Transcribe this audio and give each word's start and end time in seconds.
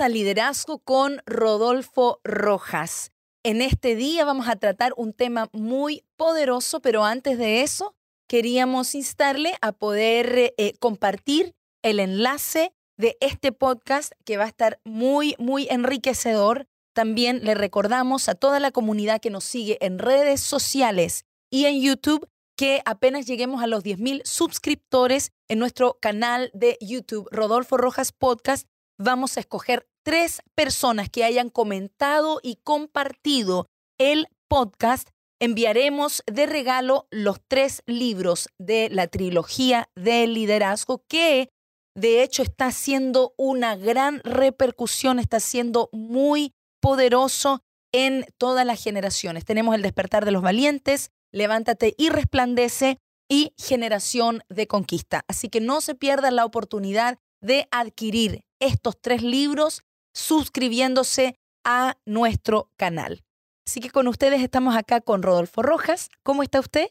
A 0.00 0.08
Liderazgo 0.08 0.78
con 0.78 1.22
Rodolfo 1.26 2.20
Rojas. 2.22 3.10
En 3.42 3.60
este 3.62 3.96
día 3.96 4.24
vamos 4.24 4.46
a 4.46 4.54
tratar 4.54 4.92
un 4.96 5.12
tema 5.12 5.48
muy 5.52 6.04
poderoso, 6.16 6.80
pero 6.80 7.04
antes 7.04 7.36
de 7.36 7.62
eso 7.62 7.96
queríamos 8.28 8.94
instarle 8.94 9.56
a 9.60 9.72
poder 9.72 10.54
eh, 10.56 10.74
compartir 10.78 11.54
el 11.82 11.98
enlace 11.98 12.72
de 12.96 13.16
este 13.20 13.50
podcast 13.50 14.12
que 14.24 14.36
va 14.36 14.44
a 14.44 14.48
estar 14.48 14.80
muy, 14.84 15.34
muy 15.38 15.66
enriquecedor. 15.68 16.68
También 16.92 17.44
le 17.44 17.54
recordamos 17.54 18.28
a 18.28 18.34
toda 18.34 18.60
la 18.60 18.70
comunidad 18.70 19.20
que 19.20 19.30
nos 19.30 19.44
sigue 19.44 19.78
en 19.80 19.98
redes 19.98 20.40
sociales 20.40 21.24
y 21.50 21.64
en 21.64 21.80
YouTube 21.80 22.28
que 22.56 22.82
apenas 22.84 23.26
lleguemos 23.26 23.62
a 23.62 23.66
los 23.66 23.82
10.000 23.82 24.22
suscriptores 24.24 25.32
en 25.48 25.58
nuestro 25.58 25.98
canal 26.00 26.50
de 26.54 26.76
YouTube, 26.80 27.28
Rodolfo 27.32 27.76
Rojas 27.76 28.12
Podcast, 28.12 28.68
vamos 28.98 29.36
a 29.36 29.40
escoger 29.40 29.88
tres 30.02 30.42
personas 30.54 31.08
que 31.08 31.24
hayan 31.24 31.50
comentado 31.50 32.40
y 32.42 32.56
compartido 32.56 33.68
el 33.98 34.28
podcast. 34.48 35.08
Enviaremos 35.40 36.22
de 36.26 36.46
regalo 36.46 37.06
los 37.10 37.40
tres 37.46 37.82
libros 37.86 38.48
de 38.58 38.88
la 38.90 39.06
trilogía 39.06 39.88
de 39.94 40.26
liderazgo 40.26 41.04
que 41.08 41.48
de 41.94 42.22
hecho 42.22 42.42
está 42.42 42.66
haciendo 42.66 43.34
una 43.36 43.76
gran 43.76 44.20
repercusión, 44.24 45.18
está 45.18 45.40
siendo 45.40 45.88
muy 45.92 46.54
poderoso 46.80 47.60
en 47.92 48.26
todas 48.36 48.66
las 48.66 48.82
generaciones. 48.82 49.44
Tenemos 49.44 49.74
el 49.74 49.82
despertar 49.82 50.24
de 50.24 50.32
los 50.32 50.42
valientes, 50.42 51.10
levántate 51.32 51.94
y 51.96 52.08
resplandece 52.08 52.98
y 53.28 53.52
generación 53.58 54.42
de 54.48 54.66
conquista. 54.66 55.24
Así 55.28 55.48
que 55.48 55.60
no 55.60 55.80
se 55.80 55.94
pierdan 55.94 56.36
la 56.36 56.44
oportunidad 56.44 57.18
de 57.40 57.68
adquirir 57.70 58.42
estos 58.60 59.00
tres 59.00 59.22
libros 59.22 59.82
suscribiéndose 60.14 61.38
a 61.64 61.96
nuestro 62.06 62.72
canal. 62.76 63.24
Así 63.66 63.80
que 63.80 63.90
con 63.90 64.08
ustedes 64.08 64.40
estamos 64.42 64.76
acá 64.76 65.00
con 65.00 65.22
Rodolfo 65.22 65.62
Rojas. 65.62 66.08
¿Cómo 66.22 66.42
está 66.42 66.60
usted? 66.60 66.88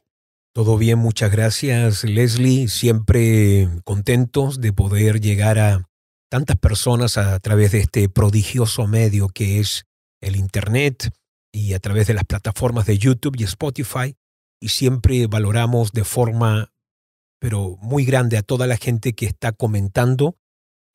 Todo 0.54 0.78
bien, 0.78 1.00
muchas 1.00 1.32
gracias 1.32 2.04
Leslie. 2.04 2.68
Siempre 2.68 3.68
contentos 3.84 4.62
de 4.62 4.74
poder 4.74 5.20
llegar 5.20 5.60
a 5.60 5.90
tantas 6.30 6.58
personas 6.58 7.18
a 7.18 7.40
través 7.40 7.72
de 7.72 7.80
este 7.80 8.10
prodigioso 8.10 8.88
medio 8.88 9.30
que 9.30 9.60
es 9.60 9.86
el 10.22 10.36
Internet 10.36 11.10
y 11.52 11.74
a 11.74 11.80
través 11.80 12.08
de 12.08 12.14
las 12.14 12.26
plataformas 12.26 12.86
de 12.86 12.98
YouTube 12.98 13.36
y 13.40 13.44
Spotify. 13.44 14.16
Y 14.60 14.70
siempre 14.70 15.28
valoramos 15.28 15.92
de 15.92 16.04
forma, 16.04 16.74
pero 17.40 17.78
muy 17.82 18.06
grande 18.06 18.38
a 18.38 18.44
toda 18.44 18.68
la 18.68 18.78
gente 18.78 19.14
que 19.14 19.26
está 19.26 19.52
comentando 19.52 20.38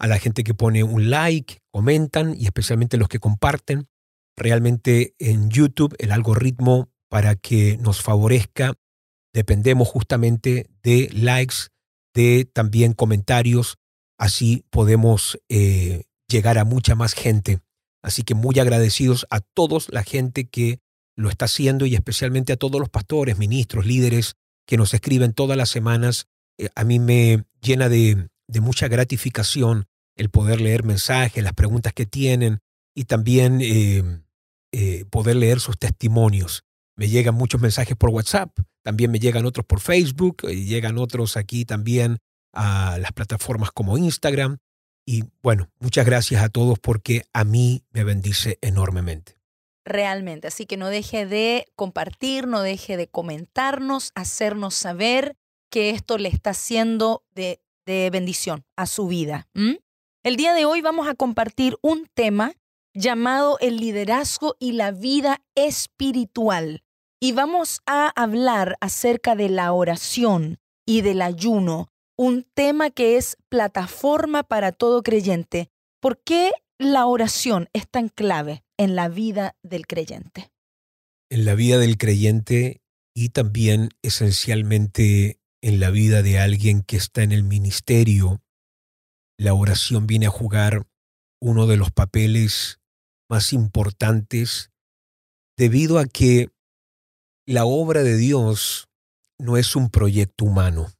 a 0.02 0.08
la 0.08 0.18
gente 0.18 0.42
que 0.42 0.52
pone 0.52 0.82
un 0.82 1.10
like, 1.10 1.58
comentan 1.70 2.34
y 2.36 2.46
especialmente 2.46 2.96
los 2.96 3.08
que 3.08 3.20
comparten. 3.20 3.88
Realmente 4.36 5.14
en 5.20 5.48
YouTube 5.48 5.94
el 5.98 6.10
algoritmo 6.10 6.90
para 7.08 7.36
que 7.36 7.78
nos 7.78 8.02
favorezca 8.02 8.74
dependemos 9.32 9.88
justamente 9.88 10.68
de 10.82 11.08
likes, 11.12 11.68
de 12.14 12.50
también 12.52 12.94
comentarios, 12.94 13.76
así 14.18 14.64
podemos 14.70 15.38
eh, 15.48 16.02
llegar 16.28 16.58
a 16.58 16.64
mucha 16.64 16.96
más 16.96 17.14
gente. 17.14 17.60
Así 18.02 18.24
que 18.24 18.34
muy 18.34 18.58
agradecidos 18.58 19.26
a 19.30 19.40
todos 19.40 19.88
la 19.90 20.02
gente 20.02 20.48
que 20.48 20.80
lo 21.16 21.28
está 21.28 21.44
haciendo 21.44 21.86
y 21.86 21.94
especialmente 21.94 22.52
a 22.52 22.56
todos 22.56 22.80
los 22.80 22.88
pastores, 22.88 23.38
ministros, 23.38 23.86
líderes 23.86 24.34
que 24.66 24.76
nos 24.76 24.94
escriben 24.94 25.32
todas 25.32 25.56
las 25.56 25.70
semanas. 25.70 26.26
Eh, 26.58 26.70
a 26.74 26.82
mí 26.82 26.98
me 26.98 27.44
llena 27.60 27.88
de, 27.88 28.28
de 28.48 28.60
mucha 28.60 28.88
gratificación 28.88 29.86
el 30.16 30.30
poder 30.30 30.60
leer 30.60 30.84
mensajes, 30.84 31.42
las 31.42 31.54
preguntas 31.54 31.92
que 31.92 32.06
tienen 32.06 32.60
y 32.94 33.04
también 33.04 33.60
em, 33.60 34.24
eh, 34.72 35.04
poder 35.10 35.36
leer 35.36 35.60
sus 35.60 35.78
testimonios. 35.78 36.64
Me 36.96 37.08
llegan 37.08 37.34
muchos 37.34 37.60
mensajes 37.60 37.96
por 37.96 38.10
WhatsApp, 38.10 38.56
también 38.82 39.10
me 39.10 39.18
llegan 39.18 39.46
otros 39.46 39.64
por 39.64 39.80
Facebook, 39.80 40.42
y 40.48 40.64
llegan 40.66 40.98
otros 40.98 41.36
aquí 41.36 41.64
también 41.64 42.18
a 42.52 42.98
las 42.98 43.12
plataformas 43.12 43.70
como 43.70 43.96
Instagram. 43.96 44.58
Y 45.06 45.24
bueno, 45.42 45.70
muchas 45.80 46.06
gracias 46.06 46.42
a 46.42 46.48
todos 46.48 46.78
porque 46.78 47.24
a 47.32 47.44
mí 47.44 47.84
me 47.90 48.04
bendice 48.04 48.58
enormemente. 48.60 49.36
Realmente, 49.84 50.46
así 50.46 50.64
que 50.64 50.76
no 50.76 50.88
deje 50.88 51.26
de 51.26 51.66
compartir, 51.74 52.46
no 52.46 52.62
deje 52.62 52.96
de 52.96 53.08
comentarnos, 53.08 54.12
hacernos 54.14 54.74
saber 54.74 55.36
que 55.70 55.90
esto 55.90 56.18
le 56.18 56.28
está 56.28 56.50
haciendo 56.50 57.24
de, 57.34 57.60
bendición 57.84 58.64
a 58.76 58.86
su 58.86 59.08
vida. 59.08 59.48
El 60.24 60.36
día 60.36 60.54
de 60.54 60.66
hoy 60.66 60.80
vamos 60.82 61.08
a 61.08 61.16
compartir 61.16 61.76
un 61.82 62.06
tema 62.14 62.52
llamado 62.94 63.58
el 63.58 63.78
liderazgo 63.78 64.54
y 64.60 64.70
la 64.70 64.92
vida 64.92 65.42
espiritual. 65.56 66.84
Y 67.20 67.32
vamos 67.32 67.80
a 67.86 68.08
hablar 68.14 68.76
acerca 68.80 69.34
de 69.34 69.48
la 69.48 69.72
oración 69.72 70.60
y 70.86 71.00
del 71.00 71.22
ayuno, 71.22 71.88
un 72.16 72.46
tema 72.54 72.90
que 72.90 73.16
es 73.16 73.36
plataforma 73.48 74.44
para 74.44 74.70
todo 74.70 75.02
creyente. 75.02 75.70
¿Por 76.00 76.22
qué 76.22 76.52
la 76.78 77.06
oración 77.06 77.68
es 77.72 77.88
tan 77.88 78.08
clave 78.08 78.62
en 78.76 78.94
la 78.94 79.08
vida 79.08 79.56
del 79.64 79.88
creyente? 79.88 80.52
En 81.30 81.44
la 81.44 81.56
vida 81.56 81.78
del 81.78 81.98
creyente 81.98 82.80
y 83.12 83.30
también 83.30 83.88
esencialmente 84.02 85.40
en 85.62 85.80
la 85.80 85.90
vida 85.90 86.22
de 86.22 86.38
alguien 86.38 86.82
que 86.82 86.96
está 86.96 87.24
en 87.24 87.32
el 87.32 87.42
ministerio 87.42 88.40
la 89.42 89.54
oración 89.54 90.06
viene 90.06 90.26
a 90.26 90.30
jugar 90.30 90.86
uno 91.40 91.66
de 91.66 91.76
los 91.76 91.90
papeles 91.90 92.80
más 93.28 93.52
importantes 93.52 94.70
debido 95.56 95.98
a 95.98 96.06
que 96.06 96.50
la 97.44 97.64
obra 97.64 98.04
de 98.04 98.16
Dios 98.16 98.88
no 99.38 99.56
es 99.56 99.74
un 99.74 99.90
proyecto 99.90 100.44
humano. 100.44 100.92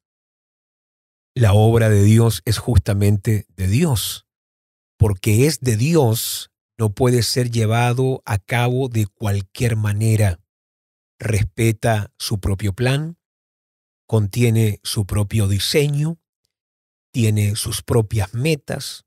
La 1.34 1.52
obra 1.52 1.88
de 1.88 2.02
Dios 2.02 2.42
es 2.44 2.58
justamente 2.58 3.46
de 3.56 3.68
Dios. 3.68 4.26
Porque 4.98 5.46
es 5.46 5.60
de 5.60 5.76
Dios, 5.76 6.50
no 6.76 6.92
puede 6.92 7.22
ser 7.22 7.50
llevado 7.50 8.22
a 8.26 8.38
cabo 8.38 8.88
de 8.88 9.06
cualquier 9.06 9.76
manera. 9.76 10.40
Respeta 11.20 12.12
su 12.18 12.40
propio 12.40 12.72
plan, 12.72 13.16
contiene 14.06 14.80
su 14.82 15.06
propio 15.06 15.46
diseño, 15.46 16.18
tiene 17.12 17.56
sus 17.56 17.82
propias 17.82 18.34
metas 18.34 19.04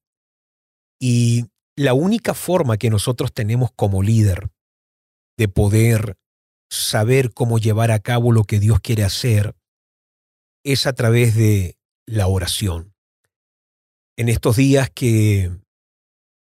y 1.00 1.46
la 1.76 1.94
única 1.94 2.34
forma 2.34 2.78
que 2.78 2.90
nosotros 2.90 3.34
tenemos 3.34 3.72
como 3.76 4.02
líder 4.02 4.50
de 5.38 5.48
poder 5.48 6.18
saber 6.70 7.34
cómo 7.34 7.60
llevar 7.60 7.92
a 7.92 8.00
cabo 8.00 8.32
lo 8.32 8.44
que 8.44 8.60
Dios 8.60 8.80
quiere 8.80 9.04
hacer 9.04 9.56
es 10.64 10.88
a 10.88 10.94
través 10.94 11.36
de 11.36 11.78
la 12.08 12.28
oración. 12.28 12.94
En 14.18 14.30
estos 14.30 14.56
días 14.56 14.90
que 14.90 15.52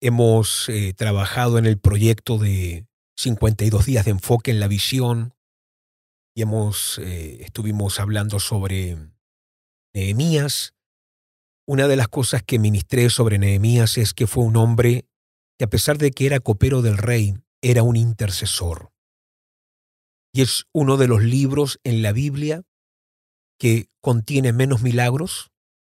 hemos 0.00 0.68
eh, 0.68 0.94
trabajado 0.94 1.58
en 1.58 1.66
el 1.66 1.78
proyecto 1.78 2.38
de 2.38 2.86
52 3.16 3.84
días 3.84 4.06
de 4.06 4.12
enfoque 4.12 4.50
en 4.50 4.60
la 4.60 4.68
visión 4.68 5.34
y 6.34 6.42
hemos, 6.42 6.98
eh, 6.98 7.42
estuvimos 7.42 8.00
hablando 8.00 8.40
sobre 8.40 8.96
Nehemías, 9.94 10.74
una 11.66 11.88
de 11.88 11.97
las 11.97 12.09
cosas 12.09 12.43
que 12.43 12.59
ministré 12.59 13.10
sobre 13.10 13.38
Nehemías 13.38 13.98
es 13.98 14.15
que 14.15 14.26
fue 14.26 14.45
un 14.45 14.57
hombre 14.57 15.07
que 15.59 15.65
a 15.65 15.71
pesar 15.71 15.98
de 15.98 16.10
que 16.10 16.27
era 16.27 16.41
copero 16.41 16.83
del 16.83 16.97
rey, 16.97 17.34
era 17.62 17.83
un 17.83 17.97
intercesor. 17.97 18.92
Y 20.33 20.42
es 20.42 20.65
uno 20.72 20.97
de 20.97 21.09
los 21.09 21.22
libros 21.22 21.78
en 21.84 22.03
la 22.03 22.12
Biblia 22.12 22.62
que 23.59 23.89
contiene 24.01 24.53
menos 24.53 24.80
milagros, 24.80 25.51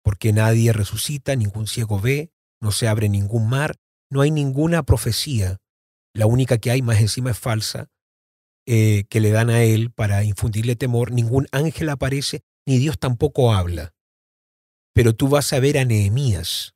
porque 0.03 0.33
nadie 0.33 0.73
resucita, 0.73 1.37
ningún 1.37 1.69
ciego 1.69 2.01
ve, 2.01 2.33
no 2.61 2.73
se 2.73 2.89
abre 2.89 3.09
ningún 3.09 3.49
mar, 3.49 3.77
no 4.11 4.21
hay 4.21 4.31
ninguna 4.31 4.83
profecía. 4.83 5.59
La 6.13 6.27
única 6.27 6.59
que 6.59 6.71
hay 6.71 6.83
más 6.83 7.01
encima 7.01 7.31
es 7.31 7.39
falsa, 7.39 7.89
eh, 8.67 9.05
que 9.09 9.21
le 9.21 9.31
dan 9.31 9.49
a 9.51 9.63
él 9.63 9.91
para 9.93 10.25
infundirle 10.25 10.77
temor. 10.77 11.13
Ningún 11.13 11.47
ángel 11.53 11.89
aparece, 11.89 12.43
ni 12.67 12.79
Dios 12.79 12.99
tampoco 12.99 13.53
habla. 13.53 13.95
Pero 14.95 15.15
tú 15.15 15.29
vas 15.29 15.53
a 15.53 15.61
ver 15.61 15.79
a 15.79 15.85
Nehemías 15.85 16.75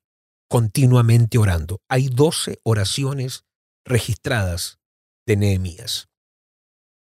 continuamente 0.49 1.39
orando. 1.39 1.81
Hay 1.89 2.09
doce 2.09 2.61
oraciones 2.63 3.45
registradas 3.85 4.79
de 5.27 5.37
Nehemías. 5.37 6.09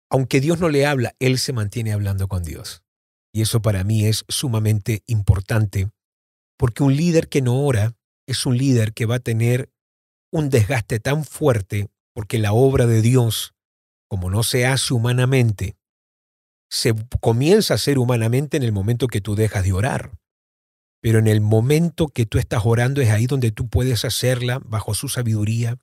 Aunque 0.09 0.39
Dios 0.39 0.59
no 0.59 0.69
le 0.69 0.85
habla, 0.85 1.15
él 1.19 1.37
se 1.37 1.53
mantiene 1.53 1.93
hablando 1.93 2.27
con 2.27 2.43
Dios. 2.43 2.83
Y 3.33 3.41
eso 3.41 3.61
para 3.61 3.83
mí 3.83 4.05
es 4.05 4.25
sumamente 4.29 5.03
importante, 5.05 5.89
porque 6.57 6.83
un 6.83 6.95
líder 6.95 7.27
que 7.27 7.41
no 7.41 7.61
ora 7.61 7.95
es 8.27 8.45
un 8.45 8.57
líder 8.57 8.93
que 8.93 9.05
va 9.05 9.15
a 9.15 9.19
tener 9.19 9.69
un 10.31 10.49
desgaste 10.49 10.99
tan 10.99 11.23
fuerte, 11.23 11.89
porque 12.13 12.39
la 12.39 12.53
obra 12.53 12.85
de 12.85 13.01
Dios, 13.01 13.53
como 14.09 14.29
no 14.29 14.43
se 14.43 14.65
hace 14.65 14.93
humanamente, 14.93 15.77
se 16.69 16.93
comienza 17.21 17.73
a 17.73 17.75
hacer 17.75 17.97
humanamente 17.97 18.57
en 18.57 18.63
el 18.63 18.71
momento 18.71 19.07
que 19.07 19.21
tú 19.21 19.35
dejas 19.35 19.63
de 19.63 19.73
orar. 19.73 20.11
Pero 21.01 21.19
en 21.19 21.27
el 21.27 21.41
momento 21.41 22.07
que 22.07 22.25
tú 22.25 22.37
estás 22.37 22.63
orando 22.65 23.01
es 23.01 23.09
ahí 23.09 23.27
donde 23.27 23.51
tú 23.51 23.69
puedes 23.69 24.05
hacerla 24.05 24.59
bajo 24.65 24.93
su 24.93 25.09
sabiduría, 25.09 25.77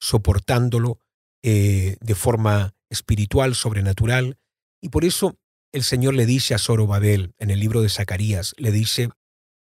soportándolo 0.00 0.98
eh, 1.42 1.96
de 2.00 2.14
forma 2.14 2.74
espiritual, 2.90 3.54
sobrenatural. 3.54 4.38
Y 4.80 4.90
por 4.90 5.04
eso 5.04 5.38
el 5.72 5.84
Señor 5.84 6.14
le 6.14 6.26
dice 6.26 6.54
a 6.54 6.58
Zorobabel 6.58 7.34
en 7.38 7.50
el 7.50 7.60
libro 7.60 7.80
de 7.82 7.88
Zacarías, 7.88 8.54
le 8.58 8.72
dice 8.72 9.10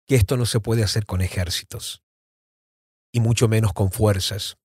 que 0.07 0.15
esto 0.15 0.37
no 0.37 0.45
se 0.45 0.59
puede 0.59 0.83
hacer 0.83 1.05
con 1.05 1.21
ejércitos, 1.21 2.01
y 3.13 3.19
mucho 3.19 3.47
menos 3.47 3.73
con 3.73 3.91
fuerzas, 3.91 4.57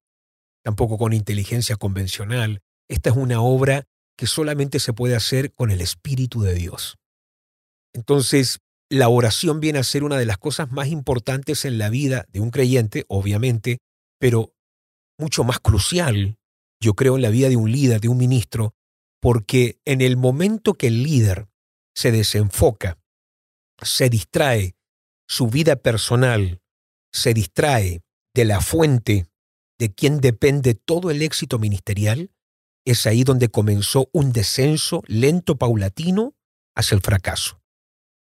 tampoco 0.63 0.99
con 0.99 1.13
inteligencia 1.13 1.77
convencional. 1.77 2.63
Esta 2.89 3.11
es 3.11 3.17
una 3.17 3.41
obra 3.41 3.87
que 4.17 4.27
solamente 4.27 4.81
se 4.81 4.93
puede 4.93 5.17
hacer 5.17 5.53
con 5.53 5.71
el 5.71 5.81
Espíritu 5.81 6.43
de 6.43 6.55
Dios. 6.55 6.99
Entonces, 7.93 8.61
la 8.95 9.09
oración 9.09 9.61
viene 9.61 9.79
a 9.79 9.85
ser 9.85 10.05
una 10.05 10.17
de 10.17 10.27
las 10.27 10.39
cosas 10.39 10.71
más 10.71 10.89
importantes 10.89 11.65
en 11.65 11.79
la 11.79 11.91
vida 11.91 12.27
de 12.33 12.41
un 12.41 12.51
creyente, 12.51 13.05
obviamente, 13.09 13.79
pero 14.19 14.55
mucho 15.19 15.45
más 15.45 15.61
crucial, 15.61 16.39
yo 16.81 16.95
creo, 16.95 17.17
en 17.17 17.23
la 17.23 17.31
vida 17.31 17.49
de 17.49 17.57
un 17.57 17.71
líder, 17.71 18.01
de 18.01 18.09
un 18.09 18.19
ministro, 18.19 18.75
porque 19.21 19.81
en 19.85 20.01
el 20.01 20.17
momento 20.17 20.75
que 20.75 20.89
el 20.89 21.03
líder 21.03 21.49
se 21.95 22.13
desenfoca, 22.13 22.99
se 23.81 24.11
distrae, 24.11 24.77
su 25.27 25.47
vida 25.49 25.77
personal 25.77 26.61
se 27.13 27.33
distrae 27.33 28.03
de 28.35 28.45
la 28.45 28.61
fuente 28.61 29.29
de 29.79 29.95
quien 29.95 30.21
depende 30.21 30.75
todo 30.75 31.11
el 31.11 31.23
éxito 31.23 31.59
ministerial, 31.59 32.31
es 32.85 33.07
ahí 33.07 33.25
donde 33.25 33.49
comenzó 33.49 34.09
un 34.13 34.33
descenso 34.33 35.03
lento, 35.07 35.57
paulatino, 35.57 36.35
hacia 36.75 36.97
el 36.97 37.01
fracaso. 37.01 37.61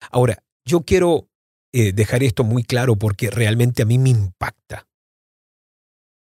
Ahora, 0.09 0.43
yo 0.65 0.81
quiero 0.81 1.29
eh, 1.73 1.93
dejar 1.93 2.23
esto 2.23 2.43
muy 2.43 2.63
claro 2.63 2.95
porque 2.97 3.29
realmente 3.29 3.81
a 3.81 3.85
mí 3.85 3.97
me 3.97 4.09
impacta. 4.09 4.87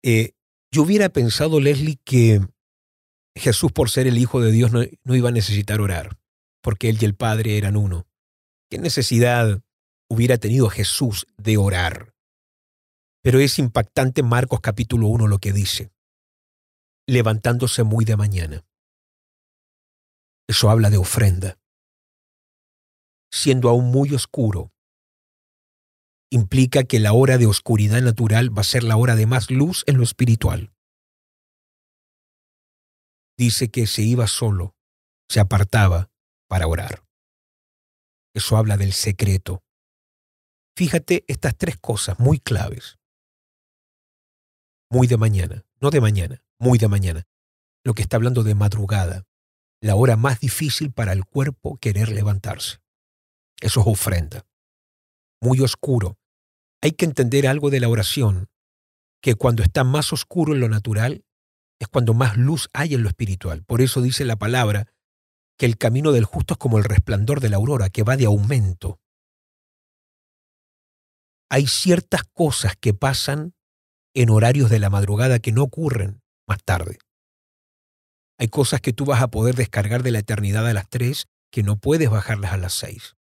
Eh, 0.03 0.33
yo 0.73 0.83
hubiera 0.83 1.09
pensado, 1.09 1.61
Leslie, 1.61 1.99
que 2.05 2.41
Jesús, 3.37 3.73
por 3.73 3.91
ser 3.91 4.07
el 4.07 4.19
Hijo 4.19 4.41
de 4.41 4.53
Dios, 4.53 4.73
no, 4.73 5.15
iba 5.15 5.29
a 5.29 5.33
necesitar 5.33 5.81
orar, 5.81 6.19
porque 6.63 6.89
Él 6.89 6.99
y 7.01 7.05
el 7.05 7.15
Padre 7.15 7.59
eran 7.59 7.77
uno. 7.77 8.07
¿Qué 8.71 8.79
necesidad 8.79 9.61
hubiera 10.09 10.39
tenido 10.39 10.69
Jesús 10.69 11.27
de 11.37 11.57
orar? 11.57 12.15
Pero 13.23 13.41
es 13.41 13.59
impactante 13.59 14.23
Marcos 14.23 14.61
capítulo 14.61 15.09
1 15.09 15.27
lo 15.27 15.39
que 15.39 15.53
dice, 15.53 15.91
levantándose 17.07 17.83
muy 17.83 18.05
de 18.05 18.17
mañana. 18.17 18.65
Eso 20.49 20.71
habla 20.71 20.91
de 20.91 20.97
ofrenda 20.97 21.60
siendo 23.31 23.69
aún 23.69 23.91
muy 23.91 24.15
oscuro, 24.15 24.73
implica 26.31 26.85
que 26.85 27.01
la 27.01 27.13
hora 27.13 27.39
de 27.39 27.47
oscuridad 27.47 28.01
natural 28.01 28.57
va 28.57 28.61
a 28.61 28.65
ser 28.65 28.85
la 28.85 28.97
hora 28.97 29.17
de 29.17 29.27
más 29.27 29.51
luz 29.51 29.85
en 29.87 29.97
lo 29.97 30.05
espiritual. 30.05 30.73
Dice 33.37 33.71
que 33.71 33.87
se 33.87 34.03
iba 34.03 34.27
solo, 34.27 34.77
se 35.29 35.41
apartaba 35.41 36.11
para 36.49 36.67
orar. 36.67 37.05
Eso 38.35 38.57
habla 38.57 38.77
del 38.77 38.93
secreto. 38.93 39.65
Fíjate 40.77 41.25
estas 41.27 41.57
tres 41.57 41.79
cosas 41.79 42.19
muy 42.19 42.39
claves. 42.39 42.99
Muy 44.89 45.07
de 45.07 45.17
mañana, 45.17 45.65
no 45.81 45.91
de 45.91 46.01
mañana, 46.01 46.43
muy 46.59 46.79
de 46.79 46.89
mañana. 46.89 47.27
Lo 47.85 47.95
que 47.95 48.03
está 48.03 48.17
hablando 48.17 48.43
de 48.43 48.55
madrugada, 48.55 49.25
la 49.81 49.95
hora 49.97 50.17
más 50.17 50.41
difícil 50.41 50.93
para 50.93 51.13
el 51.13 51.25
cuerpo 51.25 51.79
querer 51.79 52.11
levantarse. 52.11 52.81
Eso 53.61 53.81
es 53.81 53.87
ofrenda. 53.87 54.47
Muy 55.41 55.61
oscuro. 55.61 56.19
Hay 56.83 56.93
que 56.93 57.05
entender 57.05 57.47
algo 57.47 57.71
de 57.71 57.81
la 57.81 57.89
oración, 57.89 58.49
que 59.23 59.35
cuando 59.35 59.63
está 59.63 59.85
más 59.85 60.13
oscuro 60.13 60.55
en 60.55 60.61
lo 60.61 60.69
natural, 60.69 61.25
es 61.79 61.89
cuando 61.89 62.15
más 62.15 62.37
luz 62.37 62.69
hay 62.73 62.95
en 62.95 63.03
lo 63.03 63.09
espiritual. 63.09 63.65
Por 63.65 63.81
eso 63.81 64.03
dice 64.03 64.25
la 64.25 64.37
palabra 64.37 64.87
que 65.59 65.67
el 65.67 65.77
camino 65.77 66.13
del 66.13 66.25
justo 66.25 66.55
es 66.55 66.59
como 66.59 66.79
el 66.79 66.85
resplandor 66.85 67.41
de 67.41 67.51
la 67.51 67.57
aurora, 67.57 67.91
que 67.91 68.03
va 68.03 68.17
de 68.17 68.27
aumento. 68.27 68.99
Hay 71.51 71.67
ciertas 71.67 72.23
cosas 72.33 72.77
que 72.77 72.95
pasan 72.95 73.55
en 74.15 74.31
horarios 74.31 74.71
de 74.71 74.79
la 74.79 74.89
madrugada 74.89 75.39
que 75.39 75.53
no 75.53 75.63
ocurren 75.63 76.23
más 76.47 76.63
tarde. 76.65 76.99
Hay 78.39 78.49
cosas 78.49 78.81
que 78.81 78.93
tú 78.93 79.05
vas 79.05 79.21
a 79.21 79.31
poder 79.31 79.55
descargar 79.55 80.03
de 80.03 80.13
la 80.13 80.21
eternidad 80.21 80.67
a 80.67 80.73
las 80.73 80.89
tres 80.89 81.27
que 81.51 81.63
no 81.63 81.77
puedes 81.77 82.09
bajarlas 82.09 82.53
a 82.53 82.57
las 82.57 82.73
seis. 82.73 83.17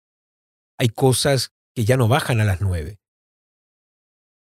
Hay 0.81 0.88
cosas 0.88 1.53
que 1.75 1.85
ya 1.85 1.99
no 1.99 2.09
bajan 2.09 2.41
a 2.41 2.44
las 2.44 2.62
nueve. 2.62 2.99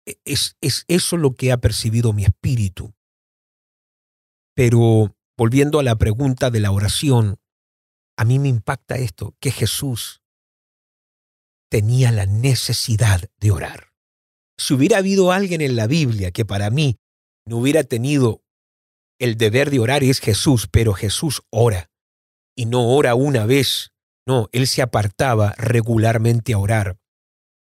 E, 0.07 0.17
es, 0.25 0.57
es 0.59 0.83
eso 0.87 1.17
lo 1.17 1.35
que 1.35 1.51
ha 1.51 1.57
percibido 1.57 2.13
mi 2.13 2.23
espíritu. 2.23 2.95
Pero 4.55 5.15
volviendo 5.37 5.79
a 5.79 5.83
la 5.83 5.97
pregunta 5.97 6.49
de 6.49 6.61
la 6.61 6.71
oración, 6.71 7.37
a 8.17 8.25
mí 8.25 8.39
me 8.39 8.47
impacta 8.47 8.95
esto, 8.95 9.35
que 9.39 9.51
Jesús 9.51 10.23
tenía 11.69 12.11
la 12.11 12.25
necesidad 12.25 13.29
de 13.37 13.51
orar. 13.51 13.93
Si 14.57 14.73
hubiera 14.73 14.97
habido 14.97 15.31
alguien 15.31 15.61
en 15.61 15.75
la 15.75 15.85
Biblia 15.85 16.31
que 16.31 16.43
para 16.43 16.71
mí 16.71 16.97
no 17.45 17.57
hubiera 17.57 17.83
tenido 17.83 18.41
el 19.19 19.37
deber 19.37 19.69
de 19.69 19.79
orar, 19.79 20.03
es 20.03 20.19
Jesús, 20.19 20.67
pero 20.71 20.93
Jesús 20.93 21.43
ora. 21.51 21.91
Y 22.55 22.65
no 22.65 22.89
ora 22.89 23.13
una 23.13 23.45
vez, 23.45 23.91
no, 24.25 24.49
él 24.51 24.67
se 24.67 24.81
apartaba 24.81 25.53
regularmente 25.57 26.53
a 26.53 26.57
orar. 26.57 26.97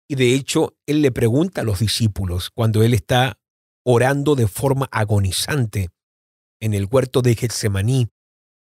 Y 0.08 0.14
de 0.14 0.34
hecho, 0.34 0.76
él 0.86 1.02
le 1.02 1.12
pregunta 1.12 1.60
a 1.60 1.64
los 1.64 1.80
discípulos 1.80 2.50
cuando 2.50 2.82
él 2.82 2.94
está 2.94 3.38
orando 3.84 4.34
de 4.34 4.48
forma 4.48 4.88
agonizante 4.90 5.90
en 6.60 6.74
el 6.74 6.88
huerto 6.90 7.22
de 7.22 7.34
Getsemaní, 7.34 8.08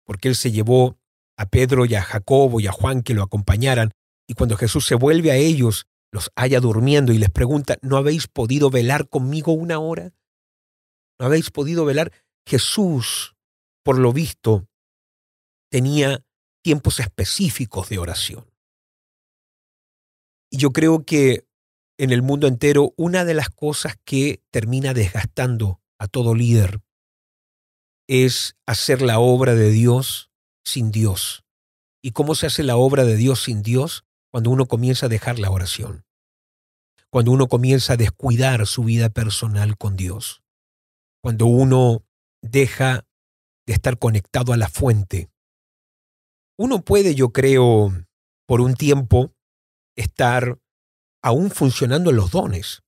porque 0.06 0.28
él 0.28 0.36
se 0.36 0.52
llevó 0.52 0.98
a 1.38 1.46
Pedro 1.48 1.86
y 1.86 1.96
a 1.96 2.02
Jacobo 2.02 2.60
y 2.60 2.68
a 2.68 2.72
Juan 2.72 3.02
que 3.02 3.14
lo 3.14 3.24
acompañaran, 3.24 3.92
y 4.28 4.34
cuando 4.34 4.58
Jesús 4.58 4.86
se 4.86 4.96
vuelve 4.96 5.32
a 5.32 5.36
ellos, 5.36 5.88
los 6.12 6.32
haya 6.36 6.60
durmiendo 6.60 7.14
y 7.14 7.18
les 7.18 7.30
pregunta, 7.30 7.78
¿no 7.82 7.98
habéis 7.98 8.28
podido 8.28 8.70
velar 8.70 9.08
conmigo 9.10 9.54
una 9.54 9.80
hora? 9.80 10.14
¿No 11.20 11.26
habéis 11.26 11.50
podido 11.50 11.86
velar? 11.86 12.12
Jesús, 12.46 13.36
por 13.84 13.98
lo 13.98 14.14
visto, 14.14 14.68
tenía 15.70 16.26
tiempos 16.68 17.00
específicos 17.00 17.88
de 17.88 17.98
oración. 17.98 18.46
Y 20.52 20.58
yo 20.58 20.74
creo 20.74 21.06
que 21.06 21.48
en 21.98 22.12
el 22.12 22.22
mundo 22.22 22.46
entero 22.46 22.94
una 22.98 23.24
de 23.24 23.34
las 23.34 23.48
cosas 23.48 23.96
que 24.04 24.44
termina 24.52 24.94
desgastando 24.94 25.82
a 25.98 26.10
todo 26.10 26.36
líder 26.36 26.82
es 28.10 28.58
hacer 28.66 29.02
la 29.02 29.20
obra 29.20 29.56
de 29.56 29.70
Dios 29.70 30.30
sin 30.66 30.92
Dios. 30.92 31.46
¿Y 32.02 32.12
cómo 32.12 32.36
se 32.36 32.48
hace 32.48 32.64
la 32.64 32.76
obra 32.76 33.06
de 33.06 33.16
Dios 33.16 33.44
sin 33.44 33.62
Dios? 33.62 34.04
Cuando 34.30 34.50
uno 34.50 34.66
comienza 34.66 35.06
a 35.06 35.10
dejar 35.10 35.40
la 35.40 35.50
oración. 35.50 36.04
Cuando 37.10 37.32
uno 37.32 37.48
comienza 37.48 37.94
a 37.94 37.98
descuidar 37.98 38.68
su 38.68 38.84
vida 38.84 39.08
personal 39.08 39.78
con 39.78 39.96
Dios. 39.96 40.44
Cuando 41.22 41.46
uno 41.46 42.04
deja 42.42 43.08
de 43.66 43.74
estar 43.74 43.98
conectado 43.98 44.52
a 44.52 44.58
la 44.58 44.68
fuente 44.68 45.30
uno 46.58 46.82
puede, 46.82 47.16
yo 47.16 47.30
creo, 47.30 47.92
por 48.48 48.62
un 48.62 48.76
tiempo 48.76 49.34
estar 49.96 50.60
aún 51.22 51.52
funcionando 51.52 52.10
en 52.10 52.16
los 52.16 52.32
dones, 52.32 52.82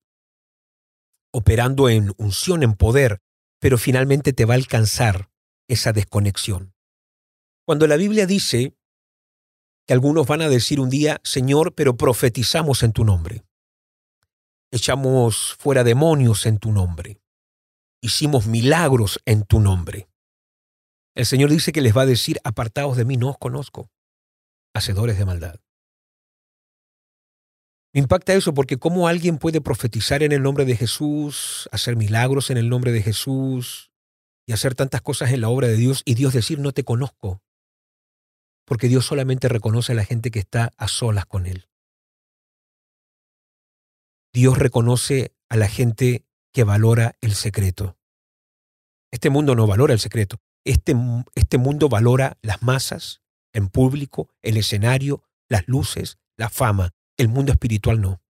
operando 1.31 1.89
en 1.89 2.13
unción, 2.17 2.63
en 2.63 2.73
poder, 2.73 3.21
pero 3.59 3.77
finalmente 3.77 4.33
te 4.33 4.45
va 4.45 4.53
a 4.55 4.57
alcanzar 4.57 5.29
esa 5.67 5.91
desconexión. 5.93 6.73
Cuando 7.65 7.85
la 7.85 7.97
Biblia 7.97 8.25
dice 8.25 8.75
que 9.85 9.93
algunos 9.93 10.25
van 10.25 10.41
a 10.41 10.49
decir 10.49 10.79
un 10.79 10.89
día, 10.89 11.19
Señor, 11.23 11.75
pero 11.75 11.97
profetizamos 11.97 12.81
en 12.83 12.93
tu 12.93 13.05
nombre, 13.05 13.43
echamos 14.71 15.55
fuera 15.59 15.83
demonios 15.83 16.45
en 16.45 16.57
tu 16.57 16.71
nombre, 16.71 17.21
hicimos 18.01 18.47
milagros 18.47 19.19
en 19.25 19.43
tu 19.43 19.59
nombre. 19.59 20.07
El 21.19 21.25
Señor 21.25 21.49
dice 21.49 21.73
que 21.73 21.81
les 21.81 21.95
va 21.95 22.03
a 22.03 22.05
decir, 22.05 22.39
apartaos 22.45 22.95
de 22.95 23.03
mí, 23.03 23.17
no 23.17 23.31
os 23.31 23.38
conozco, 23.38 23.91
hacedores 24.73 25.17
de 25.17 25.25
maldad. 25.25 25.59
Me 27.93 27.99
impacta 27.99 28.35
eso 28.35 28.53
porque 28.53 28.77
cómo 28.77 29.09
alguien 29.09 29.38
puede 29.38 29.59
profetizar 29.59 30.23
en 30.23 30.31
el 30.31 30.41
nombre 30.41 30.63
de 30.63 30.77
Jesús, 30.77 31.67
hacer 31.73 31.97
milagros 31.97 32.51
en 32.51 32.57
el 32.57 32.69
nombre 32.69 32.93
de 32.93 33.01
Jesús 33.01 33.91
y 34.45 34.53
hacer 34.53 34.75
tantas 34.75 35.01
cosas 35.01 35.31
en 35.31 35.41
la 35.41 35.49
obra 35.49 35.67
de 35.67 35.75
Dios 35.75 36.03
y 36.05 36.13
Dios 36.13 36.31
decir 36.31 36.59
no 36.59 36.71
te 36.71 36.85
conozco. 36.85 37.43
Porque 38.63 38.88
Dios 38.88 39.05
solamente 39.05 39.49
reconoce 39.49 39.91
a 39.91 39.95
la 39.95 40.05
gente 40.05 40.31
que 40.31 40.39
está 40.39 40.71
a 40.77 40.88
solas 40.88 41.25
con 41.25 41.47
Él. 41.47 41.67
Dios 44.31 44.57
reconoce 44.57 45.33
a 45.49 45.57
la 45.57 45.67
gente 45.67 46.23
que 46.53 46.63
valora 46.63 47.17
el 47.19 47.35
secreto. 47.35 47.97
Este 49.11 49.29
mundo 49.29 49.53
no 49.53 49.67
valora 49.67 49.91
el 49.91 49.99
secreto. 49.99 50.39
Este, 50.69 50.93
este 51.33 51.57
mundo 51.57 51.89
valora 51.89 52.38
las 52.43 52.61
masas 52.61 53.23
en 53.53 53.69
público, 53.69 54.29
el 54.43 54.55
escenario, 54.55 55.23
las 55.47 55.67
luces, 55.67 56.19
la 56.38 56.47
fama. 56.47 56.91
El 57.17 57.27
mundo 57.27 57.51
espiritual 57.51 57.99
no. 57.99 58.21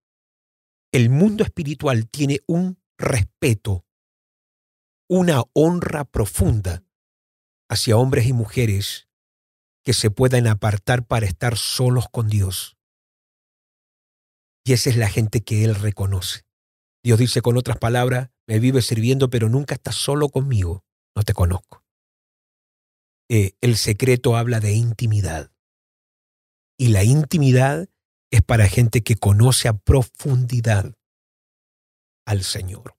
el 0.94 1.10
mundo 1.10 1.44
espiritual 1.44 2.08
tiene 2.08 2.40
un 2.48 2.80
respeto, 2.98 3.86
una 5.10 5.44
honra 5.52 6.06
profunda 6.06 6.86
hacia 7.70 7.98
hombres 7.98 8.26
y 8.26 8.32
mujeres 8.32 9.10
que 9.84 9.92
se 9.92 10.10
puedan 10.10 10.48
apartar 10.48 11.06
para 11.06 11.26
estar 11.26 11.58
solos 11.58 12.08
con 12.10 12.30
Dios. 12.30 12.78
Y 14.64 14.72
esa 14.72 14.90
es 14.90 14.96
la 14.96 15.10
gente 15.10 15.42
que 15.42 15.66
Él 15.66 15.76
reconoce. 15.76 16.46
Dios 17.04 17.20
dice 17.20 17.42
con 17.42 17.58
otras 17.58 17.78
palabras, 17.80 18.30
me 18.48 18.60
vive 18.60 18.82
sirviendo, 18.82 19.30
pero 19.30 19.50
nunca 19.50 19.76
estás 19.76 19.96
solo 19.96 20.30
conmigo, 20.30 20.86
no 21.18 21.24
te 21.24 21.34
conozco. 21.34 21.84
Eh, 23.30 23.54
el 23.62 23.78
secreto 23.78 24.36
habla 24.36 24.60
de 24.60 24.74
intimidad. 24.74 25.52
Y 26.78 26.88
la 26.88 27.04
intimidad 27.04 27.88
es 28.32 28.42
para 28.42 28.68
gente 28.68 29.02
que 29.02 29.16
conoce 29.16 29.68
a 29.68 29.78
profundidad 29.78 30.96
al 32.26 32.44
Señor. 32.44 32.96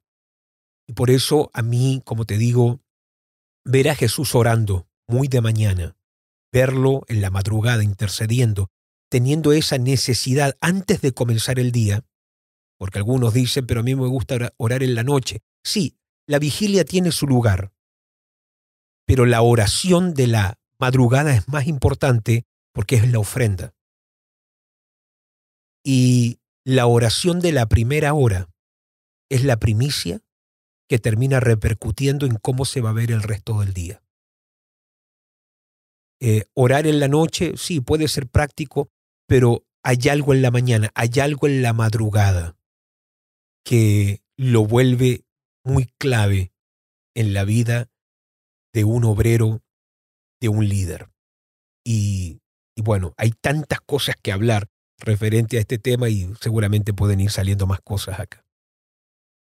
Y 0.87 0.93
por 0.93 1.11
eso 1.11 1.51
a 1.53 1.63
mí, 1.63 2.03
como 2.05 2.27
te 2.27 2.37
digo, 2.37 2.81
ver 3.65 3.89
a 3.89 3.95
Jesús 3.95 4.35
orando 4.35 4.89
muy 5.09 5.29
de 5.29 5.41
mañana, 5.41 5.97
verlo 6.53 7.03
en 7.09 7.21
la 7.21 7.31
madrugada 7.31 7.83
intercediendo, 7.83 8.71
teniendo 9.09 9.53
esa 9.53 9.79
necesidad 9.79 10.57
antes 10.61 11.01
de 11.01 11.13
comenzar 11.13 11.59
el 11.59 11.73
día, 11.73 12.05
porque 12.79 12.99
algunos 12.99 13.35
dicen, 13.35 13.67
pero 13.67 13.81
a 13.81 13.83
mí 13.83 13.95
me 13.95 14.07
gusta 14.07 14.53
orar 14.57 14.83
en 14.83 14.95
la 14.95 15.03
noche. 15.03 15.43
Sí, 15.65 15.99
la 16.27 16.39
vigilia 16.39 16.85
tiene 16.85 17.13
su 17.13 17.27
lugar, 17.27 17.73
pero 19.11 19.27
la 19.27 19.43
oración 19.43 20.15
de 20.15 20.29
la 20.29 20.61
madrugada 20.79 21.35
es 21.35 21.49
más 21.49 21.67
importante 21.67 22.47
porque 22.73 22.95
es 22.95 23.11
la 23.11 23.19
ofrenda. 23.19 23.75
Y 25.85 26.39
la 26.65 26.87
oración 26.87 27.41
de 27.41 27.51
la 27.51 27.69
primera 27.69 28.15
hora 28.15 28.49
es 29.29 29.43
la 29.43 29.57
primicia 29.59 30.21
que 30.89 31.01
termina 31.01 31.41
repercutiendo 31.41 32.25
en 32.25 32.37
cómo 32.37 32.65
se 32.65 32.83
va 32.83 32.91
a 32.91 32.93
ver 32.93 33.11
el 33.11 33.25
resto 33.25 33.59
del 33.59 33.75
día. 33.75 34.01
Eh, 36.21 36.45
orar 36.55 36.87
en 36.87 37.01
la 37.01 37.09
noche, 37.09 37.55
sí, 37.57 37.81
puede 37.81 38.07
ser 38.07 38.29
práctico, 38.29 38.93
pero 39.27 39.67
hay 39.83 40.09
algo 40.09 40.35
en 40.35 40.43
la 40.43 40.53
mañana, 40.53 40.93
hay 40.95 41.19
algo 41.21 41.49
en 41.49 41.63
la 41.63 41.73
madrugada 41.73 42.57
que 43.65 44.23
lo 44.37 44.65
vuelve 44.67 45.25
muy 45.65 45.87
clave 45.99 46.53
en 47.17 47.35
la 47.35 47.43
vida 47.43 47.91
de 48.73 48.85
un 48.85 49.05
obrero, 49.05 49.63
de 50.41 50.49
un 50.49 50.69
líder. 50.69 51.11
Y, 51.85 52.41
y 52.77 52.83
bueno, 52.83 53.15
hay 53.17 53.31
tantas 53.31 53.81
cosas 53.81 54.17
que 54.21 54.33
hablar 54.33 54.69
referente 54.99 55.57
a 55.57 55.61
este 55.61 55.79
tema 55.79 56.09
y 56.09 56.33
seguramente 56.41 56.93
pueden 56.93 57.21
ir 57.21 57.31
saliendo 57.31 57.67
más 57.67 57.81
cosas 57.81 58.21
acá. 58.21 58.45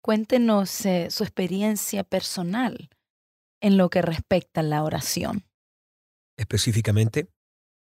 Cuéntenos 0.03 0.87
eh, 0.87 1.11
su 1.11 1.25
experiencia 1.25 2.05
personal 2.05 2.89
en 3.61 3.77
lo 3.77 3.91
que 3.91 4.03
respecta 4.03 4.61
a 4.61 4.65
la 4.65 4.85
oración. 4.85 5.45
Específicamente. 6.37 7.29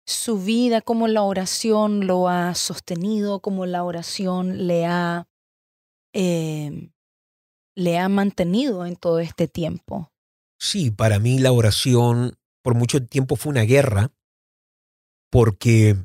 Su 0.06 0.40
vida, 0.42 0.80
cómo 0.80 1.08
la 1.08 1.22
oración 1.22 2.06
lo 2.06 2.28
ha 2.28 2.54
sostenido, 2.54 3.40
cómo 3.40 3.66
la 3.66 3.82
oración 3.84 4.66
le 4.66 4.86
ha, 4.86 5.28
eh, 6.14 6.90
le 7.74 7.98
ha 7.98 8.08
mantenido 8.08 8.86
en 8.86 8.96
todo 8.96 9.18
este 9.18 9.48
tiempo. 9.48 10.12
Sí, 10.58 10.90
para 10.90 11.18
mí 11.18 11.38
la 11.38 11.52
oración 11.52 12.38
por 12.62 12.74
mucho 12.74 13.04
tiempo 13.04 13.36
fue 13.36 13.50
una 13.50 13.62
guerra 13.62 14.12
porque 15.30 15.96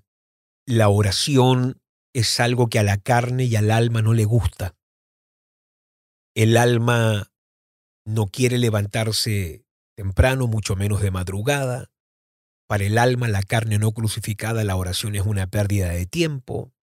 la 0.65 0.89
oración 0.89 1.81
es 2.13 2.39
algo 2.39 2.67
que 2.67 2.79
a 2.79 2.83
la 2.83 2.97
carne 2.97 3.45
y 3.45 3.55
al 3.55 3.71
alma 3.71 4.01
no 4.01 4.13
le 4.13 4.25
gusta. 4.25 4.75
El 6.35 6.57
alma 6.57 7.31
no 8.05 8.27
quiere 8.27 8.57
levantarse 8.57 9.65
temprano, 9.95 10.47
mucho 10.47 10.75
menos 10.75 11.01
de 11.01 11.11
madrugada. 11.11 11.91
Para 12.67 12.85
el 12.85 12.97
alma, 12.97 13.27
la 13.27 13.43
carne 13.43 13.77
no 13.79 13.91
crucificada, 13.91 14.63
la 14.63 14.75
oración 14.75 15.15
es 15.15 15.25
una 15.25 15.47
pérdida 15.47 15.89
de 15.89 16.05
tiempo. 16.05 16.73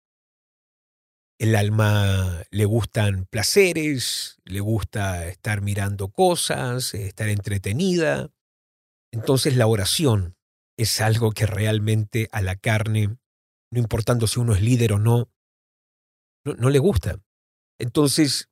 El 1.39 1.55
alma 1.55 2.43
le 2.51 2.65
gustan 2.65 3.27
placeres, 3.27 4.39
le 4.45 4.61
gusta 4.61 5.29
estar 5.29 5.61
mirando 5.61 6.09
cosas, 6.09 6.95
estar 6.95 7.29
entretenida. 7.29 8.31
Entonces 9.13 9.57
la 9.57 9.67
oración 9.67 10.37
es 10.77 11.01
algo 11.01 11.33
que 11.33 11.47
realmente 11.47 12.29
a 12.33 12.43
la 12.43 12.57
carne 12.57 13.19
no 13.71 13.81
importando 13.81 14.27
si 14.27 14.41
uno 14.41 14.55
es 14.55 14.63
líder 14.63 14.93
o 14.93 14.99
no, 14.99 15.31
no, 16.45 16.71
le 16.71 16.79
gusta. 16.79 17.21
Entonces, 17.79 18.49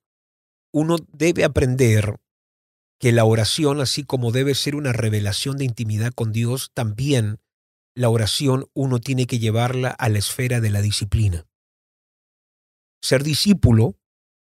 uno 0.73 0.97
debe 1.13 1.45
aprender 1.45 2.17
que 3.01 3.13
la 3.13 3.25
oración, 3.25 3.81
así 3.81 4.05
como 4.05 4.33
debe 4.33 4.55
ser 4.55 4.75
una 4.75 4.93
revelación 4.93 5.57
de 5.57 5.65
intimidad 5.65 6.13
con 6.13 6.33
Dios, 6.33 6.71
también 6.75 7.41
la 7.95 8.11
oración 8.11 8.69
uno 8.75 8.99
tiene 8.99 9.27
que 9.27 9.39
llevarla 9.39 9.89
a 9.89 10.09
la 10.09 10.19
esfera 10.19 10.61
de 10.61 10.71
la 10.71 10.83
disciplina. 10.83 11.47
Ser 13.03 13.23
discípulo 13.23 13.99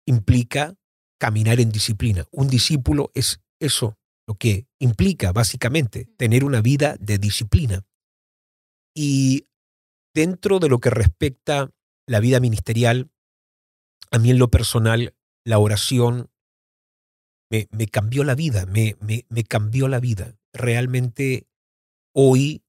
implica 0.06 0.74
caminar 1.18 1.60
en 1.60 1.70
disciplina. 1.70 2.26
Un 2.30 2.48
discípulo 2.48 3.10
es 3.14 3.40
eso, 3.60 3.98
lo 4.26 4.34
que 4.34 4.66
implica 4.78 5.32
básicamente 5.32 6.06
tener 6.16 6.44
una 6.44 6.60
vida 6.60 6.96
de 7.00 7.18
disciplina. 7.18 7.84
Y 8.94 9.46
Dentro 10.16 10.60
de 10.60 10.70
lo 10.70 10.78
que 10.78 10.88
respecta 10.88 11.70
la 12.06 12.20
vida 12.20 12.40
ministerial, 12.40 13.10
a 14.10 14.18
mí 14.18 14.30
en 14.30 14.38
lo 14.38 14.48
personal, 14.48 15.14
la 15.44 15.58
oración 15.58 16.30
me, 17.50 17.66
cambió 17.88 18.24
la 18.24 18.34
vida, 18.34 18.64
me, 18.64 18.96
me, 18.98 19.26
me 19.28 19.44
cambió 19.44 19.88
la 19.88 20.00
vida. 20.00 20.34
Realmente 20.54 21.46
hoy 22.14 22.64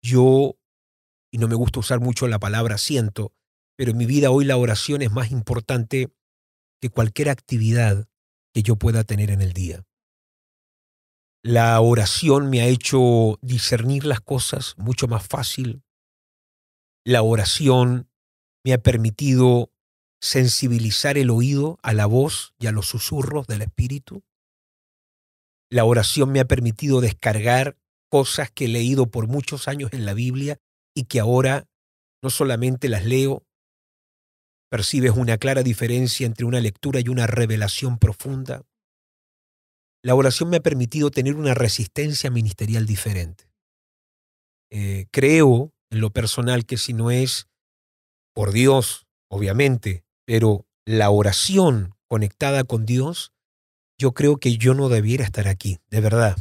yo, 0.00 0.56
y 1.32 1.38
no 1.38 1.48
me 1.48 1.56
gusta 1.56 1.80
usar 1.80 1.98
mucho 1.98 2.28
la 2.28 2.38
palabra 2.38 2.78
siento, 2.78 3.32
pero 3.82 3.90
en 3.90 3.98
mi 3.98 4.06
vida 4.06 4.30
hoy 4.30 4.44
la 4.44 4.56
oración 4.56 5.02
es 5.02 5.10
más 5.10 5.32
importante 5.32 6.14
que 6.80 6.88
cualquier 6.88 7.28
actividad 7.28 8.06
que 8.54 8.62
yo 8.62 8.76
pueda 8.76 9.02
tener 9.02 9.32
en 9.32 9.42
el 9.42 9.52
día. 9.54 9.84
La 11.42 11.80
oración 11.80 12.48
me 12.48 12.60
ha 12.60 12.66
hecho 12.66 13.40
discernir 13.42 14.06
las 14.06 14.20
cosas 14.20 14.76
mucho 14.78 15.08
más 15.08 15.26
fácil, 15.26 15.82
la 17.04 17.22
oración 17.22 18.08
me 18.64 18.72
ha 18.72 18.78
permitido 18.78 19.72
sensibilizar 20.20 21.18
el 21.18 21.30
oído 21.30 21.80
a 21.82 21.92
la 21.92 22.06
voz 22.06 22.54
y 22.60 22.68
a 22.68 22.70
los 22.70 22.86
susurros 22.86 23.48
del 23.48 23.62
Espíritu. 23.62 24.22
La 25.72 25.84
oración 25.84 26.30
me 26.30 26.38
ha 26.38 26.44
permitido 26.44 27.00
descargar 27.00 27.76
cosas 28.08 28.48
que 28.48 28.66
he 28.66 28.68
leído 28.68 29.10
por 29.10 29.26
muchos 29.26 29.66
años 29.66 29.92
en 29.92 30.06
la 30.06 30.14
Biblia 30.14 30.60
y 30.94 31.06
que 31.06 31.18
ahora 31.18 31.66
no 32.22 32.30
solamente 32.30 32.88
las 32.88 33.04
leo, 33.04 33.44
percibes 34.72 35.12
una 35.14 35.36
clara 35.36 35.62
diferencia 35.62 36.24
entre 36.24 36.46
una 36.46 36.58
lectura 36.58 36.98
y 36.98 37.10
una 37.10 37.26
revelación 37.26 37.98
profunda. 37.98 38.62
La 40.02 40.14
oración 40.14 40.48
me 40.48 40.56
ha 40.56 40.62
permitido 40.62 41.10
tener 41.10 41.36
una 41.36 41.52
resistencia 41.52 42.30
ministerial 42.30 42.86
diferente. 42.86 43.50
Eh, 44.70 45.08
creo 45.10 45.74
en 45.90 46.00
lo 46.00 46.08
personal 46.08 46.64
que 46.64 46.78
si 46.78 46.94
no 46.94 47.10
es 47.10 47.48
por 48.34 48.52
Dios, 48.52 49.06
obviamente, 49.28 50.06
pero 50.24 50.66
la 50.86 51.10
oración 51.10 51.94
conectada 52.08 52.64
con 52.64 52.86
Dios, 52.86 53.34
yo 53.98 54.14
creo 54.14 54.38
que 54.38 54.56
yo 54.56 54.72
no 54.72 54.88
debiera 54.88 55.26
estar 55.26 55.48
aquí, 55.48 55.80
de 55.90 56.00
verdad. 56.00 56.38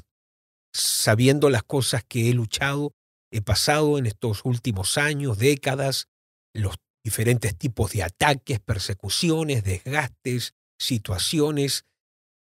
Sabiendo 0.73 1.49
las 1.49 1.63
cosas 1.63 2.05
que 2.07 2.29
he 2.29 2.33
luchado, 2.33 2.93
he 3.29 3.41
pasado 3.41 3.97
en 3.97 4.05
estos 4.05 4.45
últimos 4.45 4.97
años, 4.97 5.37
décadas, 5.37 6.07
los 6.53 6.77
diferentes 7.03 7.57
tipos 7.57 7.91
de 7.91 8.03
ataques, 8.03 8.59
persecuciones, 8.59 9.63
desgastes, 9.63 10.55
situaciones, 10.77 11.85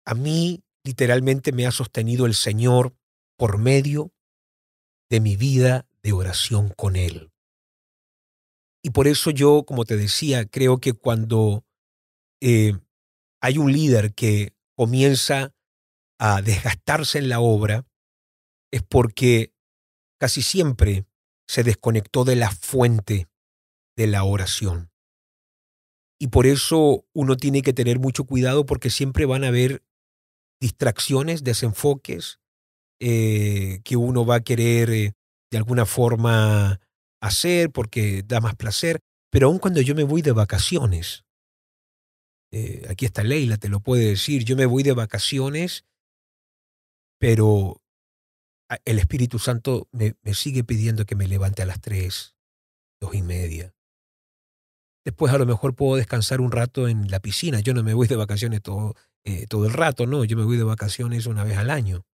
a 0.04 0.14
mí 0.14 0.62
literalmente 0.84 1.52
me 1.52 1.66
ha 1.66 1.70
sostenido 1.70 2.26
el 2.26 2.34
Señor 2.34 2.94
por 3.36 3.58
medio 3.58 4.12
de 5.10 5.20
mi 5.20 5.36
vida 5.36 5.86
de 6.02 6.12
oración 6.12 6.68
con 6.70 6.96
Él. 6.96 7.30
Y 8.82 8.90
por 8.90 9.08
eso 9.08 9.30
yo, 9.30 9.64
como 9.64 9.84
te 9.84 9.96
decía, 9.96 10.44
creo 10.44 10.78
que 10.78 10.92
cuando 10.92 11.64
eh, 12.42 12.74
hay 13.40 13.56
un 13.56 13.72
líder 13.72 14.12
que 14.14 14.54
comienza 14.76 15.54
a 16.18 16.42
desgastarse 16.42 17.18
en 17.18 17.30
la 17.30 17.40
obra, 17.40 17.86
es 18.70 18.82
porque 18.82 19.54
casi 20.18 20.42
siempre 20.42 21.06
se 21.46 21.62
desconectó 21.62 22.24
de 22.24 22.36
la 22.36 22.50
fuente 22.50 23.26
de 23.96 24.06
la 24.06 24.24
oración. 24.24 24.90
Y 26.18 26.28
por 26.28 26.46
eso 26.46 27.06
uno 27.12 27.36
tiene 27.36 27.62
que 27.62 27.72
tener 27.72 27.98
mucho 27.98 28.24
cuidado 28.24 28.66
porque 28.66 28.90
siempre 28.90 29.26
van 29.26 29.44
a 29.44 29.48
haber 29.48 29.82
distracciones, 30.60 31.44
desenfoques, 31.44 32.40
eh, 33.00 33.80
que 33.84 33.96
uno 33.96 34.24
va 34.24 34.36
a 34.36 34.44
querer 34.44 34.90
eh, 34.90 35.12
de 35.50 35.58
alguna 35.58 35.84
forma 35.84 36.80
hacer 37.20 37.70
porque 37.70 38.22
da 38.22 38.40
más 38.40 38.54
placer, 38.54 39.00
pero 39.30 39.48
aun 39.48 39.58
cuando 39.58 39.80
yo 39.80 39.94
me 39.94 40.04
voy 40.04 40.22
de 40.22 40.32
vacaciones, 40.32 41.24
Eh, 42.56 42.86
aquí 42.88 43.04
está 43.04 43.24
Leila, 43.24 43.56
te 43.56 43.68
lo 43.68 43.80
puede 43.80 44.06
decir. 44.06 44.44
Yo 44.44 44.54
me 44.54 44.66
voy 44.66 44.84
de 44.84 44.92
vacaciones, 44.92 45.84
pero 47.18 47.82
el 48.84 49.00
Espíritu 49.00 49.40
Santo 49.40 49.88
me, 49.90 50.14
sigue 50.34 50.62
pidiendo 50.62 51.04
que 51.04 51.16
me 51.16 51.26
levante 51.26 51.62
a 51.62 51.66
las 51.66 51.80
tres, 51.80 52.36
dos 53.00 53.12
y 53.14 53.22
media. 53.22 53.74
Después 55.04 55.32
a 55.32 55.38
lo 55.38 55.46
mejor 55.46 55.74
puedo 55.74 55.96
descansar 55.96 56.40
un 56.40 56.50
rato 56.50 56.88
en 56.88 57.10
la 57.10 57.20
piscina. 57.20 57.60
Yo 57.60 57.74
no 57.74 57.82
me 57.82 57.94
voy 57.94 58.08
de 58.08 58.16
vacaciones 58.16 58.62
todo, 58.62 58.94
eh, 59.24 59.46
todo 59.46 59.66
el 59.66 59.72
rato, 59.72 60.06
no. 60.06 60.24
Yo 60.24 60.36
me 60.36 60.44
voy 60.44 60.56
de 60.56 60.64
vacaciones 60.64 61.26
una 61.26 61.44
vez 61.44 61.58
al 61.58 61.70
año 61.70 62.06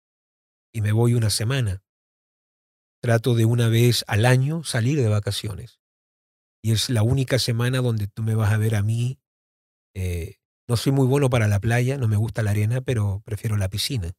y 0.74 0.81
me 0.81 0.91
voy 0.91 1.13
una 1.13 1.29
semana. 1.29 1.84
Trato 3.01 3.36
de 3.36 3.46
una 3.46 3.69
vez 3.69 4.03
al 4.08 4.25
año 4.25 4.63
salir 4.63 5.00
de 5.00 5.08
vacaciones. 5.08 5.79
Y 6.62 6.72
es 6.72 6.89
la 6.89 7.03
única 7.03 7.39
semana 7.39 7.79
donde 7.79 8.08
tú 8.08 8.24
me 8.24 8.36
vas 8.36 8.51
a 8.51 8.58
ver 8.58 8.75
a 8.75 8.81
mí. 8.81 9.19
Eh, 9.96 10.38
no 10.67 10.75
soy 10.75 10.91
muy 10.91 11.08
bueno 11.08 11.29
para 11.29 11.48
la 11.48 11.60
playa, 11.60 11.98
no 11.98 12.08
me 12.08 12.17
gusta 12.17 12.43
la 12.43 12.51
arena, 12.51 12.81
pero 12.81 13.22
prefiero 13.24 13.55
la 13.55 13.69
piscina. 13.69 14.12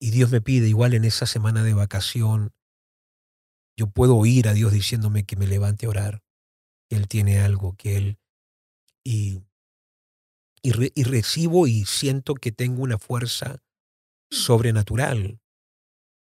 Y 0.00 0.10
Dios 0.10 0.30
me 0.30 0.40
pide, 0.40 0.68
igual 0.68 0.94
en 0.94 1.04
esa 1.04 1.26
semana 1.26 1.62
de 1.62 1.74
vacación, 1.74 2.52
yo 3.78 3.86
puedo 3.88 4.16
oír 4.16 4.48
a 4.48 4.52
Dios 4.52 4.72
diciéndome 4.72 5.24
que 5.24 5.36
me 5.36 5.46
levante 5.46 5.86
a 5.86 5.90
orar, 5.90 6.22
que 6.88 6.96
Él 6.96 7.08
tiene 7.08 7.40
algo, 7.40 7.74
que 7.76 7.96
Él... 7.96 8.18
Y, 9.04 9.42
y, 10.62 11.04
recibo 11.04 11.68
y 11.68 11.84
siento 11.84 12.34
que 12.34 12.50
tengo 12.50 12.82
una 12.82 12.98
fuerza 12.98 13.62
sobrenatural. 14.32 15.38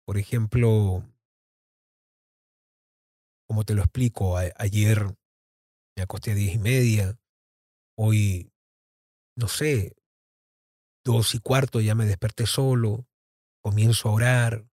Por 0.03 0.17
ejemplo, 0.17 1.03
como 3.47 3.63
te 3.63 3.75
lo 3.75 3.83
explico, 3.83 4.37
ayer 4.37 5.15
me 5.95 6.01
acosté 6.01 6.31
a 6.31 6.35
diez 6.35 6.55
y 6.55 6.57
media, 6.57 7.19
hoy, 7.95 8.51
no 9.37 9.47
sé, 9.47 9.95
dos 11.05 11.35
y 11.35 11.39
cuarto 11.39 11.79
ya 11.79 11.93
me 11.93 12.05
desperté 12.05 12.47
solo, 12.47 13.07
comienzo 13.61 14.09
a 14.09 14.13
orar, 14.13 14.65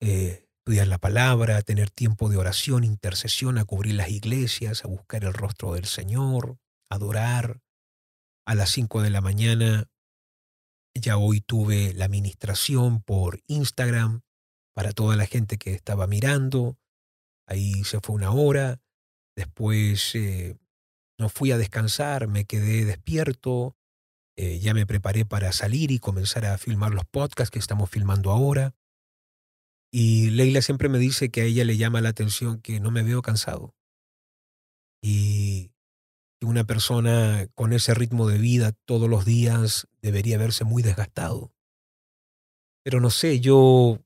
eh, 0.00 0.47
estudiar 0.68 0.88
la 0.88 0.98
palabra, 0.98 1.62
tener 1.62 1.88
tiempo 1.88 2.28
de 2.28 2.36
oración, 2.36 2.84
intercesión, 2.84 3.56
a 3.56 3.64
cubrir 3.64 3.94
las 3.94 4.10
iglesias, 4.10 4.84
a 4.84 4.88
buscar 4.88 5.24
el 5.24 5.32
rostro 5.32 5.72
del 5.72 5.86
Señor, 5.86 6.58
adorar. 6.90 7.62
A 8.46 8.54
las 8.54 8.68
cinco 8.68 9.00
de 9.00 9.08
la 9.08 9.22
mañana 9.22 9.88
ya 10.94 11.16
hoy 11.16 11.40
tuve 11.40 11.94
la 11.94 12.04
administración 12.04 13.00
por 13.02 13.40
Instagram 13.46 14.20
para 14.74 14.92
toda 14.92 15.16
la 15.16 15.24
gente 15.24 15.56
que 15.56 15.72
estaba 15.72 16.06
mirando. 16.06 16.76
Ahí 17.46 17.82
se 17.84 18.00
fue 18.00 18.16
una 18.16 18.32
hora. 18.32 18.78
Después 19.36 20.14
eh, 20.16 20.58
no 21.18 21.30
fui 21.30 21.50
a 21.50 21.56
descansar, 21.56 22.28
me 22.28 22.44
quedé 22.44 22.84
despierto, 22.84 23.74
eh, 24.36 24.58
ya 24.58 24.74
me 24.74 24.84
preparé 24.84 25.24
para 25.24 25.50
salir 25.52 25.92
y 25.92 25.98
comenzar 25.98 26.44
a 26.44 26.58
filmar 26.58 26.92
los 26.92 27.06
podcasts 27.06 27.50
que 27.50 27.58
estamos 27.58 27.88
filmando 27.88 28.30
ahora. 28.30 28.74
Y 29.90 30.30
Leila 30.30 30.62
siempre 30.62 30.88
me 30.88 30.98
dice 30.98 31.30
que 31.30 31.42
a 31.42 31.44
ella 31.44 31.64
le 31.64 31.76
llama 31.76 32.00
la 32.00 32.10
atención 32.10 32.60
que 32.60 32.80
no 32.80 32.90
me 32.90 33.02
veo 33.02 33.22
cansado. 33.22 33.74
Y 35.02 35.70
que 36.38 36.46
una 36.46 36.64
persona 36.64 37.48
con 37.54 37.72
ese 37.72 37.94
ritmo 37.94 38.28
de 38.28 38.38
vida 38.38 38.72
todos 38.84 39.08
los 39.08 39.24
días 39.24 39.88
debería 40.02 40.38
verse 40.38 40.64
muy 40.64 40.82
desgastado. 40.82 41.52
Pero 42.84 43.00
no 43.00 43.10
sé, 43.10 43.40
yo 43.40 44.04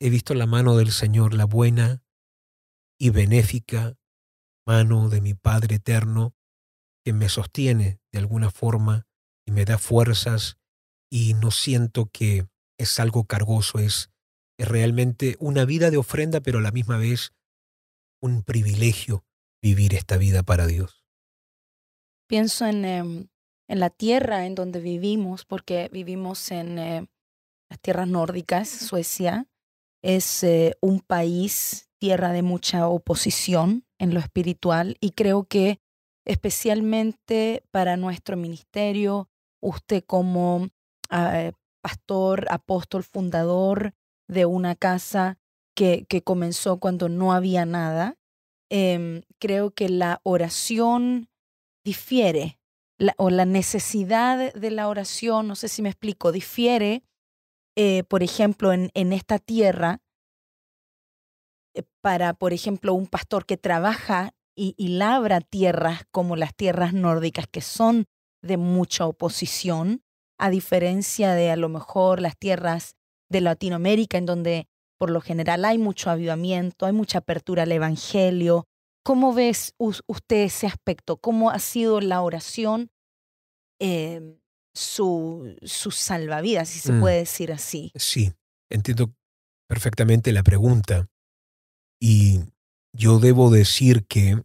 he 0.00 0.10
visto 0.10 0.34
la 0.34 0.46
mano 0.46 0.76
del 0.76 0.92
Señor, 0.92 1.34
la 1.34 1.44
buena 1.44 2.02
y 2.98 3.10
benéfica 3.10 3.96
mano 4.66 5.08
de 5.08 5.22
mi 5.22 5.34
Padre 5.34 5.76
eterno, 5.76 6.34
que 7.04 7.14
me 7.14 7.30
sostiene 7.30 8.00
de 8.12 8.18
alguna 8.18 8.50
forma 8.50 9.06
y 9.46 9.52
me 9.52 9.64
da 9.64 9.78
fuerzas 9.78 10.58
y 11.10 11.32
no 11.34 11.50
siento 11.50 12.10
que 12.12 12.46
es 12.78 13.00
algo 13.00 13.24
cargoso, 13.24 13.78
es, 13.78 14.10
es 14.58 14.68
realmente 14.68 15.36
una 15.38 15.64
vida 15.64 15.90
de 15.90 15.96
ofrenda, 15.96 16.40
pero 16.40 16.58
a 16.58 16.62
la 16.62 16.72
misma 16.72 16.98
vez 16.98 17.32
un 18.20 18.42
privilegio 18.42 19.24
vivir 19.62 19.94
esta 19.94 20.16
vida 20.16 20.42
para 20.42 20.66
Dios. 20.66 21.04
Pienso 22.28 22.66
en, 22.66 22.84
em, 22.84 23.28
en 23.68 23.80
la 23.80 23.90
tierra 23.90 24.46
en 24.46 24.54
donde 24.54 24.80
vivimos, 24.80 25.44
porque 25.44 25.88
vivimos 25.92 26.50
en 26.50 26.78
eh, 26.78 27.06
las 27.70 27.80
tierras 27.80 28.08
nórdicas, 28.08 28.68
Suecia. 28.68 29.46
Es 30.02 30.42
eh, 30.42 30.76
un 30.80 31.00
país, 31.00 31.88
tierra 31.98 32.32
de 32.32 32.42
mucha 32.42 32.88
oposición 32.88 33.84
en 33.98 34.14
lo 34.14 34.20
espiritual, 34.20 34.96
y 35.00 35.12
creo 35.12 35.44
que 35.44 35.80
especialmente 36.24 37.64
para 37.70 37.96
nuestro 37.96 38.36
ministerio, 38.36 39.28
usted 39.60 40.04
como 40.04 40.68
ah, 41.10 41.52
pastor, 41.80 42.46
apóstol, 42.50 43.02
fundador 43.02 43.94
de 44.28 44.46
una 44.46 44.74
casa 44.76 45.38
que, 45.74 46.06
que 46.08 46.22
comenzó 46.22 46.78
cuando 46.78 47.08
no 47.08 47.32
había 47.32 47.64
nada, 47.64 48.16
em, 48.70 49.22
creo 49.38 49.70
que 49.70 49.88
la 49.88 50.20
oración 50.22 51.28
difiere, 51.84 52.58
o 53.16 53.30
la 53.30 53.44
necesidad 53.44 54.52
de 54.52 54.70
la 54.70 54.88
oración, 54.88 55.46
no 55.46 55.54
sé 55.54 55.68
si 55.68 55.82
me 55.82 55.88
explico, 55.88 56.32
difiere, 56.32 57.04
eh, 57.76 58.02
por 58.04 58.22
ejemplo, 58.22 58.72
en, 58.72 58.90
en 58.94 59.12
esta 59.12 59.38
tierra, 59.38 60.02
eh, 61.74 61.84
para, 62.00 62.34
por 62.34 62.52
ejemplo, 62.52 62.92
un 62.94 63.06
pastor 63.06 63.46
que 63.46 63.56
trabaja 63.56 64.34
y, 64.56 64.74
y 64.76 64.88
labra 64.88 65.40
tierras 65.40 66.02
como 66.10 66.34
las 66.34 66.54
tierras 66.54 66.92
nórdicas, 66.92 67.46
que 67.46 67.60
son 67.60 68.06
de 68.42 68.56
mucha 68.56 69.06
oposición, 69.06 70.02
a 70.38 70.50
diferencia 70.50 71.34
de 71.34 71.50
a 71.50 71.56
lo 71.56 71.68
mejor 71.68 72.20
las 72.20 72.36
tierras 72.36 72.97
de 73.28 73.40
Latinoamérica, 73.40 74.18
en 74.18 74.26
donde 74.26 74.68
por 74.98 75.10
lo 75.10 75.20
general 75.20 75.64
hay 75.64 75.78
mucho 75.78 76.10
avivamiento, 76.10 76.86
hay 76.86 76.92
mucha 76.92 77.18
apertura 77.18 77.62
al 77.62 77.72
Evangelio. 77.72 78.66
¿Cómo 79.04 79.32
ves 79.32 79.74
usted 79.78 80.44
ese 80.44 80.66
aspecto? 80.66 81.16
¿Cómo 81.16 81.50
ha 81.50 81.58
sido 81.58 82.00
la 82.00 82.20
oración 82.20 82.90
em, 83.78 84.38
su, 84.74 85.56
su 85.62 85.90
salvavidas, 85.90 86.68
si 86.68 86.80
se 86.80 86.92
mm. 86.92 87.00
puede 87.00 87.18
decir 87.18 87.52
así? 87.52 87.92
Sí, 87.94 88.32
entiendo 88.70 89.12
perfectamente 89.68 90.32
la 90.32 90.42
pregunta. 90.42 91.08
Y 92.00 92.40
yo 92.92 93.18
debo 93.18 93.50
decir 93.50 94.06
que 94.06 94.42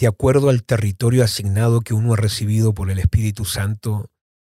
de 0.00 0.06
acuerdo 0.06 0.48
al 0.48 0.64
territorio 0.64 1.22
asignado 1.22 1.82
que 1.82 1.92
uno 1.92 2.14
ha 2.14 2.16
recibido 2.16 2.72
por 2.72 2.90
el 2.90 2.98
Espíritu 2.98 3.44
Santo, 3.44 4.06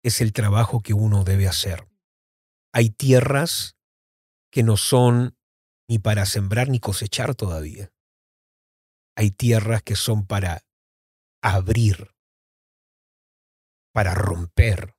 es 0.03 0.21
el 0.21 0.33
trabajo 0.33 0.81
que 0.81 0.93
uno 0.93 1.23
debe 1.23 1.47
hacer. 1.47 1.87
Hay 2.73 2.89
tierras 2.89 3.75
que 4.51 4.63
no 4.63 4.77
son 4.77 5.37
ni 5.89 5.99
para 5.99 6.25
sembrar 6.25 6.69
ni 6.69 6.79
cosechar 6.79 7.35
todavía. 7.35 7.91
Hay 9.15 9.31
tierras 9.31 9.83
que 9.83 9.95
son 9.95 10.25
para 10.25 10.65
abrir, 11.41 12.15
para 13.93 14.13
romper. 14.13 14.95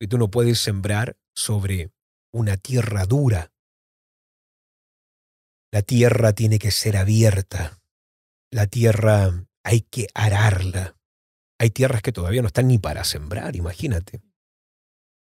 Y 0.00 0.08
tú 0.08 0.18
no 0.18 0.30
puedes 0.30 0.58
sembrar 0.58 1.16
sobre 1.34 1.92
una 2.32 2.56
tierra 2.56 3.06
dura. 3.06 3.52
La 5.72 5.82
tierra 5.82 6.32
tiene 6.32 6.58
que 6.58 6.70
ser 6.70 6.96
abierta. 6.96 7.80
La 8.50 8.66
tierra 8.66 9.46
hay 9.64 9.82
que 9.82 10.08
ararla. 10.14 10.96
Hay 11.58 11.70
tierras 11.70 12.02
que 12.02 12.12
todavía 12.12 12.42
no 12.42 12.48
están 12.48 12.68
ni 12.68 12.78
para 12.78 13.04
sembrar, 13.04 13.54
imagínate. 13.56 14.22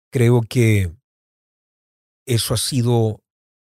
Creo 0.10 0.42
que 0.42 0.96
eso 2.26 2.54
ha 2.54 2.58
sido 2.58 3.24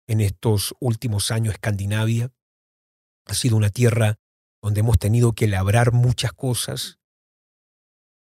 en 0.08 0.20
estos 0.20 0.74
últimos 0.80 1.30
años 1.30 1.54
Escandinavia. 1.54 2.32
Ha 3.26 3.34
sido 3.34 3.56
una 3.56 3.70
tierra 3.70 4.18
donde 4.62 4.80
hemos 4.80 4.98
tenido 4.98 5.32
que 5.32 5.48
labrar 5.48 5.92
muchas 5.92 6.32
cosas. 6.32 6.98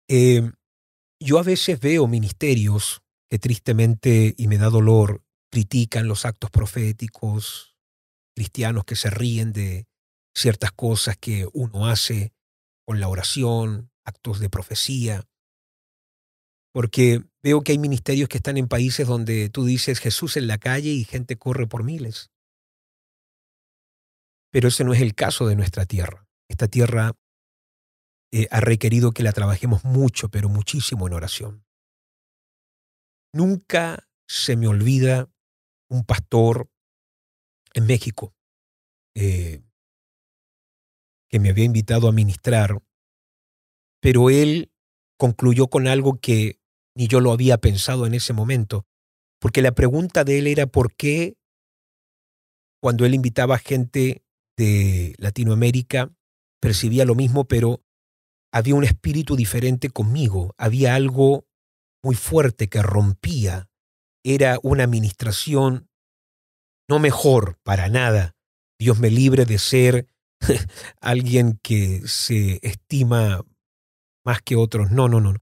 Eh, 0.10 0.52
yo 1.20 1.40
a 1.40 1.44
veces 1.44 1.80
veo 1.80 2.08
ministerios 2.08 3.02
que 3.30 3.40
tristemente, 3.40 4.36
y 4.38 4.48
me 4.48 4.58
da 4.58 4.70
dolor, 4.70 5.24
critican 5.52 6.08
los 6.08 6.26
actos 6.26 6.52
proféticos, 6.52 7.76
cristianos 8.36 8.84
que 8.86 8.96
se 8.96 9.10
ríen 9.10 9.52
de, 9.52 9.88
ciertas 10.38 10.72
cosas 10.72 11.18
que 11.18 11.48
uno 11.54 11.88
hace 11.88 12.32
con 12.86 13.00
la 13.00 13.08
oración, 13.08 13.92
actos 14.06 14.40
de 14.40 14.50
profecía, 14.50 15.24
porque 16.78 17.24
veo 17.42 17.64
que 17.64 17.72
hay 17.72 17.80
ministerios 17.80 18.30
que 18.30 18.38
están 18.38 18.56
en 18.56 18.68
países 18.68 19.08
donde 19.08 19.50
tú 19.50 19.66
dices 19.66 19.98
Jesús 19.98 20.38
en 20.38 20.46
la 20.46 20.60
calle 20.60 20.92
y 20.92 21.06
gente 21.06 21.36
corre 21.36 21.66
por 21.66 21.84
miles. 21.84 22.30
Pero 24.52 24.68
ese 24.68 24.84
no 24.84 24.94
es 24.94 25.02
el 25.02 25.16
caso 25.16 25.48
de 25.48 25.56
nuestra 25.56 25.88
tierra. 25.88 26.28
Esta 26.48 26.68
tierra 26.68 27.14
eh, 28.32 28.48
ha 28.52 28.60
requerido 28.60 29.12
que 29.12 29.24
la 29.24 29.32
trabajemos 29.32 29.86
mucho, 29.86 30.30
pero 30.30 30.50
muchísimo 30.50 31.08
en 31.08 31.14
oración. 31.14 31.66
Nunca 33.34 34.08
se 34.28 34.56
me 34.56 34.68
olvida 34.68 35.32
un 35.90 36.06
pastor 36.06 36.70
en 37.74 37.88
México. 37.88 38.36
Eh, 39.16 39.64
que 41.28 41.40
me 41.40 41.50
había 41.50 41.66
invitado 41.66 42.08
a 42.08 42.12
ministrar 42.12 42.84
pero 44.00 44.30
él 44.30 44.72
concluyó 45.18 45.72
con 45.72 45.88
algo 45.88 46.20
que 46.20 46.60
ni 46.98 47.08
yo 47.08 47.22
lo 47.22 47.32
había 47.32 47.60
pensado 47.60 48.08
en 48.08 48.16
ese 48.16 48.34
momento, 48.34 48.88
porque 49.40 49.62
la 49.62 49.72
pregunta 49.72 50.24
de 50.24 50.40
él 50.40 50.48
era 50.48 50.66
por 50.66 50.96
qué 50.96 51.38
cuando 52.82 53.06
él 53.06 53.14
invitaba 53.14 53.60
gente 53.60 54.24
de 54.58 55.14
Latinoamérica 55.20 56.12
percibía 56.60 57.06
lo 57.06 57.14
mismo, 57.14 57.48
pero 57.48 57.84
había 58.52 58.74
un 58.74 58.84
espíritu 58.84 59.36
diferente 59.36 59.90
conmigo, 59.92 60.56
había 60.58 60.96
algo 60.96 61.46
muy 62.04 62.16
fuerte 62.16 62.68
que 62.68 62.82
rompía, 62.82 63.70
era 64.24 64.58
una 64.64 64.84
administración 64.84 65.88
no 66.90 66.98
mejor 66.98 67.60
para 67.64 67.90
nada. 67.90 68.36
Dios 68.80 68.98
me 68.98 69.12
libre 69.12 69.46
de 69.46 69.60
ser 69.60 70.08
alguien 71.02 71.60
que 71.62 72.02
se 72.08 72.60
estima 72.64 73.46
más 74.26 74.42
que 74.42 74.56
otros. 74.56 74.90
No, 74.90 75.08
no, 75.08 75.22
no. 75.22 75.36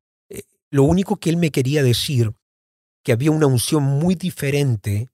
Lo 0.76 0.84
único 0.84 1.16
que 1.16 1.30
él 1.30 1.38
me 1.38 1.52
quería 1.52 1.84
decir, 1.84 2.34
que 3.02 3.14
había 3.14 3.32
una 3.32 3.48
unción 3.48 3.82
muy 3.82 4.16
diferente 4.16 5.08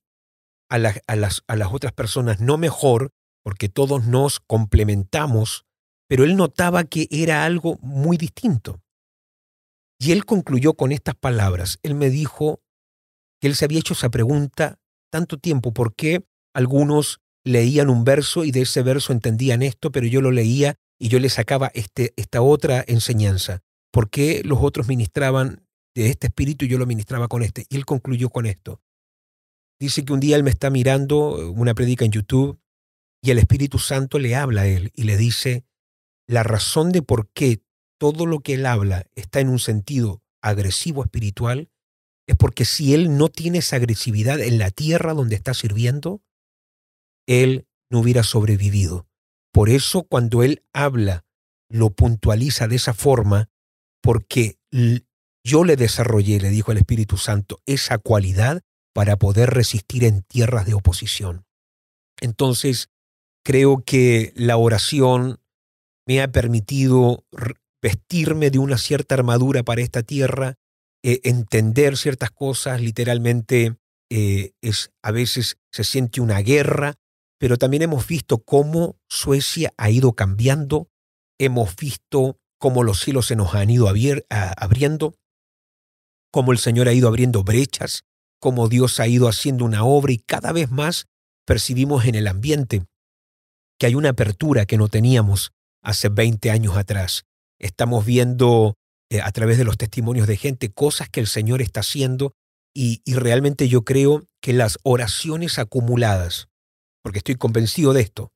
a, 0.72 0.78
a, 1.06 1.16
las, 1.16 1.44
a 1.46 1.56
las 1.56 1.72
otras 1.72 1.94
personas, 1.94 2.40
no 2.40 2.58
mejor, 2.58 3.12
porque 3.44 3.70
todos 3.70 4.08
nos 4.08 4.40
complementamos, 4.40 5.68
pero 6.08 6.24
él 6.24 6.36
notaba 6.36 6.84
que 6.86 7.08
era 7.12 7.46
algo 7.46 7.78
muy 7.84 8.18
distinto. 8.18 8.82
Y 10.00 10.14
él 10.14 10.26
concluyó 10.26 10.74
con 10.74 10.92
estas 10.92 11.14
palabras. 11.14 11.78
Él 11.84 11.94
me 11.94 12.10
dijo 12.10 12.64
que 13.40 13.48
él 13.48 13.56
se 13.56 13.66
había 13.66 13.82
hecho 13.82 13.94
esa 13.94 14.10
pregunta 14.10 14.80
tanto 15.12 15.38
tiempo, 15.38 15.76
¿por 15.76 15.94
qué 15.94 16.26
algunos 16.56 17.20
leían 17.46 17.92
un 17.92 18.04
verso 18.04 18.46
y 18.46 18.52
de 18.52 18.62
ese 18.62 18.82
verso 18.82 19.14
entendían 19.14 19.62
esto, 19.62 19.92
pero 19.92 20.08
yo 20.08 20.22
lo 20.22 20.32
leía 20.32 20.80
y 20.98 21.10
yo 21.10 21.20
le 21.20 21.30
sacaba 21.30 21.70
este, 21.76 22.16
esta 22.16 22.42
otra 22.42 22.84
enseñanza. 22.88 23.62
¿Por 23.92 24.10
qué 24.10 24.42
los 24.44 24.60
otros 24.62 24.88
ministraban 24.88 25.68
de 25.94 26.10
este 26.10 26.28
espíritu 26.28 26.66
y 26.66 26.70
yo 26.70 26.78
lo 26.78 26.86
ministraba 26.86 27.28
con 27.28 27.44
este? 27.44 27.66
Y 27.70 27.76
él 27.76 27.86
concluyó 27.86 28.30
con 28.30 28.46
esto. 28.46 28.82
Dice 29.80 30.06
que 30.06 30.14
un 30.14 30.20
día 30.20 30.36
él 30.36 30.44
me 30.44 30.52
está 30.52 30.70
mirando 30.70 31.40
eh, 31.40 31.46
una 31.46 31.74
predica 31.74 32.06
en 32.06 32.12
YouTube 32.12 32.60
y 33.22 33.32
el 33.32 33.40
Espíritu 33.40 33.80
Santo 33.80 34.20
le 34.20 34.36
habla 34.36 34.62
a 34.62 34.68
él 34.68 34.92
y 34.96 35.04
le 35.04 35.18
dice, 35.18 35.66
la 36.28 36.44
razón 36.44 36.92
de 36.92 37.02
por 37.02 37.30
qué 37.30 37.62
todo 38.00 38.26
lo 38.26 38.40
que 38.40 38.56
él 38.56 38.66
habla 38.66 39.06
está 39.16 39.42
en 39.42 39.50
un 39.50 39.60
sentido 39.60 40.24
agresivo 40.42 41.04
espiritual 41.04 41.70
es 42.26 42.36
porque 42.36 42.66
si 42.66 42.94
él 42.94 43.18
no 43.18 43.30
tiene 43.30 43.60
esa 43.60 43.76
agresividad 43.76 44.40
en 44.40 44.58
la 44.58 44.72
tierra 44.72 45.14
donde 45.14 45.36
está 45.36 45.54
sirviendo, 45.54 46.24
él 47.28 47.68
no 47.92 48.00
hubiera 48.00 48.24
sobrevivido. 48.24 49.08
Por 49.52 49.70
eso 49.70 50.04
cuando 50.04 50.42
él 50.42 50.64
habla, 50.74 51.26
lo 51.70 51.90
puntualiza 51.92 52.68
de 52.68 52.78
esa 52.78 52.94
forma, 52.94 53.51
porque 54.02 54.58
yo 55.44 55.64
le 55.64 55.76
desarrollé, 55.76 56.40
le 56.40 56.50
dijo 56.50 56.72
el 56.72 56.80
Espíritu 56.80 57.18
Santo, 57.18 57.62
esa 57.66 57.98
cualidad 57.98 58.62
para 58.94 59.18
poder 59.18 59.52
resistir 59.52 60.04
en 60.04 60.24
tierras 60.24 60.66
de 60.66 60.74
oposición. 60.74 61.46
Entonces, 62.20 62.90
creo 63.44 63.84
que 63.86 64.34
la 64.36 64.58
oración 64.58 65.40
me 66.08 66.22
ha 66.22 66.32
permitido 66.32 67.26
vestirme 67.82 68.50
de 68.52 68.60
una 68.60 68.78
cierta 68.78 69.16
armadura 69.16 69.64
para 69.64 69.82
esta 69.82 70.04
tierra, 70.04 70.56
eh, 71.04 71.22
entender 71.24 71.98
ciertas 71.98 72.32
cosas, 72.32 72.82
literalmente 72.82 73.78
eh, 74.12 74.52
es, 74.62 74.92
a 75.02 75.12
veces 75.12 75.58
se 75.72 75.84
siente 75.84 76.22
una 76.22 76.40
guerra, 76.40 76.96
pero 77.40 77.58
también 77.58 77.84
hemos 77.84 78.06
visto 78.08 78.40
cómo 78.40 79.00
Suecia 79.10 79.74
ha 79.78 79.90
ido 79.90 80.14
cambiando, 80.14 80.90
hemos 81.40 81.76
visto 81.76 82.41
cómo 82.62 82.84
los 82.84 83.02
cielos 83.02 83.26
se 83.26 83.36
nos 83.36 83.56
han 83.56 83.70
ido 83.72 83.90
abriendo, 83.90 85.16
cómo 86.32 86.52
el 86.52 86.60
Señor 86.60 86.88
ha 86.88 86.94
ido 86.94 87.08
abriendo 87.08 87.44
brechas, 87.44 88.04
cómo 88.40 88.70
Dios 88.70 89.00
ha 89.00 89.08
ido 89.08 89.28
haciendo 89.28 89.66
una 89.66 89.84
obra 89.84 90.14
y 90.14 90.20
cada 90.20 90.52
vez 90.52 90.70
más 90.70 91.08
percibimos 91.46 92.06
en 92.06 92.16
el 92.16 92.28
ambiente 92.28 92.86
que 93.80 93.88
hay 93.88 93.96
una 93.96 94.10
apertura 94.10 94.68
que 94.68 94.78
no 94.78 94.90
teníamos 94.90 95.52
hace 95.82 96.10
20 96.10 96.52
años 96.52 96.78
atrás. 96.78 97.24
Estamos 97.60 98.06
viendo 98.06 98.76
eh, 99.10 99.22
a 99.22 99.32
través 99.32 99.58
de 99.58 99.64
los 99.64 99.78
testimonios 99.78 100.28
de 100.28 100.38
gente 100.38 100.72
cosas 100.72 101.10
que 101.10 101.20
el 101.20 101.28
Señor 101.28 101.64
está 101.64 101.80
haciendo 101.80 102.34
y 102.74 103.02
realmente 103.08 103.68
yo 103.68 103.84
creo 103.84 104.24
que 104.40 104.54
las 104.54 104.78
oraciones 104.84 105.60
acumuladas 105.60 106.48
porque 107.02 107.18
estoy 107.18 107.36
convencido 107.36 107.94
de 107.94 108.02
esto. 108.02 108.32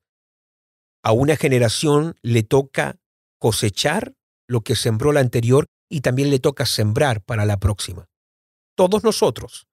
A 1.02 1.12
una 1.12 1.36
generación 1.36 2.16
le 2.22 2.42
toca 2.42 2.96
cosechar 3.38 4.14
lo 4.48 4.60
que 4.60 4.76
sembró 4.76 5.12
la 5.12 5.20
anterior 5.20 5.66
y 5.88 6.00
también 6.00 6.30
le 6.30 6.38
toca 6.38 6.66
sembrar 6.66 7.22
para 7.22 7.44
la 7.44 7.58
próxima. 7.58 8.06
Todos 8.76 9.04
nosotros, 9.04 9.66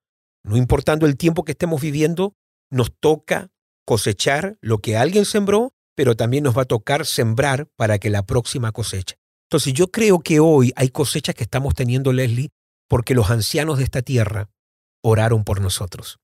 no 0.44 0.56
importando 0.56 1.06
el 1.06 1.16
tiempo 1.16 1.44
que 1.44 1.52
estemos 1.52 1.80
viviendo, 1.80 2.34
nos 2.70 2.92
toca 2.98 3.50
cosechar 3.84 4.56
lo 4.60 4.78
que 4.78 4.96
alguien 4.96 5.24
sembró, 5.24 5.72
pero 5.94 6.16
también 6.16 6.44
nos 6.44 6.56
va 6.56 6.62
a 6.62 6.66
tocar 6.66 7.06
sembrar 7.06 7.68
para 7.76 7.98
que 7.98 8.10
la 8.10 8.24
próxima 8.24 8.72
cosecha. 8.72 9.16
Entonces 9.48 9.74
yo 9.74 9.90
creo 9.90 10.20
que 10.20 10.40
hoy 10.40 10.72
hay 10.74 10.88
cosechas 10.88 11.34
que 11.34 11.44
estamos 11.44 11.74
teniendo, 11.74 12.12
Leslie, 12.12 12.50
porque 12.88 13.14
los 13.14 13.30
ancianos 13.30 13.78
de 13.78 13.84
esta 13.84 14.02
tierra 14.02 14.50
oraron 15.02 15.44
por 15.44 15.60
nosotros. 15.60 16.18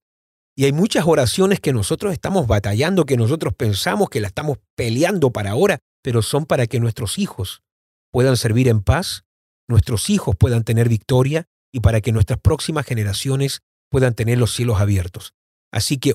Y 0.56 0.64
hay 0.64 0.72
muchas 0.72 1.06
oraciones 1.06 1.60
que 1.60 1.72
nosotros 1.72 2.12
estamos 2.12 2.46
batallando, 2.46 3.04
que 3.04 3.16
nosotros 3.16 3.54
pensamos 3.54 4.10
que 4.10 4.20
la 4.20 4.28
estamos 4.28 4.58
peleando 4.74 5.30
para 5.30 5.52
ahora, 5.52 5.78
pero 6.02 6.22
son 6.22 6.46
para 6.46 6.66
que 6.66 6.80
nuestros 6.80 7.18
hijos 7.18 7.62
puedan 8.10 8.36
servir 8.36 8.68
en 8.68 8.82
paz, 8.82 9.24
nuestros 9.68 10.10
hijos 10.10 10.36
puedan 10.36 10.64
tener 10.64 10.88
victoria 10.88 11.48
y 11.72 11.80
para 11.80 12.00
que 12.00 12.12
nuestras 12.12 12.40
próximas 12.40 12.86
generaciones 12.86 13.62
puedan 13.90 14.14
tener 14.14 14.38
los 14.38 14.54
cielos 14.54 14.80
abiertos. 14.80 15.34
Así 15.72 15.98
que, 15.98 16.14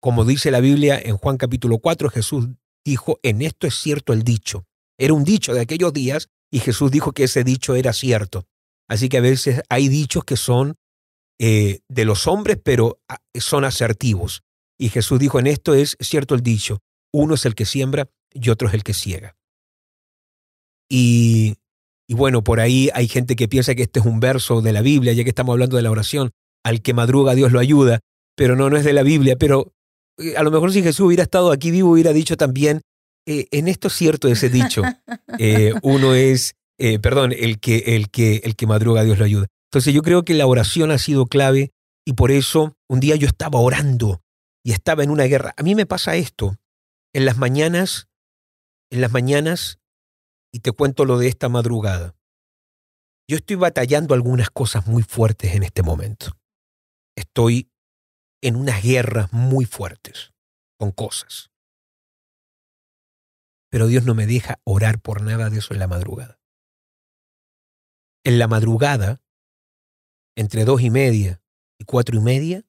como 0.00 0.24
dice 0.24 0.50
la 0.50 0.60
Biblia 0.60 0.98
en 1.02 1.16
Juan 1.16 1.36
capítulo 1.36 1.78
4, 1.78 2.08
Jesús 2.10 2.48
dijo, 2.84 3.18
en 3.22 3.42
esto 3.42 3.66
es 3.66 3.74
cierto 3.74 4.12
el 4.12 4.22
dicho. 4.22 4.64
Era 4.98 5.14
un 5.14 5.24
dicho 5.24 5.52
de 5.52 5.60
aquellos 5.60 5.92
días 5.92 6.28
y 6.50 6.60
Jesús 6.60 6.90
dijo 6.90 7.12
que 7.12 7.24
ese 7.24 7.44
dicho 7.44 7.74
era 7.74 7.92
cierto. 7.92 8.46
Así 8.88 9.08
que 9.08 9.18
a 9.18 9.22
veces 9.22 9.62
hay 9.68 9.88
dichos 9.88 10.24
que 10.24 10.36
son 10.36 10.76
eh, 11.38 11.80
de 11.88 12.04
los 12.04 12.26
hombres, 12.26 12.58
pero 12.62 13.00
ah, 13.08 13.18
son 13.34 13.64
asertivos. 13.64 14.42
Y 14.78 14.88
Jesús 14.88 15.18
dijo, 15.18 15.38
en 15.38 15.46
esto 15.46 15.74
es 15.74 15.96
cierto 16.00 16.34
el 16.34 16.42
dicho, 16.42 16.78
uno 17.12 17.34
es 17.34 17.44
el 17.44 17.54
que 17.54 17.66
siembra 17.66 18.10
y 18.32 18.50
otro 18.50 18.68
es 18.68 18.74
el 18.74 18.82
que 18.82 18.94
ciega. 18.94 19.36
Y, 20.90 21.56
y 22.08 22.14
bueno, 22.14 22.42
por 22.42 22.60
ahí 22.60 22.90
hay 22.94 23.08
gente 23.08 23.36
que 23.36 23.48
piensa 23.48 23.74
que 23.74 23.82
este 23.82 24.00
es 24.00 24.06
un 24.06 24.20
verso 24.20 24.60
de 24.60 24.72
la 24.72 24.82
Biblia, 24.82 25.12
ya 25.12 25.22
que 25.22 25.30
estamos 25.30 25.52
hablando 25.52 25.76
de 25.76 25.82
la 25.82 25.90
oración, 25.90 26.32
al 26.64 26.82
que 26.82 26.92
madruga 26.92 27.34
Dios 27.34 27.52
lo 27.52 27.60
ayuda, 27.60 28.00
pero 28.36 28.56
no, 28.56 28.68
no 28.68 28.76
es 28.76 28.84
de 28.84 28.92
la 28.92 29.02
Biblia, 29.02 29.36
pero 29.36 29.72
eh, 30.18 30.36
a 30.36 30.42
lo 30.42 30.50
mejor 30.50 30.72
si 30.72 30.82
Jesús 30.82 31.06
hubiera 31.06 31.22
estado 31.22 31.52
aquí 31.52 31.70
vivo 31.70 31.90
hubiera 31.90 32.12
dicho 32.12 32.36
también, 32.36 32.82
eh, 33.26 33.46
en 33.52 33.68
esto 33.68 33.88
es 33.88 33.94
cierto 33.94 34.28
ese 34.28 34.50
dicho, 34.50 34.82
uno 35.82 36.14
es, 36.14 36.56
perdón, 37.00 37.32
el 37.32 37.60
que, 37.60 37.96
el, 37.96 38.10
que, 38.10 38.40
el 38.44 38.56
que 38.56 38.66
madruga 38.66 39.04
Dios 39.04 39.18
lo 39.18 39.24
ayuda. 39.24 39.46
Entonces 39.70 39.94
yo 39.94 40.02
creo 40.02 40.24
que 40.24 40.34
la 40.34 40.46
oración 40.46 40.90
ha 40.90 40.98
sido 40.98 41.26
clave 41.26 41.70
y 42.04 42.14
por 42.14 42.32
eso 42.32 42.76
un 42.88 42.98
día 42.98 43.14
yo 43.14 43.28
estaba 43.28 43.60
orando 43.60 44.20
y 44.64 44.72
estaba 44.72 45.04
en 45.04 45.10
una 45.10 45.24
guerra. 45.24 45.54
A 45.56 45.62
mí 45.62 45.74
me 45.74 45.86
pasa 45.86 46.16
esto. 46.16 46.56
En 47.12 47.24
las 47.24 47.36
mañanas, 47.36 48.08
en 48.90 49.00
las 49.00 49.12
mañanas, 49.12 49.78
y 50.52 50.60
te 50.60 50.72
cuento 50.72 51.04
lo 51.04 51.18
de 51.18 51.28
esta 51.28 51.48
madrugada. 51.48 52.16
Yo 53.28 53.36
estoy 53.36 53.56
batallando 53.56 54.14
algunas 54.14 54.50
cosas 54.50 54.86
muy 54.86 55.02
fuertes 55.02 55.54
en 55.54 55.62
este 55.62 55.82
momento. 55.82 56.36
Estoy 57.16 57.70
en 58.42 58.56
unas 58.56 58.82
guerras 58.82 59.32
muy 59.32 59.64
fuertes 59.64 60.32
con 60.78 60.90
cosas. 60.90 61.50
Pero 63.70 63.86
Dios 63.86 64.04
no 64.04 64.14
me 64.14 64.26
deja 64.26 64.60
orar 64.64 65.00
por 65.00 65.22
nada 65.22 65.48
de 65.48 65.58
eso 65.58 65.74
en 65.74 65.80
la 65.80 65.86
madrugada. 65.86 66.40
En 68.24 68.38
la 68.38 68.48
madrugada 68.48 69.22
entre 70.36 70.64
dos 70.64 70.80
y 70.80 70.90
media 70.90 71.42
y 71.78 71.84
cuatro 71.84 72.16
y 72.16 72.20
media, 72.20 72.64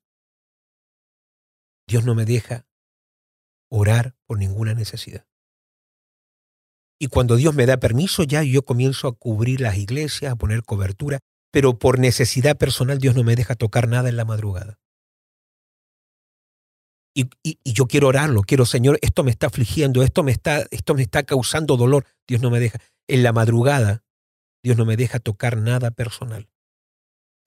Dios 1.88 2.06
no 2.06 2.15
me 2.15 2.26
deja 2.26 2.67
orar 3.70 4.15
por 4.26 4.38
ninguna 4.38 4.74
necesidad. 4.74 5.26
Y 7.01 7.07
cuando 7.07 7.35
Dios 7.35 7.55
me 7.55 7.65
da 7.65 7.77
permiso, 7.77 8.21
ya 8.21 8.43
yo 8.43 8.63
comienzo 8.63 9.07
a 9.07 9.13
cubrir 9.13 9.59
las 9.59 9.75
iglesias, 9.75 10.31
a 10.31 10.35
poner 10.35 10.61
cobertura, 10.61 11.17
pero 11.51 11.79
por 11.79 11.97
necesidad 11.97 12.59
personal 12.59 12.99
Dios 12.99 13.15
no 13.15 13.23
me 13.23 13.35
deja 13.35 13.55
tocar 13.55 13.87
nada 13.87 14.07
en 14.07 14.17
la 14.17 14.23
madrugada. 14.23 14.77
Y, 17.15 17.27
yo 17.65 17.87
quiero 17.87 18.07
orarlo, 18.07 18.43
quiero, 18.43 18.67
Señor, 18.67 18.99
esto 19.01 19.23
me 19.23 19.31
está 19.31 19.47
afligiendo, 19.47 20.03
esto 20.03 20.21
me 20.21 20.31
está, 20.31 20.67
esto 20.69 20.93
me 20.93 21.01
está 21.01 21.23
causando 21.23 21.75
dolor. 21.75 22.05
Dios 22.27 22.39
no 22.43 22.51
me 22.51 22.59
deja. 22.59 22.77
En 23.07 23.23
la 23.23 23.33
madrugada, 23.33 24.03
Dios 24.63 24.77
no 24.77 24.85
me 24.85 24.95
deja 24.95 25.17
tocar 25.17 25.57
nada 25.57 25.89
personal. 25.89 26.51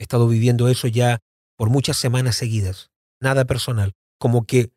He 0.00 0.02
estado 0.02 0.26
viviendo 0.26 0.66
eso 0.66 0.88
ya 0.88 1.20
por 1.56 1.70
muchas 1.70 1.96
semanas 1.96 2.34
seguidas. 2.34 2.90
Nada 3.20 3.44
personal. 3.44 3.92
Como 4.18 4.46
que 4.46 4.72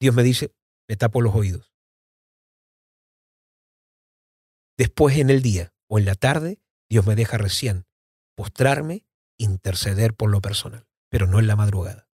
Dios 0.00 0.14
me 0.14 0.22
dice, 0.22 0.54
me 0.88 0.94
tapo 0.94 1.20
los 1.20 1.34
oídos. 1.34 1.73
Después 4.76 5.18
en 5.18 5.30
el 5.30 5.42
día, 5.42 5.72
o 5.88 5.98
en 5.98 6.04
la 6.04 6.14
tarde, 6.14 6.60
Dios 6.88 7.06
me 7.06 7.14
deja 7.14 7.38
recién 7.38 7.86
postrarme, 8.36 9.06
interceder 9.38 10.14
por 10.14 10.30
lo 10.30 10.40
personal, 10.40 10.86
pero 11.08 11.26
no 11.26 11.38
en 11.38 11.46
la 11.46 11.56
madrugada. 11.56 12.08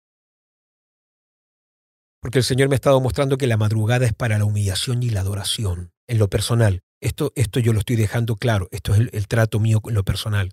Porque 2.20 2.38
el 2.38 2.44
Señor 2.44 2.68
me 2.68 2.74
ha 2.74 2.76
estado 2.76 3.00
mostrando 3.00 3.38
que 3.38 3.46
la 3.46 3.56
madrugada 3.56 4.06
es 4.06 4.12
para 4.12 4.38
la 4.38 4.44
humillación 4.44 5.02
y 5.02 5.10
la 5.10 5.20
adoración, 5.20 5.92
en 6.08 6.18
lo 6.18 6.28
personal. 6.28 6.82
Esto, 7.00 7.32
esto 7.36 7.60
yo 7.60 7.72
lo 7.72 7.78
estoy 7.78 7.94
dejando 7.94 8.34
claro, 8.36 8.68
esto 8.72 8.94
es 8.94 9.08
el, 9.12 9.28
trato 9.28 9.60
mío 9.60 9.80
en 9.86 9.94
lo 9.94 10.04
personal. 10.04 10.52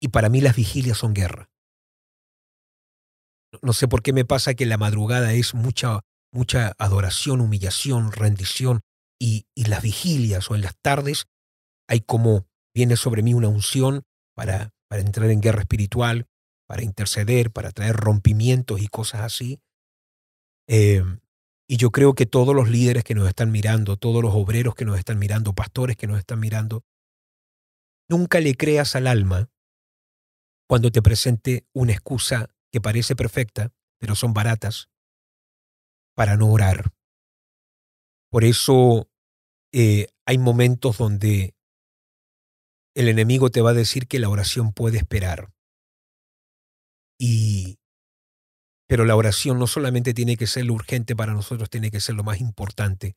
Y 0.00 0.08
para 0.08 0.28
mí 0.28 0.40
las 0.40 0.54
vigilias 0.54 0.98
son 0.98 1.12
guerra. 1.12 1.50
No 3.62 3.72
sé 3.72 3.88
por 3.88 4.02
qué 4.02 4.12
me 4.12 4.24
pasa 4.24 4.54
que 4.54 4.64
la 4.64 4.78
madrugada 4.78 5.32
es 5.32 5.54
mucha, 5.54 6.00
mucha 6.32 6.72
adoración, 6.78 7.40
humillación, 7.40 8.12
rendición, 8.12 8.80
y, 9.20 9.46
las 9.54 9.82
vigilias 9.82 10.50
o 10.50 10.56
en 10.56 10.62
las 10.62 10.76
tardes 10.80 11.26
hay 11.86 12.00
como 12.00 12.46
viene 12.74 12.96
sobre 12.96 13.22
mí 13.22 13.34
una 13.34 13.48
unción 13.48 14.02
para, 14.34 14.72
para 14.88 15.02
entrar 15.02 15.30
en 15.30 15.40
guerra 15.40 15.60
espiritual, 15.60 16.26
para 16.66 16.82
interceder, 16.82 17.52
para 17.52 17.70
traer 17.70 17.96
rompimientos 17.96 18.80
y 18.80 18.88
cosas 18.88 19.20
así. 19.20 19.60
Eh, 20.66 21.04
y 21.68 21.76
yo 21.76 21.90
creo 21.90 22.14
que 22.14 22.26
todos 22.26 22.54
los 22.54 22.68
líderes 22.68 23.04
que 23.04 23.14
nos 23.14 23.28
están 23.28 23.52
mirando, 23.52 23.96
todos 23.96 24.22
los 24.22 24.34
obreros 24.34 24.74
que 24.74 24.84
nos 24.84 24.98
están 24.98 25.18
mirando, 25.18 25.54
pastores 25.54 25.96
que 25.96 26.06
nos 26.06 26.18
están 26.18 26.40
mirando, 26.40 26.84
nunca 28.08 28.40
le 28.40 28.56
creas 28.56 28.96
al 28.96 29.06
alma 29.06 29.50
cuando 30.68 30.90
te 30.90 31.02
presente 31.02 31.66
una 31.72 31.92
excusa 31.92 32.50
que 32.72 32.80
parece 32.80 33.14
perfecta, 33.14 33.72
pero 33.98 34.14
son 34.14 34.32
baratas, 34.32 34.88
para 36.16 36.36
no 36.36 36.50
orar. 36.50 36.92
Por 38.30 38.44
eso 38.44 39.09
eh, 39.72 40.08
hay 40.26 40.38
momentos 40.38 40.98
donde 40.98 41.54
el 42.94 43.08
enemigo 43.08 43.50
te 43.50 43.62
va 43.62 43.70
a 43.70 43.74
decir 43.74 44.06
que 44.06 44.18
la 44.18 44.28
oración 44.28 44.72
puede 44.72 44.98
esperar. 44.98 45.52
Y 47.18 47.78
pero 48.90 49.04
la 49.04 49.14
oración 49.14 49.60
no 49.60 49.68
solamente 49.68 50.14
tiene 50.14 50.36
que 50.36 50.48
ser 50.48 50.64
lo 50.64 50.74
urgente 50.74 51.14
para 51.14 51.32
nosotros, 51.32 51.70
tiene 51.70 51.92
que 51.92 52.00
ser 52.00 52.16
lo 52.16 52.24
más 52.24 52.40
importante. 52.40 53.14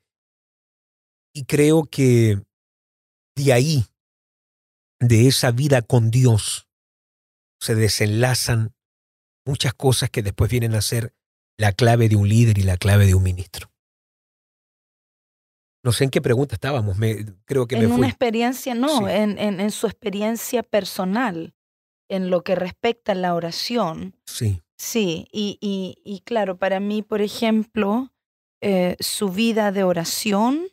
Y 1.34 1.46
creo 1.46 1.86
que 1.86 2.44
de 3.36 3.54
ahí, 3.54 3.88
de 5.00 5.28
esa 5.28 5.50
vida 5.50 5.82
con 5.82 6.12
Dios, 6.12 6.68
se 7.60 7.74
desenlazan 7.74 8.76
muchas 9.48 9.74
cosas 9.74 10.12
que 10.12 10.22
después 10.22 10.52
vienen 10.52 10.76
a 10.76 10.82
ser 10.84 11.16
la 11.58 11.72
clave 11.72 12.08
de 12.08 12.18
un 12.18 12.30
líder 12.30 12.60
y 12.60 12.64
la 12.64 12.78
clave 12.78 13.08
de 13.08 13.16
un 13.16 13.24
ministro. 13.24 13.73
No 15.84 15.92
sé 15.92 16.06
en 16.06 16.10
qué 16.10 16.22
pregunta 16.22 16.56
estábamos, 16.56 16.98
me, 16.98 17.26
creo 17.46 17.68
que 17.68 17.76
en 17.76 17.90
me 17.90 17.96
una 17.96 18.08
experiencia, 18.08 18.74
no, 18.74 19.08
en, 19.10 19.38
en, 19.38 19.60
en, 19.60 19.70
su 19.70 19.86
experiencia 19.86 20.64
personal, 20.64 21.54
en 22.10 22.30
lo 22.30 22.44
que 22.44 22.56
respecta 22.56 23.12
a 23.12 23.16
la 23.16 23.36
oración. 23.36 24.16
Sí. 24.26 24.62
Sí, 24.78 25.28
y, 25.32 25.58
y, 25.62 25.98
y 26.04 26.22
claro, 26.22 26.58
para 26.58 26.80
mí, 26.80 27.04
por 27.04 27.22
ejemplo, 27.22 28.12
eh, 28.62 28.96
su 29.00 29.30
vida 29.30 29.72
de 29.72 29.84
oración 29.84 30.68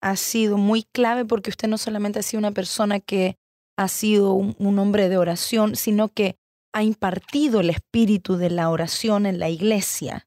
ha 0.00 0.16
sido 0.16 0.56
muy 0.56 0.82
clave 0.82 1.24
porque 1.24 1.50
usted 1.50 1.68
no 1.68 1.78
solamente 1.78 2.18
ha 2.18 2.22
sido 2.22 2.38
una 2.38 2.52
persona 2.52 3.00
que 3.00 3.36
ha 3.76 3.88
sido 3.88 4.32
un, 4.32 4.56
un 4.58 4.78
hombre 4.78 5.08
de 5.08 5.18
oración, 5.18 5.76
sino 5.76 6.08
que 6.08 6.36
ha 6.74 6.82
impartido 6.82 7.60
el 7.60 7.70
espíritu 7.70 8.36
de 8.36 8.50
la 8.50 8.70
oración 8.70 9.26
en 9.26 9.38
la 9.38 9.50
iglesia. 9.50 10.26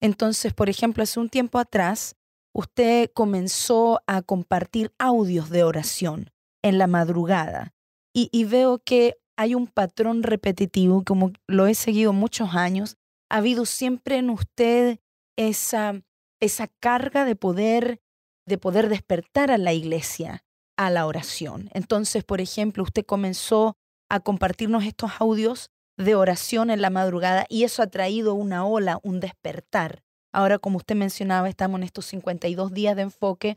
Entonces, 0.00 0.52
por 0.52 0.68
ejemplo, 0.68 1.02
hace 1.02 1.20
un 1.20 1.28
tiempo 1.28 1.58
atrás, 1.58 2.16
usted 2.54 3.10
comenzó 3.12 4.00
a 4.06 4.22
compartir 4.22 4.92
audios 4.98 5.50
de 5.50 5.64
oración 5.64 6.30
en 6.62 6.78
la 6.78 6.86
madrugada 6.86 7.74
y, 8.16 8.44
veo 8.44 8.78
que 8.78 9.16
hay 9.36 9.56
un 9.56 9.66
patrón 9.66 10.22
repetitivo, 10.22 11.02
como 11.04 11.32
lo 11.48 11.66
he 11.66 11.74
seguido 11.74 12.12
muchos 12.12 12.54
años, 12.54 12.96
ha 13.28 13.38
habido 13.38 13.66
siempre 13.66 14.18
en 14.18 14.30
usted 14.30 15.00
esa, 15.36 16.00
esa 16.40 16.68
carga 16.78 17.24
de 17.24 17.34
poder, 17.34 18.00
de 18.46 18.56
poder 18.56 18.88
despertar 18.88 19.50
a 19.50 19.58
la 19.58 19.72
iglesia 19.72 20.44
a 20.76 20.90
la 20.90 21.06
oración. 21.06 21.70
Entonces, 21.72 22.22
por 22.22 22.40
ejemplo, 22.40 22.84
usted 22.84 23.04
comenzó 23.04 23.76
a 24.08 24.20
compartirnos 24.20 24.84
estos 24.84 25.10
audios 25.18 25.72
de 25.96 26.14
oración 26.14 26.70
en 26.70 26.82
la 26.82 26.90
madrugada 26.90 27.46
y 27.48 27.64
eso 27.64 27.82
ha 27.82 27.88
traído 27.88 28.34
una 28.34 28.64
ola, 28.64 29.00
un 29.02 29.18
despertar 29.18 30.04
Ahora, 30.34 30.58
como 30.58 30.78
usted 30.78 30.96
mencionaba, 30.96 31.48
estamos 31.48 31.78
en 31.78 31.84
estos 31.84 32.06
52 32.06 32.72
días 32.74 32.96
de 32.96 33.02
enfoque, 33.02 33.56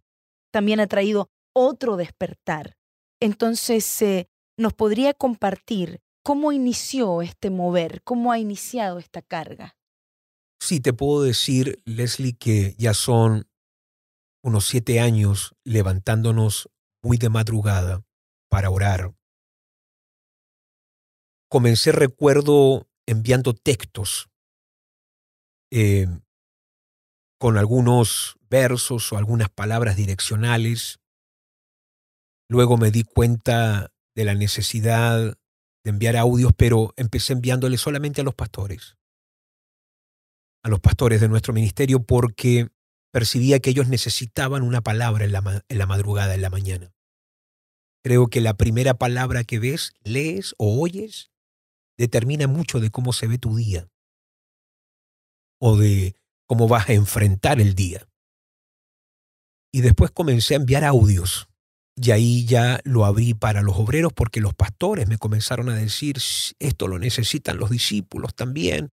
también 0.54 0.80
ha 0.80 0.86
traído 0.86 1.32
otro 1.52 1.98
despertar. 1.98 2.78
Entonces, 3.20 4.00
eh, 4.04 4.30
¿nos 4.60 4.74
podría 4.74 5.16
compartir 5.16 6.02
cómo 6.24 6.52
inició 6.52 7.24
este 7.24 7.50
mover? 7.50 8.04
¿Cómo 8.04 8.32
ha 8.32 8.38
iniciado 8.38 9.00
esta 9.00 9.24
carga? 9.24 9.76
Sí, 10.62 10.80
te 10.80 10.94
puedo 10.94 11.24
decir, 11.24 11.82
Leslie, 11.86 12.38
que 12.38 12.76
ya 12.78 12.94
son 12.94 13.50
unos 14.44 14.68
siete 14.68 15.00
años 15.00 15.56
levantándonos 15.63 16.70
muy 17.02 17.18
de 17.18 17.30
madrugada 17.30 18.06
para 18.52 18.70
orar. 18.70 19.16
Comencé, 21.50 21.92
recuerdo, 21.92 22.88
enviando 23.08 23.56
textos. 23.56 24.30
Eh, 25.72 26.06
con 27.38 27.58
algunos 27.58 28.38
versos 28.50 29.12
o 29.12 29.17
algunas 29.17 29.50
palabras 29.50 29.95
direccionales. 29.95 31.00
Luego 32.50 32.78
me 32.78 32.91
di 32.91 33.04
cuenta 33.04 33.91
de 34.15 34.26
la 34.26 34.36
necesidad 34.36 35.38
de 35.84 35.89
enviar 35.89 36.17
audios, 36.17 36.52
pero 36.58 36.93
empecé 36.97 37.34
enviándoles 37.34 37.82
solamente 37.82 38.21
a 38.21 38.23
los 38.23 38.36
pastores, 38.36 38.97
a 40.63 40.69
los 40.69 40.80
pastores 40.80 41.21
de 41.21 41.30
nuestro 41.30 41.54
ministerio, 41.54 42.04
porque 42.04 42.69
percibía 43.12 43.60
que 43.60 43.69
ellos 43.69 43.88
necesitaban 43.88 44.63
una 44.63 44.82
palabra 44.82 45.26
en 45.26 45.32
la, 45.32 45.63
en 45.67 45.78
la 45.78 45.86
madrugada, 45.86 46.36
en 46.36 46.41
la 46.41 46.50
mañana. 46.50 46.93
Creo 48.04 48.28
que 48.28 48.41
la 48.41 48.56
primera 48.56 48.93
palabra 48.95 49.43
que 49.43 49.60
ves, 49.60 49.93
lees 50.04 50.56
o 50.58 50.82
oyes 50.82 51.32
determina 51.97 52.47
mucho 52.47 52.80
de 52.80 52.89
cómo 52.89 53.12
se 53.12 53.28
ve 53.28 53.38
tu 53.38 53.56
día 53.56 53.89
o 55.60 55.76
de 55.78 56.15
cómo 56.47 56.67
vas 56.67 56.89
a 56.89 56.93
enfrentar 56.93 57.62
el 57.62 57.75
día. 57.75 58.07
Y 59.71 59.81
después 59.81 60.12
comencé 60.12 60.55
a 60.55 60.57
enviar 60.57 60.83
audios. 60.83 61.47
Y 61.95 62.12
ahí 62.12 62.45
ya 62.45 62.79
lo 62.83 63.05
abrí 63.05 63.33
para 63.33 63.62
los 63.62 63.75
obreros 63.77 64.13
porque 64.13 64.39
los 64.39 64.53
pastores 64.53 65.07
me 65.07 65.17
comenzaron 65.17 65.69
a 65.69 65.75
decir, 65.75 66.17
esto 66.60 66.88
lo 66.88 66.99
necesitan 66.99 67.57
los 67.57 67.69
discípulos 67.69 68.36
también. 68.36 68.89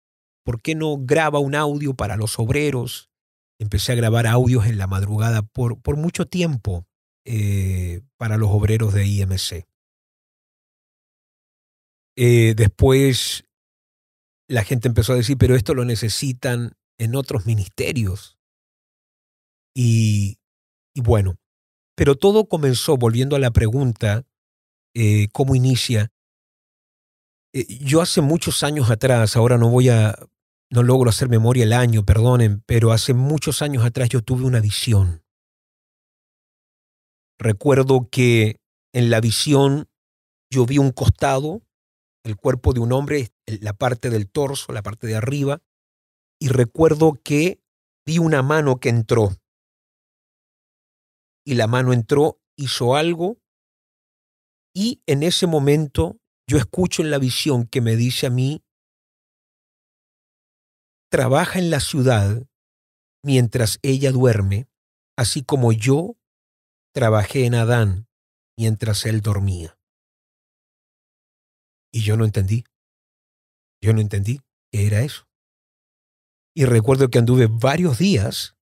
¿Por 0.44 0.60
qué 0.60 0.74
no 0.74 0.96
graba 0.98 1.38
un 1.38 1.54
audio 1.54 1.94
para 1.94 2.16
los 2.16 2.38
obreros? 2.38 3.10
Empecé 3.58 3.92
a 3.92 3.96
grabar 3.96 4.26
audios 4.26 4.66
en 4.66 4.78
la 4.78 4.86
madrugada 4.86 5.42
por, 5.42 5.80
por 5.80 5.96
mucho 5.96 6.26
tiempo 6.26 6.86
eh, 7.24 8.02
para 8.16 8.36
los 8.36 8.50
obreros 8.50 8.94
de 8.94 9.06
IMC. 9.06 9.66
Eh, 12.16 12.54
después 12.54 13.44
la 14.48 14.64
gente 14.64 14.88
empezó 14.88 15.12
a 15.12 15.16
decir, 15.16 15.38
pero 15.38 15.54
esto 15.54 15.74
lo 15.74 15.84
necesitan 15.84 16.72
en 17.00 17.16
otros 17.16 17.46
ministerios. 17.46 18.38
Y, 19.74 20.38
y 20.94 21.00
bueno, 21.00 21.38
pero 21.96 22.14
todo 22.14 22.46
comenzó, 22.46 22.96
volviendo 22.96 23.36
a 23.36 23.38
la 23.38 23.50
pregunta, 23.50 24.26
eh, 24.94 25.28
¿cómo 25.32 25.54
inicia? 25.54 26.12
Eh, 27.54 27.66
yo 27.80 28.02
hace 28.02 28.20
muchos 28.20 28.62
años 28.62 28.90
atrás, 28.90 29.34
ahora 29.36 29.56
no 29.56 29.70
voy 29.70 29.88
a, 29.88 30.14
no 30.70 30.82
logro 30.82 31.08
hacer 31.08 31.30
memoria 31.30 31.64
el 31.64 31.72
año, 31.72 32.04
perdonen, 32.04 32.62
pero 32.66 32.92
hace 32.92 33.14
muchos 33.14 33.62
años 33.62 33.84
atrás 33.84 34.10
yo 34.10 34.22
tuve 34.22 34.44
una 34.44 34.60
visión. 34.60 35.24
Recuerdo 37.38 38.10
que 38.10 38.60
en 38.92 39.08
la 39.08 39.22
visión 39.22 39.88
yo 40.50 40.66
vi 40.66 40.76
un 40.76 40.90
costado, 40.92 41.62
el 42.24 42.36
cuerpo 42.36 42.74
de 42.74 42.80
un 42.80 42.92
hombre, 42.92 43.30
la 43.46 43.72
parte 43.72 44.10
del 44.10 44.28
torso, 44.30 44.74
la 44.74 44.82
parte 44.82 45.06
de 45.06 45.16
arriba, 45.16 45.62
y 46.40 46.48
recuerdo 46.48 47.20
que 47.22 47.62
vi 48.07 48.18
una 48.18 48.42
mano 48.42 48.81
que 48.81 48.88
entró. 48.88 49.31
Y 51.44 51.55
la 51.55 51.66
mano 51.66 51.92
entró, 51.92 52.40
hizo 52.57 52.96
algo, 52.96 53.38
y 54.74 55.03
en 55.07 55.22
ese 55.22 55.46
momento 55.46 56.18
yo 56.48 56.59
escucho 56.59 57.03
en 57.03 57.11
la 57.11 57.18
visión 57.18 57.66
que 57.66 57.81
me 57.81 57.96
dice 57.96 58.26
a 58.26 58.31
mí, 58.31 58.64
trabaja 61.11 61.59
en 61.59 61.70
la 61.70 61.81
ciudad 61.81 62.46
mientras 63.22 63.79
ella 63.83 64.12
duerme, 64.12 64.68
así 65.16 65.44
como 65.44 65.72
yo 65.72 66.16
trabajé 66.94 67.44
en 67.44 67.55
Adán 67.55 68.09
mientras 68.57 69.05
él 69.07 69.20
dormía. 69.20 69.79
Y 71.92 72.03
yo 72.03 72.16
no 72.16 72.24
entendí. 72.24 72.64
Yo 73.83 73.92
no 73.92 74.00
entendí 74.00 74.40
qué 74.70 74.87
era 74.87 75.00
eso. 75.00 75.30
Y 76.61 76.66
recuerdo 76.66 77.09
que 77.09 77.18
anduve 77.18 77.46
varios 77.51 77.96
días 77.96 78.55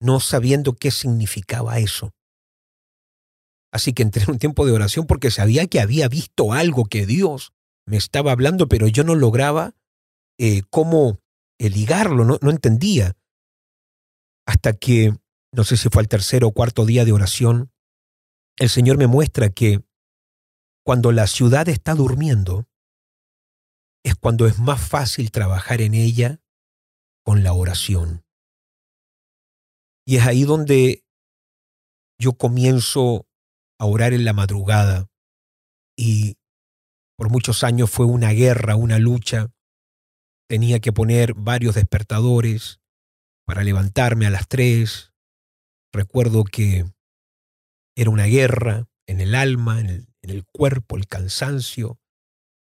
no 0.00 0.18
sabiendo 0.18 0.72
qué 0.72 0.90
significaba 0.90 1.78
eso. 1.78 2.14
Así 3.70 3.92
que 3.92 4.02
entré 4.02 4.22
en 4.22 4.30
un 4.30 4.38
tiempo 4.38 4.64
de 4.64 4.72
oración 4.72 5.06
porque 5.06 5.30
sabía 5.30 5.66
que 5.66 5.78
había 5.78 6.08
visto 6.08 6.54
algo 6.54 6.86
que 6.86 7.04
Dios 7.04 7.52
me 7.84 7.98
estaba 7.98 8.32
hablando, 8.32 8.66
pero 8.66 8.88
yo 8.88 9.04
no 9.04 9.14
lograba 9.14 9.74
eh, 10.38 10.62
cómo 10.70 11.20
eh, 11.58 11.68
ligarlo, 11.68 12.24
no, 12.24 12.38
no 12.40 12.50
entendía. 12.50 13.14
Hasta 14.46 14.72
que, 14.72 15.14
no 15.52 15.64
sé 15.64 15.76
si 15.76 15.90
fue 15.90 16.00
el 16.00 16.08
tercer 16.08 16.44
o 16.44 16.52
cuarto 16.52 16.86
día 16.86 17.04
de 17.04 17.12
oración, 17.12 17.72
el 18.56 18.70
Señor 18.70 18.96
me 18.96 19.06
muestra 19.06 19.50
que 19.50 19.84
cuando 20.82 21.12
la 21.12 21.26
ciudad 21.26 21.68
está 21.68 21.94
durmiendo, 21.94 22.66
es 24.02 24.14
cuando 24.14 24.46
es 24.46 24.58
más 24.58 24.80
fácil 24.80 25.30
trabajar 25.30 25.80
en 25.80 25.94
ella 25.94 26.40
con 27.24 27.42
la 27.42 27.52
oración. 27.52 28.24
Y 30.04 30.16
es 30.16 30.26
ahí 30.26 30.44
donde 30.44 31.04
yo 32.18 32.32
comienzo 32.32 33.26
a 33.78 33.86
orar 33.86 34.12
en 34.12 34.24
la 34.24 34.32
madrugada 34.32 35.08
y 35.96 36.36
por 37.16 37.30
muchos 37.30 37.62
años 37.62 37.90
fue 37.90 38.06
una 38.06 38.30
guerra, 38.30 38.74
una 38.74 38.98
lucha. 38.98 39.52
Tenía 40.48 40.80
que 40.80 40.92
poner 40.92 41.34
varios 41.34 41.76
despertadores 41.76 42.80
para 43.46 43.62
levantarme 43.62 44.26
a 44.26 44.30
las 44.30 44.48
tres. 44.48 45.12
Recuerdo 45.92 46.44
que 46.44 46.84
era 47.96 48.10
una 48.10 48.24
guerra 48.24 48.88
en 49.06 49.20
el 49.20 49.34
alma, 49.34 49.78
en 49.78 49.86
el, 49.86 50.06
en 50.22 50.30
el 50.30 50.44
cuerpo, 50.52 50.96
el 50.96 51.06
cansancio, 51.06 52.00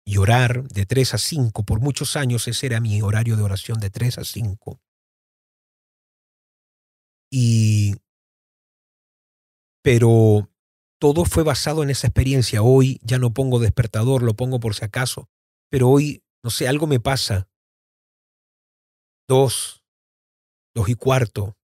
y 0.07 0.15
orar 0.17 0.63
de 0.69 0.85
3 0.85 1.15
a 1.15 1.17
5. 1.17 1.65
Por 1.65 1.81
muchos 1.81 2.15
años 2.15 2.47
ese 2.47 2.67
era 2.67 2.79
mi 2.79 3.01
horario 3.01 3.35
de 3.35 3.43
oración 3.43 3.77
de 3.81 3.89
3 3.89 4.19
a 4.19 4.23
5. 4.23 4.79
Y 7.29 7.95
pero 9.83 10.49
todo 10.97 11.25
fue 11.25 11.43
basado 11.43 11.83
en 11.83 11.89
esa 11.89 12.07
experiencia. 12.07 12.61
Hoy 12.61 13.01
ya 13.03 13.19
no 13.19 13.33
pongo 13.33 13.59
despertador, 13.59 14.23
lo 14.23 14.33
pongo 14.33 14.61
por 14.61 14.75
si 14.75 14.85
acaso, 14.85 15.29
pero 15.69 15.89
hoy, 15.89 16.23
no 16.41 16.51
sé, 16.51 16.69
algo 16.69 16.87
me 16.87 17.01
pasa. 17.01 17.49
Dos, 19.27 19.83
dos 20.73 20.87
y 20.87 20.95
cuarto, 20.95 21.57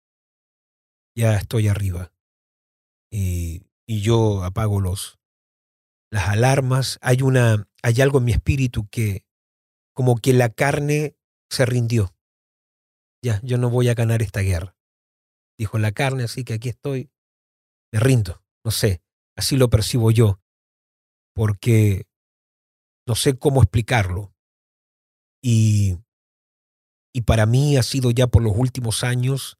ya 1.16 1.38
estoy 1.38 1.70
arriba. 1.70 2.12
Y, 3.10 3.64
y 3.88 4.02
yo 4.02 4.44
apago 4.44 4.82
los, 4.82 5.18
las 6.14 6.30
alarmas. 6.30 7.00
Hay 7.02 7.24
una, 7.24 7.68
hay 7.82 8.00
algo 8.02 8.20
en 8.20 8.26
mi 8.26 8.32
espíritu 8.34 8.88
que, 8.88 9.26
como 9.94 10.16
que 10.18 10.32
la 10.34 10.50
carne 10.50 11.18
se 11.50 11.66
rindió. 11.66 12.16
Ya, 13.24 13.42
yo 13.44 13.58
no 13.58 13.72
voy 13.72 13.90
a 13.90 13.96
ganar 13.96 14.22
esta 14.22 14.42
guerra. 14.42 14.78
Dijo 15.58 15.80
la 15.80 15.92
carne, 15.92 16.24
así 16.24 16.44
que 16.44 16.54
aquí 16.54 16.70
estoy. 16.70 17.10
Me 17.92 18.00
rindo. 18.00 18.44
No 18.64 18.70
sé, 18.70 19.02
así 19.36 19.58
lo 19.58 19.72
percibo 19.72 20.12
yo. 20.12 20.40
Porque 21.34 22.06
no 23.08 23.16
sé 23.16 23.40
cómo 23.40 23.64
explicarlo. 23.64 24.36
Y, 25.42 25.98
y 27.12 27.22
para 27.22 27.48
mí 27.48 27.76
ha 27.76 27.84
sido 27.84 28.12
ya 28.12 28.28
por 28.28 28.44
los 28.44 28.56
últimos 28.56 29.04
años, 29.04 29.58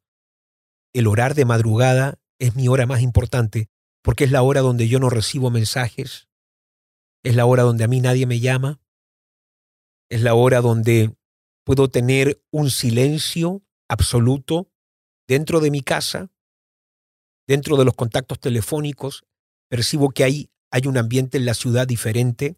el 0.94 1.08
orar 1.08 1.34
de 1.34 1.46
madrugada 1.46 2.20
es 2.38 2.56
mi 2.56 2.68
hora 2.68 2.86
más 2.86 3.02
importante, 3.02 3.70
porque 4.04 4.26
es 4.26 4.32
la 4.32 4.44
hora 4.44 4.62
donde 4.62 4.88
yo 4.88 5.00
no 5.00 5.10
recibo 5.10 5.50
mensajes, 5.50 6.30
es 7.24 7.36
la 7.36 7.46
hora 7.46 7.64
donde 7.64 7.84
a 7.84 7.88
mí 7.88 8.02
nadie 8.02 8.26
me 8.26 8.40
llama. 8.40 8.82
Es 10.10 10.22
la 10.22 10.36
hora 10.36 10.62
donde 10.62 11.16
puedo 11.64 11.90
tener 11.90 12.44
un 12.52 12.70
silencio 12.70 13.64
absoluto 13.88 14.70
dentro 15.28 15.62
de 15.62 15.72
mi 15.72 15.82
casa, 15.82 16.30
dentro 17.48 17.78
de 17.78 17.86
los 17.86 17.96
contactos 17.96 18.40
telefónicos. 18.40 19.24
Percibo 19.70 20.10
que 20.10 20.24
hay, 20.24 20.52
hay 20.72 20.88
un 20.88 20.98
ambiente 20.98 21.38
en 21.38 21.46
la 21.46 21.54
ciudad 21.54 21.88
diferente. 21.88 22.58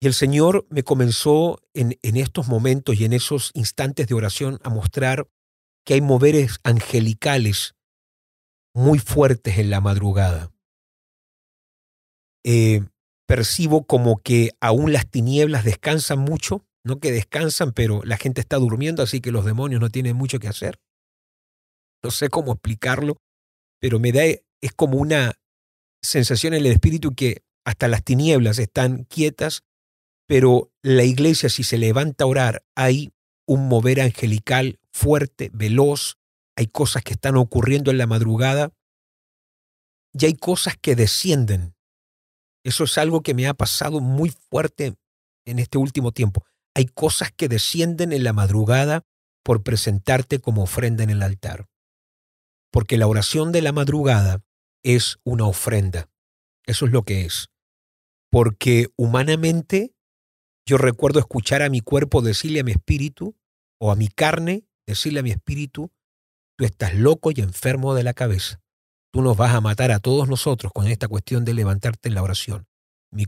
Y 0.00 0.06
el 0.06 0.14
Señor 0.14 0.66
me 0.70 0.84
comenzó 0.84 1.60
en, 1.74 1.98
en 2.02 2.16
estos 2.16 2.46
momentos 2.46 2.98
y 2.98 3.04
en 3.04 3.12
esos 3.12 3.50
instantes 3.54 4.06
de 4.06 4.14
oración 4.14 4.60
a 4.62 4.70
mostrar 4.70 5.28
que 5.84 5.94
hay 5.94 6.00
moveres 6.00 6.60
angelicales 6.62 7.74
muy 8.74 9.00
fuertes 9.00 9.58
en 9.58 9.70
la 9.70 9.80
madrugada. 9.80 10.52
Eh, 12.44 12.82
percibo 13.28 13.84
como 13.84 14.22
que 14.22 14.52
aún 14.58 14.92
las 14.94 15.06
tinieblas 15.06 15.62
descansan 15.62 16.18
mucho, 16.18 16.64
no 16.82 16.98
que 16.98 17.12
descansan, 17.12 17.72
pero 17.72 18.00
la 18.02 18.16
gente 18.16 18.40
está 18.40 18.56
durmiendo, 18.56 19.02
así 19.02 19.20
que 19.20 19.30
los 19.30 19.44
demonios 19.44 19.82
no 19.82 19.90
tienen 19.90 20.16
mucho 20.16 20.38
que 20.38 20.48
hacer. 20.48 20.80
No 22.02 22.10
sé 22.10 22.30
cómo 22.30 22.52
explicarlo, 22.52 23.18
pero 23.80 23.98
me 23.98 24.12
da, 24.12 24.22
es 24.24 24.72
como 24.74 24.96
una 24.96 25.34
sensación 26.02 26.54
en 26.54 26.60
el 26.64 26.72
espíritu 26.72 27.14
que 27.14 27.42
hasta 27.66 27.86
las 27.86 28.02
tinieblas 28.02 28.58
están 28.58 29.04
quietas, 29.04 29.62
pero 30.26 30.72
la 30.82 31.04
iglesia 31.04 31.50
si 31.50 31.64
se 31.64 31.76
levanta 31.76 32.24
a 32.24 32.28
orar, 32.28 32.64
hay 32.74 33.12
un 33.46 33.68
mover 33.68 34.00
angelical 34.00 34.80
fuerte, 34.90 35.50
veloz, 35.52 36.16
hay 36.56 36.68
cosas 36.68 37.02
que 37.02 37.12
están 37.12 37.36
ocurriendo 37.36 37.90
en 37.90 37.98
la 37.98 38.06
madrugada 38.06 38.72
y 40.14 40.24
hay 40.24 40.34
cosas 40.34 40.78
que 40.80 40.96
descienden 40.96 41.74
eso 42.68 42.84
es 42.84 42.98
algo 42.98 43.22
que 43.22 43.32
me 43.32 43.46
ha 43.46 43.54
pasado 43.54 44.00
muy 44.00 44.28
fuerte 44.28 44.94
en 45.46 45.58
este 45.58 45.78
último 45.78 46.12
tiempo. 46.12 46.44
Hay 46.74 46.84
cosas 46.84 47.32
que 47.32 47.48
descienden 47.48 48.12
en 48.12 48.24
la 48.24 48.34
madrugada 48.34 49.06
por 49.42 49.62
presentarte 49.62 50.38
como 50.38 50.64
ofrenda 50.64 51.02
en 51.02 51.08
el 51.08 51.22
altar. 51.22 51.66
Porque 52.70 52.98
la 52.98 53.06
oración 53.06 53.52
de 53.52 53.62
la 53.62 53.72
madrugada 53.72 54.44
es 54.82 55.18
una 55.24 55.46
ofrenda. 55.46 56.10
Eso 56.66 56.84
es 56.84 56.92
lo 56.92 57.04
que 57.04 57.24
es. 57.24 57.48
Porque 58.30 58.88
humanamente 58.96 59.94
yo 60.66 60.76
recuerdo 60.76 61.20
escuchar 61.20 61.62
a 61.62 61.70
mi 61.70 61.80
cuerpo 61.80 62.20
decirle 62.20 62.60
a 62.60 62.64
mi 62.64 62.72
espíritu, 62.72 63.34
o 63.80 63.90
a 63.90 63.96
mi 63.96 64.08
carne 64.08 64.68
decirle 64.86 65.20
a 65.20 65.22
mi 65.22 65.30
espíritu, 65.30 65.90
tú 66.58 66.66
estás 66.66 66.94
loco 66.94 67.30
y 67.30 67.40
enfermo 67.40 67.94
de 67.94 68.02
la 68.02 68.12
cabeza 68.12 68.60
tú 69.12 69.22
nos 69.22 69.36
vas 69.36 69.54
a 69.54 69.60
matar 69.60 69.90
a 69.90 70.00
todos 70.00 70.28
nosotros 70.28 70.72
con 70.72 70.86
esta 70.86 71.08
cuestión 71.08 71.44
de 71.44 71.54
levantarte 71.54 72.08
en 72.08 72.14
la 72.14 72.22
oración. 72.22 72.66
Mi, 73.10 73.26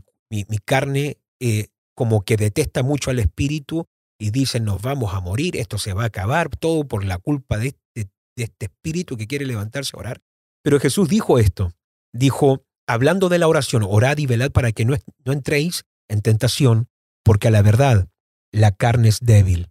carne 0.63 1.17
eh, 1.39 1.67
como 1.95 2.23
que 2.23 2.37
detesta 2.37 2.83
mucho 2.83 3.11
al 3.11 3.19
espíritu 3.19 3.87
y 4.19 4.31
dice 4.31 4.59
nos 4.59 4.81
vamos 4.81 5.13
a 5.13 5.19
morir, 5.19 5.57
esto 5.57 5.77
se 5.77 5.93
va 5.93 6.03
a 6.03 6.07
acabar, 6.07 6.49
todo 6.49 6.87
por 6.87 7.03
la 7.03 7.17
culpa 7.17 7.57
de 7.57 7.67
este, 7.67 8.11
de 8.37 8.43
este 8.43 8.67
espíritu 8.67 9.17
que 9.17 9.27
quiere 9.27 9.45
levantarse 9.45 9.91
a 9.95 9.99
orar. 9.99 10.21
Pero 10.63 10.79
Jesús 10.79 11.09
dijo 11.09 11.39
esto, 11.39 11.73
dijo, 12.13 12.63
hablando 12.87 13.27
de 13.29 13.39
la 13.39 13.47
oración, 13.47 13.83
orad 13.85 14.17
y 14.19 14.27
velad 14.27 14.51
para 14.51 14.71
que 14.71 14.85
no, 14.85 14.95
no 15.25 15.33
entréis 15.33 15.83
en 16.07 16.21
tentación, 16.21 16.87
porque 17.23 17.47
a 17.47 17.51
la 17.51 17.61
verdad 17.61 18.07
la 18.53 18.71
carne 18.71 19.09
es 19.09 19.19
débil, 19.19 19.69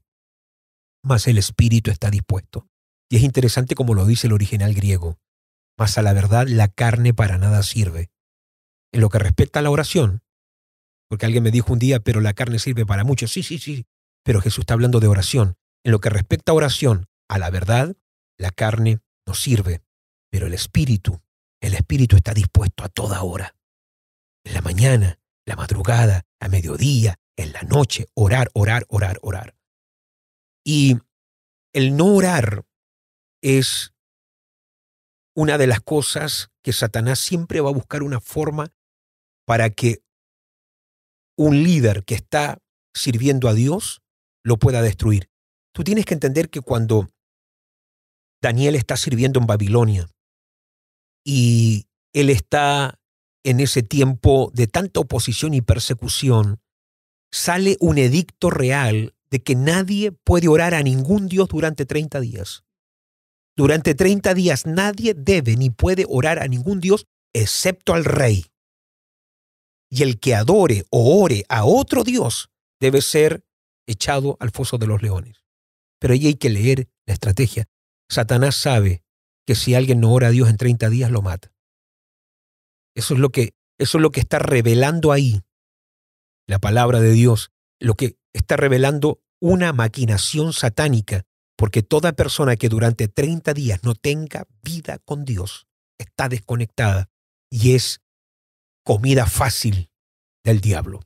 mas 1.02 1.26
el 1.28 1.38
espíritu 1.38 1.90
está 1.90 2.10
dispuesto. 2.10 2.66
Y 3.08 3.16
es 3.16 3.22
interesante 3.22 3.74
como 3.74 3.94
lo 3.94 4.04
dice 4.04 4.26
el 4.26 4.32
original 4.32 4.74
griego 4.74 5.18
mas 5.80 5.96
a 5.96 6.02
la 6.02 6.12
verdad 6.12 6.46
la 6.46 6.68
carne 6.68 7.14
para 7.14 7.38
nada 7.38 7.62
sirve. 7.62 8.10
En 8.92 9.00
lo 9.00 9.08
que 9.08 9.18
respecta 9.18 9.60
a 9.60 9.62
la 9.62 9.70
oración, 9.70 10.22
porque 11.08 11.24
alguien 11.24 11.42
me 11.42 11.50
dijo 11.50 11.72
un 11.72 11.78
día, 11.78 12.00
pero 12.00 12.20
la 12.20 12.34
carne 12.34 12.58
sirve 12.58 12.84
para 12.84 13.02
mucho. 13.02 13.26
Sí, 13.26 13.42
sí, 13.42 13.58
sí, 13.58 13.86
pero 14.22 14.42
Jesús 14.42 14.60
está 14.60 14.74
hablando 14.74 15.00
de 15.00 15.06
oración. 15.06 15.56
En 15.82 15.92
lo 15.92 16.00
que 16.00 16.10
respecta 16.10 16.52
a 16.52 16.54
oración, 16.54 17.06
a 17.30 17.38
la 17.38 17.48
verdad, 17.48 17.96
la 18.36 18.50
carne 18.50 19.00
no 19.26 19.32
sirve, 19.32 19.82
pero 20.30 20.48
el 20.48 20.52
espíritu, 20.52 21.22
el 21.62 21.72
espíritu 21.72 22.16
está 22.16 22.34
dispuesto 22.34 22.84
a 22.84 22.90
toda 22.90 23.22
hora. 23.22 23.56
En 24.44 24.52
la 24.52 24.60
mañana, 24.60 25.18
la 25.46 25.56
madrugada, 25.56 26.26
a 26.40 26.48
mediodía, 26.48 27.18
en 27.36 27.54
la 27.54 27.62
noche, 27.62 28.06
orar, 28.12 28.50
orar, 28.52 28.84
orar, 28.90 29.18
orar. 29.22 29.56
Y 30.62 30.98
el 31.72 31.96
no 31.96 32.14
orar 32.14 32.66
es 33.40 33.94
una 35.34 35.58
de 35.58 35.66
las 35.66 35.80
cosas 35.80 36.50
que 36.62 36.72
Satanás 36.72 37.18
siempre 37.18 37.60
va 37.60 37.70
a 37.70 37.74
buscar 37.74 38.02
una 38.02 38.20
forma 38.20 38.72
para 39.46 39.70
que 39.70 40.02
un 41.36 41.62
líder 41.62 42.04
que 42.04 42.14
está 42.14 42.58
sirviendo 42.94 43.48
a 43.48 43.54
Dios 43.54 44.02
lo 44.44 44.58
pueda 44.58 44.82
destruir. 44.82 45.30
Tú 45.72 45.84
tienes 45.84 46.04
que 46.04 46.14
entender 46.14 46.50
que 46.50 46.60
cuando 46.60 47.08
Daniel 48.42 48.74
está 48.74 48.96
sirviendo 48.96 49.40
en 49.40 49.46
Babilonia 49.46 50.08
y 51.24 51.86
él 52.12 52.30
está 52.30 52.98
en 53.44 53.60
ese 53.60 53.82
tiempo 53.82 54.50
de 54.54 54.66
tanta 54.66 55.00
oposición 55.00 55.54
y 55.54 55.62
persecución, 55.62 56.60
sale 57.32 57.76
un 57.80 57.98
edicto 57.98 58.50
real 58.50 59.14
de 59.30 59.42
que 59.42 59.54
nadie 59.54 60.12
puede 60.12 60.48
orar 60.48 60.74
a 60.74 60.82
ningún 60.82 61.28
Dios 61.28 61.48
durante 61.48 61.86
30 61.86 62.20
días. 62.20 62.64
Durante 63.60 63.94
30 63.94 64.32
días 64.32 64.64
nadie 64.64 65.12
debe 65.12 65.54
ni 65.54 65.68
puede 65.68 66.06
orar 66.08 66.38
a 66.38 66.48
ningún 66.48 66.80
Dios 66.80 67.04
excepto 67.34 67.92
al 67.92 68.06
rey. 68.06 68.46
Y 69.90 70.02
el 70.02 70.18
que 70.18 70.34
adore 70.34 70.86
o 70.88 71.22
ore 71.22 71.44
a 71.50 71.66
otro 71.66 72.02
Dios 72.02 72.48
debe 72.80 73.02
ser 73.02 73.44
echado 73.86 74.38
al 74.40 74.50
foso 74.50 74.78
de 74.78 74.86
los 74.86 75.02
leones. 75.02 75.44
Pero 75.98 76.14
ahí 76.14 76.28
hay 76.28 76.36
que 76.36 76.48
leer 76.48 76.88
la 77.04 77.12
estrategia. 77.12 77.66
Satanás 78.08 78.56
sabe 78.56 79.02
que 79.46 79.54
si 79.54 79.74
alguien 79.74 80.00
no 80.00 80.10
ora 80.10 80.28
a 80.28 80.30
Dios 80.30 80.48
en 80.48 80.56
30 80.56 80.88
días 80.88 81.10
lo 81.10 81.20
mata. 81.20 81.52
Eso 82.94 83.12
es 83.12 83.20
lo 83.20 83.28
que, 83.28 83.52
eso 83.78 83.98
es 83.98 84.02
lo 84.02 84.10
que 84.10 84.20
está 84.20 84.38
revelando 84.38 85.12
ahí 85.12 85.42
la 86.46 86.60
palabra 86.60 87.00
de 87.00 87.12
Dios, 87.12 87.52
lo 87.78 87.92
que 87.92 88.16
está 88.32 88.56
revelando 88.56 89.20
una 89.38 89.74
maquinación 89.74 90.54
satánica, 90.54 91.26
porque 91.60 91.82
toda 91.82 92.14
persona 92.14 92.56
que 92.56 92.70
durante 92.70 93.06
30 93.06 93.52
días 93.52 93.84
no 93.84 93.94
tenga 93.94 94.46
vida 94.62 94.98
con 95.04 95.26
Dios 95.26 95.66
está 95.98 96.30
desconectada 96.30 97.10
y 97.50 97.74
es 97.74 98.00
comida 98.82 99.26
fácil 99.26 99.90
del 100.42 100.62
diablo. 100.62 101.02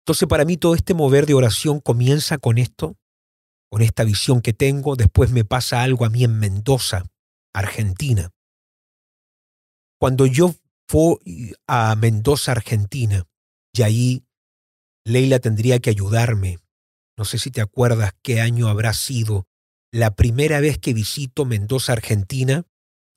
Entonces 0.00 0.26
para 0.26 0.44
mí 0.44 0.56
todo 0.56 0.74
este 0.74 0.92
mover 0.92 1.26
de 1.26 1.34
oración 1.34 1.78
comienza 1.78 2.38
con 2.38 2.58
esto, 2.58 2.96
con 3.70 3.82
esta 3.82 4.02
visión 4.02 4.42
que 4.42 4.54
tengo, 4.54 4.96
después 4.96 5.30
me 5.30 5.44
pasa 5.44 5.84
algo 5.84 6.04
a 6.04 6.10
mí 6.10 6.24
en 6.24 6.40
Mendoza, 6.40 7.04
Argentina. 7.54 8.30
Cuando 10.00 10.26
yo 10.26 10.52
fui 10.88 11.54
a 11.68 11.94
Mendoza, 11.94 12.50
Argentina, 12.50 13.24
y 13.72 13.82
ahí 13.82 14.24
Leila 15.04 15.38
tendría 15.38 15.78
que 15.78 15.90
ayudarme. 15.90 16.58
No 17.22 17.26
sé 17.26 17.38
si 17.38 17.52
te 17.52 17.60
acuerdas 17.60 18.16
qué 18.20 18.40
año 18.40 18.66
habrá 18.66 18.92
sido 18.94 19.46
la 19.92 20.16
primera 20.16 20.58
vez 20.58 20.76
que 20.78 20.92
visito 20.92 21.44
Mendoza, 21.44 21.92
Argentina. 21.92 22.66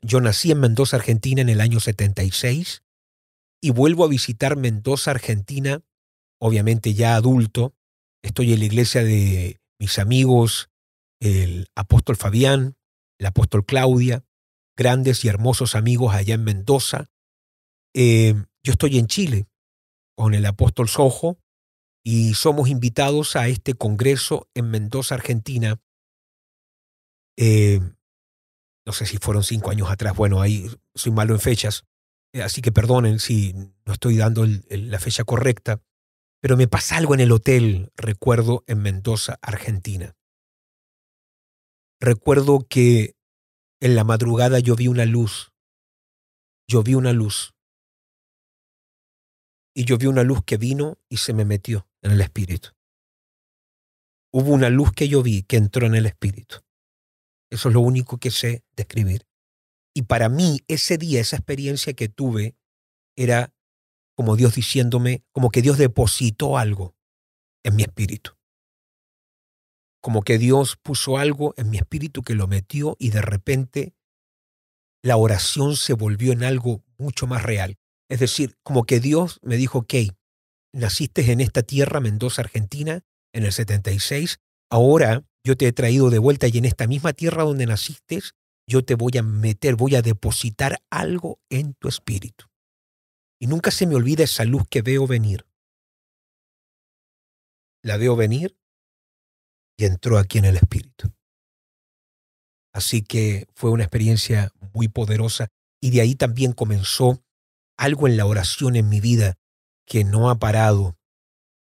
Yo 0.03 0.21
nací 0.21 0.51
en 0.51 0.59
Mendoza, 0.59 0.97
Argentina 0.97 1.41
en 1.41 1.49
el 1.49 1.59
año 1.59 1.79
76 1.79 2.83
y 3.63 3.71
vuelvo 3.71 4.05
a 4.05 4.07
visitar 4.07 4.57
Mendoza, 4.57 5.09
Argentina, 5.09 5.81
obviamente 6.39 6.93
ya 6.93 7.15
adulto. 7.15 7.73
Estoy 8.21 8.53
en 8.53 8.59
la 8.59 8.65
iglesia 8.65 9.03
de 9.03 9.59
mis 9.79 9.97
amigos, 9.97 10.69
el 11.19 11.71
apóstol 11.73 12.15
Fabián, 12.15 12.77
el 13.17 13.25
apóstol 13.25 13.65
Claudia, 13.65 14.23
grandes 14.77 15.25
y 15.25 15.29
hermosos 15.29 15.73
amigos 15.73 16.13
allá 16.13 16.35
en 16.35 16.43
Mendoza. 16.43 17.09
Eh, 17.95 18.35
yo 18.63 18.73
estoy 18.73 18.99
en 18.99 19.07
Chile 19.07 19.47
con 20.15 20.35
el 20.35 20.45
apóstol 20.45 20.89
Sojo 20.89 21.39
y 22.07 22.35
somos 22.35 22.69
invitados 22.69 23.35
a 23.35 23.47
este 23.47 23.73
congreso 23.73 24.47
en 24.53 24.69
Mendoza, 24.69 25.15
Argentina. 25.15 25.81
Eh, 27.35 27.79
no 28.85 28.93
sé 28.93 29.07
si 29.07 29.17
fueron 29.17 29.43
cinco 29.43 29.71
años 29.71 29.89
atrás, 29.89 30.15
bueno, 30.15 30.39
ahí 30.39 30.69
soy 30.93 31.11
malo 31.11 31.33
en 31.33 31.39
fechas, 31.39 31.83
eh, 32.31 32.43
así 32.43 32.61
que 32.61 32.71
perdonen 32.71 33.17
si 33.17 33.53
no 33.53 33.93
estoy 33.93 34.17
dando 34.17 34.45
la 34.45 34.99
fecha 34.99 35.23
correcta, 35.23 35.81
pero 36.39 36.55
me 36.55 36.67
pasa 36.67 36.97
algo 36.97 37.15
en 37.15 37.21
el 37.21 37.31
hotel, 37.31 37.91
recuerdo, 37.97 38.63
en 38.67 38.83
Mendoza, 38.83 39.39
Argentina. 39.41 40.15
Recuerdo 41.99 42.67
que 42.69 43.15
en 43.81 43.95
la 43.95 44.03
madrugada 44.03 44.59
yo 44.59 44.75
vi 44.75 44.87
una 44.87 45.05
luz, 45.05 45.53
yo 46.69 46.83
vi 46.83 46.93
una 46.93 47.13
luz 47.13 47.55
y 49.73 49.85
yo 49.85 49.97
vi 49.97 50.05
una 50.05 50.23
luz 50.23 50.43
que 50.45 50.57
vino 50.57 50.99
y 51.09 51.17
se 51.17 51.33
me 51.33 51.45
metió 51.45 51.87
en 52.05 52.11
el 52.11 52.21
espíritu. 52.21 52.69
Hubo 54.31 54.51
una 54.51 54.69
luz 54.69 54.91
que 54.91 55.07
yo 55.07 55.23
vi 55.23 55.43
que 55.43 55.57
entró 55.57 55.87
en 55.87 55.95
el 55.95 56.05
espíritu. 56.05 56.57
Eso 57.49 57.69
es 57.69 57.73
lo 57.73 57.81
único 57.81 58.17
que 58.19 58.31
sé 58.31 58.63
describir. 58.75 59.25
Y 59.93 60.03
para 60.03 60.29
mí 60.29 60.59
ese 60.67 60.97
día, 60.97 61.21
esa 61.21 61.37
experiencia 61.37 61.93
que 61.93 62.09
tuve, 62.09 62.55
era 63.15 63.53
como 64.15 64.35
Dios 64.35 64.55
diciéndome, 64.55 65.23
como 65.31 65.49
que 65.49 65.61
Dios 65.61 65.77
depositó 65.77 66.57
algo 66.57 66.95
en 67.63 67.75
mi 67.75 67.83
espíritu. 67.83 68.31
Como 70.01 70.21
que 70.21 70.37
Dios 70.37 70.77
puso 70.77 71.17
algo 71.17 71.53
en 71.57 71.69
mi 71.69 71.77
espíritu 71.77 72.21
que 72.21 72.35
lo 72.35 72.47
metió 72.47 72.95
y 72.99 73.09
de 73.09 73.21
repente 73.21 73.95
la 75.01 75.17
oración 75.17 75.75
se 75.75 75.93
volvió 75.93 76.31
en 76.33 76.43
algo 76.43 76.83
mucho 76.97 77.25
más 77.25 77.43
real. 77.43 77.77
Es 78.09 78.19
decir, 78.19 78.57
como 78.63 78.85
que 78.85 78.99
Dios 78.99 79.39
me 79.41 79.55
dijo, 79.55 79.79
ok, 79.79 79.93
naciste 80.75 81.31
en 81.31 81.41
esta 81.41 81.63
tierra, 81.63 81.99
Mendoza, 81.99 82.41
Argentina, 82.41 83.01
en 83.33 83.45
el 83.45 83.51
76, 83.51 84.39
ahora 84.69 85.23
yo 85.43 85.55
te 85.57 85.67
he 85.67 85.73
traído 85.73 86.09
de 86.09 86.19
vuelta 86.19 86.47
y 86.47 86.57
en 86.57 86.65
esta 86.65 86.87
misma 86.87 87.13
tierra 87.13 87.43
donde 87.43 87.65
naciste, 87.65 88.19
yo 88.67 88.83
te 88.83 88.95
voy 88.95 89.17
a 89.17 89.23
meter, 89.23 89.75
voy 89.75 89.95
a 89.95 90.01
depositar 90.01 90.81
algo 90.89 91.39
en 91.49 91.73
tu 91.75 91.87
espíritu. 91.87 92.45
Y 93.39 93.47
nunca 93.47 93.71
se 93.71 93.87
me 93.87 93.95
olvida 93.95 94.23
esa 94.23 94.43
luz 94.43 94.63
que 94.69 94.81
veo 94.81 95.07
venir. 95.07 95.45
La 97.83 97.97
veo 97.97 98.15
venir 98.15 98.57
y 99.77 99.85
entró 99.85 100.17
aquí 100.17 100.39
en 100.39 100.45
el 100.45 100.55
espíritu. 100.55 101.11
Así 102.73 103.03
que 103.03 103.47
fue 103.53 103.69
una 103.69 103.83
experiencia 103.83 104.51
muy 104.73 104.87
poderosa 104.87 105.47
y 105.81 105.91
de 105.91 106.01
ahí 106.01 106.15
también 106.15 106.53
comenzó 106.53 107.23
algo 107.77 108.07
en 108.07 108.17
la 108.17 108.25
oración 108.25 108.75
en 108.75 108.89
mi 108.89 108.99
vida 108.99 109.37
que 109.85 110.03
no 110.03 110.29
ha 110.29 110.39
parado, 110.39 110.97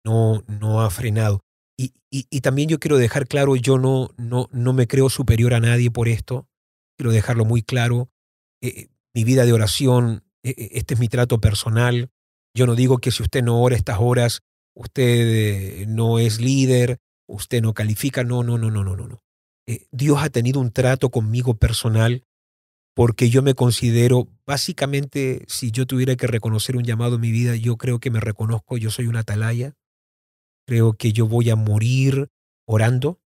no, 0.03 0.43
no 0.47 0.81
ha 0.81 0.89
frenado. 0.89 1.41
Y, 1.77 1.93
y, 2.29 2.41
también 2.41 2.69
yo 2.69 2.79
quiero 2.79 2.97
dejar 2.97 3.27
claro, 3.27 3.55
yo 3.55 3.79
no, 3.79 4.11
no, 4.17 4.47
no 4.51 4.73
me 4.73 4.85
creo 4.85 5.09
superior 5.09 5.55
a 5.55 5.59
nadie 5.59 5.89
por 5.89 6.07
esto, 6.07 6.47
quiero 6.95 7.11
dejarlo 7.11 7.43
muy 7.43 7.63
claro. 7.63 8.09
Eh, 8.61 8.67
eh, 8.67 8.89
mi 9.15 9.23
vida 9.23 9.45
de 9.45 9.53
oración, 9.53 10.23
eh, 10.43 10.69
este 10.73 10.93
es 10.93 10.99
mi 10.99 11.07
trato 11.07 11.41
personal. 11.41 12.11
Yo 12.55 12.67
no 12.67 12.75
digo 12.75 12.99
que 12.99 13.11
si 13.11 13.23
usted 13.23 13.43
no 13.43 13.59
ora 13.61 13.75
estas 13.75 13.97
horas, 13.99 14.41
usted 14.75 15.87
no 15.87 16.19
es 16.19 16.39
líder, 16.39 16.99
usted 17.27 17.63
no 17.63 17.73
califica, 17.73 18.23
no, 18.23 18.43
no, 18.43 18.57
no, 18.57 18.69
no, 18.69 18.83
no, 18.83 18.95
no. 18.95 19.19
Dios 19.91 20.21
ha 20.21 20.29
tenido 20.29 20.59
un 20.59 20.71
trato 20.71 21.09
conmigo 21.09 21.55
personal 21.55 22.23
porque 22.95 23.29
yo 23.29 23.41
me 23.41 23.55
considero, 23.55 24.27
básicamente, 24.45 25.45
si 25.47 25.71
yo 25.71 25.87
tuviera 25.87 26.15
que 26.15 26.27
reconocer 26.27 26.77
un 26.77 26.83
llamado 26.83 27.15
en 27.15 27.21
mi 27.21 27.31
vida, 27.31 27.55
yo 27.55 27.77
creo 27.77 27.99
que 27.99 28.11
me 28.11 28.19
reconozco, 28.19 28.77
yo 28.77 28.91
soy 28.91 29.07
una 29.07 29.19
atalaya, 29.19 29.73
creo 30.67 30.93
que 30.93 31.11
yo 31.11 31.27
voy 31.27 31.49
a 31.49 31.55
morir 31.55 32.29
orando, 32.67 33.19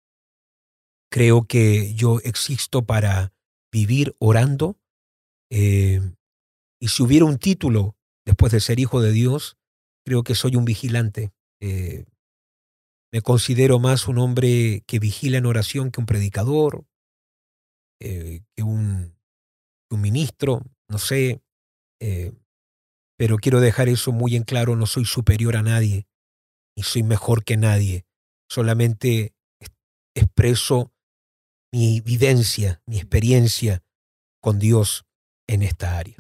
creo 1.11 1.47
que 1.47 1.93
yo 1.95 2.19
existo 2.23 2.85
para 2.85 3.33
vivir 3.71 4.15
orando, 4.19 4.77
eh, 5.49 6.01
y 6.79 6.89
si 6.89 7.03
hubiera 7.03 7.25
un 7.25 7.39
título 7.39 7.95
después 8.25 8.51
de 8.51 8.59
ser 8.59 8.79
hijo 8.79 9.01
de 9.01 9.11
Dios, 9.11 9.57
creo 10.05 10.23
que 10.23 10.35
soy 10.35 10.55
un 10.55 10.65
vigilante. 10.65 11.31
Eh, 11.61 12.05
me 13.11 13.21
considero 13.21 13.79
más 13.79 14.07
un 14.07 14.17
hombre 14.17 14.83
que 14.85 14.99
vigila 14.99 15.37
en 15.37 15.45
oración 15.45 15.89
que 15.89 15.99
un 15.99 16.05
predicador, 16.05 16.85
eh, 17.99 18.41
que 18.55 18.63
un 18.63 19.14
un 19.89 20.01
ministro, 20.01 20.61
no 20.89 20.97
sé, 20.97 21.41
eh, 22.01 22.33
pero 23.17 23.37
quiero 23.37 23.59
dejar 23.59 23.89
eso 23.89 24.11
muy 24.11 24.35
en 24.35 24.43
claro, 24.43 24.75
no 24.75 24.85
soy 24.85 25.05
superior 25.05 25.55
a 25.55 25.61
nadie, 25.61 26.07
ni 26.75 26.83
soy 26.83 27.03
mejor 27.03 27.43
que 27.43 27.57
nadie, 27.57 28.05
solamente 28.49 29.33
expreso 30.15 30.91
mi 31.73 32.01
vivencia, 32.01 32.81
mi 32.85 32.97
experiencia 32.97 33.83
con 34.41 34.59
Dios 34.59 35.05
en 35.47 35.61
esta 35.61 35.97
área. 35.97 36.15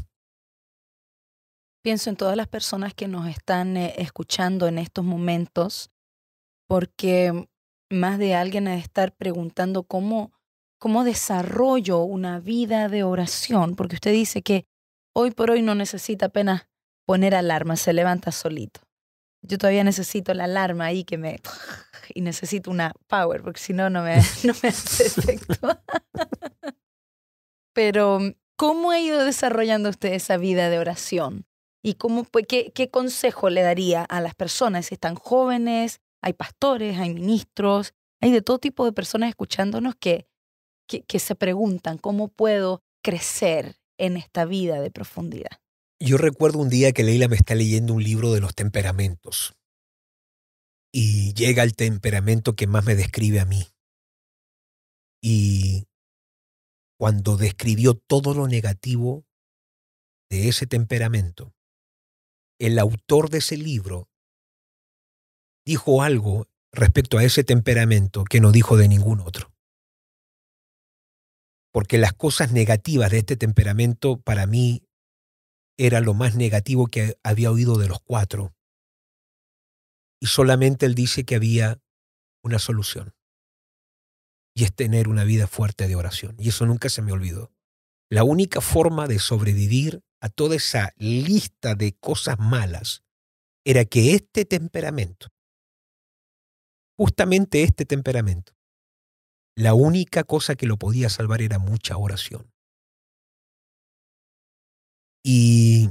Pienso 1.83 2.09
en 2.09 2.15
todas 2.15 2.35
las 2.35 2.47
personas 2.47 2.93
que 2.93 3.07
nos 3.07 3.27
están 3.27 3.77
eh, 3.77 3.93
escuchando 3.97 4.67
en 4.67 4.79
estos 4.79 5.05
momentos, 5.05 5.91
porque 6.67 7.47
más 7.91 8.17
de 8.17 8.35
alguien 8.35 8.67
ha 8.67 8.71
de 8.71 8.79
estar 8.79 9.15
preguntando 9.15 9.83
cómo 9.83 10.33
cómo 10.77 11.03
desarrollo 11.03 11.99
una 11.99 12.39
vida 12.39 12.89
de 12.89 13.03
oración, 13.03 13.75
porque 13.75 13.95
usted 13.95 14.11
dice 14.11 14.41
que 14.41 14.65
hoy 15.13 15.31
por 15.31 15.51
hoy 15.51 15.61
no 15.61 15.75
necesita 15.75 16.27
apenas 16.27 16.67
poner 17.05 17.35
alarma, 17.35 17.75
se 17.75 17.93
levanta 17.93 18.31
solito. 18.31 18.81
Yo 19.41 19.57
todavía 19.57 19.83
necesito 19.83 20.33
la 20.33 20.45
alarma 20.45 20.85
ahí 20.85 21.03
que 21.03 21.17
me... 21.17 21.39
y 22.13 22.21
necesito 22.21 22.71
una 22.71 22.93
power, 23.07 23.41
porque 23.41 23.59
si 23.59 23.73
no, 23.73 23.89
no 23.89 24.03
me, 24.03 24.17
no 24.43 24.53
me 24.61 24.69
hace 24.69 25.05
efecto. 25.05 25.55
Pero, 27.73 28.19
¿cómo 28.55 28.91
ha 28.91 28.99
ido 28.99 29.23
desarrollando 29.23 29.89
usted 29.89 30.13
esa 30.13 30.37
vida 30.37 30.69
de 30.69 30.79
oración? 30.79 31.45
¿Y 31.83 31.95
cómo, 31.95 32.25
qué, 32.47 32.71
qué 32.73 32.89
consejo 32.89 33.49
le 33.49 33.61
daría 33.61 34.03
a 34.03 34.21
las 34.21 34.33
personas? 34.33 34.91
Están 34.91 35.15
jóvenes, 35.15 35.99
hay 36.21 36.33
pastores, 36.33 36.97
hay 36.97 37.13
ministros, 37.13 37.93
hay 38.21 38.31
de 38.31 38.41
todo 38.41 38.57
tipo 38.57 38.85
de 38.85 38.93
personas 38.93 39.29
escuchándonos 39.29 39.95
que 39.95 40.27
que, 40.87 41.19
se 41.19 41.35
preguntan 41.35 41.97
cómo 41.97 42.27
puedo 42.27 42.83
crecer 43.03 43.77
en 43.97 44.17
esta 44.17 44.45
vida 44.45 44.79
de 44.79 44.91
profundidad. 44.91 45.59
Yo 45.99 46.17
recuerdo 46.17 46.59
un 46.59 46.69
día 46.69 46.91
que 46.91 47.03
Leila 47.03 47.27
me 47.27 47.35
está 47.35 47.55
leyendo 47.55 47.93
un 47.93 48.03
libro 48.03 48.33
de 48.33 48.41
los 48.41 48.53
temperamentos 48.53 49.55
y 50.91 51.33
llega 51.33 51.63
el 51.63 51.75
temperamento 51.75 52.55
que 52.55 52.67
más 52.67 52.85
me 52.85 52.95
describe 52.95 53.39
a 53.39 53.45
mí. 53.45 53.67
Y 55.21 55.87
cuando 56.97 57.37
describió 57.37 57.95
todo 57.95 58.33
lo 58.33 58.47
negativo 58.47 59.25
de 60.29 60.49
ese 60.49 60.67
temperamento, 60.67 61.53
el 62.59 62.77
autor 62.79 63.29
de 63.29 63.39
ese 63.39 63.57
libro 63.57 64.09
dijo 65.65 66.03
algo 66.03 66.47
respecto 66.71 67.17
a 67.17 67.23
ese 67.23 67.43
temperamento 67.43 68.23
que 68.23 68.39
no 68.39 68.51
dijo 68.51 68.77
de 68.77 68.87
ningún 68.87 69.19
otro 69.21 69.54
porque 71.75 71.97
las 71.97 72.13
cosas 72.13 72.53
negativas 72.53 73.11
de 73.11 73.17
este 73.17 73.35
temperamento 73.35 74.21
para 74.21 74.47
mí 74.47 74.87
era 75.77 75.99
lo 75.99 76.13
más 76.13 76.33
negativo 76.33 76.87
que 76.87 77.19
había 77.21 77.51
oído 77.51 77.77
de 77.77 77.89
los 77.89 77.99
cuatro. 77.99 78.55
Y 80.21 80.27
solamente 80.27 80.85
él 80.85 80.95
dice 80.95 81.25
que 81.25 81.35
había 81.35 81.81
una 82.41 82.59
solución. 82.59 83.13
Y 84.55 84.63
es 84.63 84.73
tener 84.73 85.09
una 85.09 85.25
vida 85.25 85.47
fuerte 85.47 85.89
de 85.89 85.97
oración. 85.97 86.37
Y 86.39 86.47
eso 86.47 86.65
nunca 86.65 86.87
se 86.87 87.01
me 87.01 87.11
olvidó. 87.11 87.51
La 88.09 88.23
única 88.23 88.61
forma 88.61 89.05
de 89.09 89.19
sobrevivir 89.19 90.01
a 90.21 90.29
toda 90.29 90.55
esa 90.55 90.93
lista 90.95 91.75
de 91.75 91.91
cosas 91.91 92.39
malas 92.39 93.03
era 93.65 93.83
que 93.83 94.15
este 94.15 94.45
temperamento, 94.45 95.27
justamente 96.97 97.63
este 97.63 97.83
temperamento, 97.83 98.53
la 99.57 99.73
única 99.73 100.23
cosa 100.23 100.55
que 100.55 100.67
lo 100.67 100.77
podía 100.77 101.09
salvar 101.09 101.41
era 101.41 101.59
mucha 101.59 101.97
oración. 101.97 102.51
Y 105.23 105.89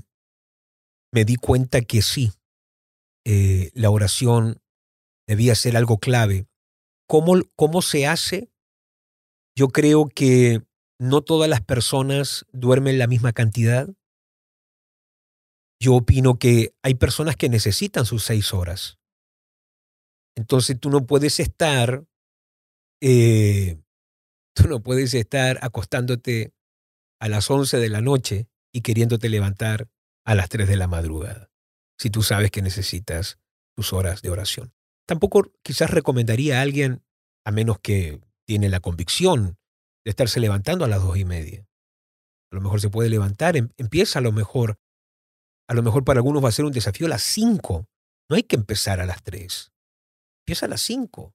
me 1.13 1.25
di 1.25 1.37
cuenta 1.37 1.81
que 1.81 2.03
sí, 2.03 2.33
eh, 3.27 3.71
la 3.75 3.91
oración 3.91 4.61
debía 5.27 5.55
ser 5.55 5.77
algo 5.77 5.99
clave. 5.99 6.47
¿Cómo, 7.09 7.35
¿Cómo 7.57 7.83
se 7.83 8.07
hace? 8.07 8.51
Yo 9.57 9.69
creo 9.69 10.09
que 10.09 10.63
no 11.01 11.23
todas 11.23 11.49
las 11.49 11.61
personas 11.61 12.47
duermen 12.53 12.99
la 12.99 13.07
misma 13.07 13.33
cantidad. 13.33 13.89
Yo 15.81 15.95
opino 15.95 16.39
que 16.39 16.75
hay 16.83 16.95
personas 16.95 17.37
que 17.37 17.49
necesitan 17.49 18.07
sus 18.07 18.25
seis 18.25 18.53
horas. 18.53 18.99
Entonces 20.37 20.79
tú 20.79 20.91
no 20.91 21.07
puedes 21.07 21.41
estar, 21.41 22.05
eh, 23.07 23.83
tú 24.55 24.67
no 24.67 24.83
puedes 24.83 25.13
estar 25.13 25.59
acostándote 25.61 26.55
a 27.21 27.29
las 27.29 27.51
once 27.51 27.77
de 27.77 27.91
la 27.91 28.01
noche 28.01 28.49
y 28.73 28.81
queriéndote 28.81 29.29
levantar 29.29 29.91
a 30.25 30.35
las 30.35 30.49
tres 30.49 30.69
de 30.69 30.79
la 30.79 30.89
madrugada, 30.89 31.51
si 31.99 32.09
tú 32.09 32.23
sabes 32.23 32.51
que 32.51 32.63
necesitas 32.63 33.39
tus 33.77 33.93
horas 33.93 34.23
de 34.23 34.31
oración. 34.31 34.73
Tampoco 35.07 35.53
quizás 35.63 35.91
recomendaría 35.91 36.59
a 36.59 36.63
alguien, 36.63 37.05
a 37.45 37.51
menos 37.51 37.79
que 37.79 38.23
tiene 38.47 38.71
la 38.71 38.81
convicción 38.81 39.59
de 40.03 40.11
estarse 40.11 40.41
levantando 40.41 40.87
a 40.87 40.89
las 40.89 41.03
dos 41.03 41.19
y 41.19 41.27
media. 41.27 41.69
A 42.51 42.55
lo 42.55 42.63
mejor 42.63 42.81
se 42.81 42.89
puede 42.89 43.11
levantar, 43.11 43.59
em, 43.59 43.69
empieza 43.77 44.21
a 44.21 44.23
lo 44.23 44.33
mejor, 44.33 44.79
a 45.69 45.75
lo 45.75 45.83
mejor 45.83 46.05
para 46.05 46.21
algunos 46.21 46.43
va 46.43 46.49
a 46.49 46.53
ser 46.53 46.65
un 46.65 46.73
desafío 46.73 47.07
a 47.07 47.11
las 47.11 47.23
cinco. 47.23 47.87
No 48.31 48.37
hay 48.37 48.45
que 48.45 48.57
empezar 48.57 48.99
a 49.01 49.05
las 49.05 49.23
tres. 49.23 49.73
Empieza 50.47 50.65
a 50.65 50.71
las 50.71 50.81
cinco. 50.81 51.35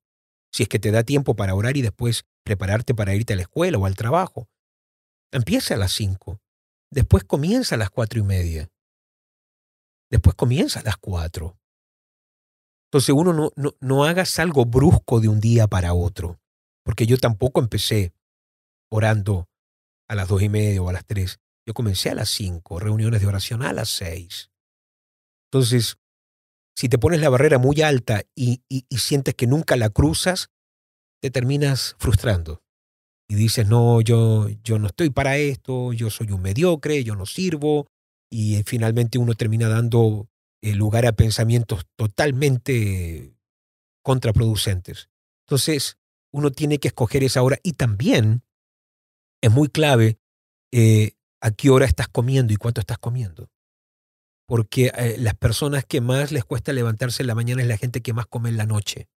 Si 0.52 0.64
es 0.64 0.70
que 0.70 0.80
te 0.80 0.92
da 0.92 1.04
tiempo 1.04 1.36
para 1.36 1.56
orar 1.56 1.78
y 1.78 1.82
después 1.82 2.26
prepararte 2.44 2.96
para 2.96 3.16
irte 3.16 3.34
a 3.34 3.36
la 3.36 3.44
escuela 3.44 3.78
o 3.78 3.86
al 3.86 3.96
trabajo. 3.96 4.50
Empieza 5.32 5.76
a 5.76 5.78
las 5.78 5.92
cinco. 5.92 6.42
Después 6.92 7.24
comienza 7.24 7.76
a 7.76 7.78
las 7.78 7.92
cuatro 7.92 8.20
y 8.20 8.24
media. 8.24 8.70
Después 10.10 10.36
comienza 10.36 10.80
a 10.80 10.84
las 10.84 10.98
cuatro. 10.98 11.60
Entonces 12.88 13.14
uno 13.16 13.34
no, 13.34 13.52
no, 13.56 13.76
no 13.80 14.06
hagas 14.06 14.40
algo 14.40 14.66
brusco 14.66 15.20
de 15.20 15.28
un 15.28 15.40
día 15.40 15.68
para 15.68 15.94
otro. 15.94 16.40
Porque 16.84 17.06
yo 17.06 17.18
tampoco 17.18 17.62
empecé 17.62 18.14
orando 18.90 19.48
a 20.08 20.16
las 20.16 20.28
dos 20.28 20.42
y 20.42 20.50
media 20.50 20.82
o 20.82 20.90
a 20.90 20.94
las 20.94 21.06
tres. 21.06 21.40
Yo 21.68 21.76
comencé 21.76 22.10
a 22.10 22.16
las 22.16 22.30
cinco, 22.30 22.80
reuniones 22.80 23.22
de 23.22 23.28
oración 23.28 23.62
a 23.62 23.74
las 23.74 23.90
seis. 23.90 24.50
Entonces, 25.52 26.00
si 26.80 26.88
te 26.88 26.98
pones 26.98 27.20
la 27.20 27.28
barrera 27.28 27.58
muy 27.58 27.82
alta 27.82 28.24
y, 28.34 28.64
sientes 28.90 29.36
que 29.36 29.48
nunca 29.48 29.76
la 29.76 29.90
cruzas, 29.90 30.50
te 31.22 31.30
terminas 31.30 31.98
frustrando. 32.00 32.64
Y 33.28 33.36
dices, 33.36 33.68
no, 33.68 34.00
yo, 34.00 34.48
yo 34.64 34.80
no 34.80 34.88
estoy 34.88 35.10
para 35.10 35.36
esto, 35.36 35.92
yo 35.92 36.10
soy 36.10 36.32
un 36.32 36.42
mediocre, 36.42 37.04
yo 37.04 37.16
no 37.16 37.26
sirvo. 37.26 37.88
Y 38.32 38.64
finalmente 38.64 39.18
uno 39.18 39.34
termina 39.34 39.68
dando 39.68 40.30
eh, 40.62 40.74
lugar 40.74 41.06
a 41.06 41.12
pensamientos 41.12 41.86
totalmente 41.98 43.36
contraproducentes. 44.02 45.10
Entonces, 45.48 45.98
uno 46.32 46.50
tiene 46.50 46.78
que 46.78 46.88
escoger 46.88 47.26
esa 47.26 47.42
hora 47.44 47.60
y 47.62 47.74
también 47.74 48.44
es 49.42 49.52
muy 49.52 49.68
clave 49.68 50.18
eh, 50.72 51.12
a 51.42 51.52
qué 51.52 51.72
hora 51.72 51.86
estás 51.86 52.08
comiendo 52.08 52.54
y 52.54 52.56
cuánto 52.56 52.80
estás 52.80 53.00
comiendo. 53.00 53.50
Porque 54.50 54.92
eh, 54.98 55.16
las 55.20 55.36
personas 55.36 55.86
que 55.86 56.02
más 56.02 56.32
les 56.32 56.44
cuesta 56.44 56.74
levantarse 56.74 57.22
en 57.22 57.28
la 57.28 57.36
mañana 57.36 57.62
es 57.62 57.68
la 57.68 57.78
gente 57.78 58.02
que 58.02 58.14
más 58.14 58.26
come 58.26 58.50
en 58.50 58.58
la 58.58 58.66
noche. 58.66 59.08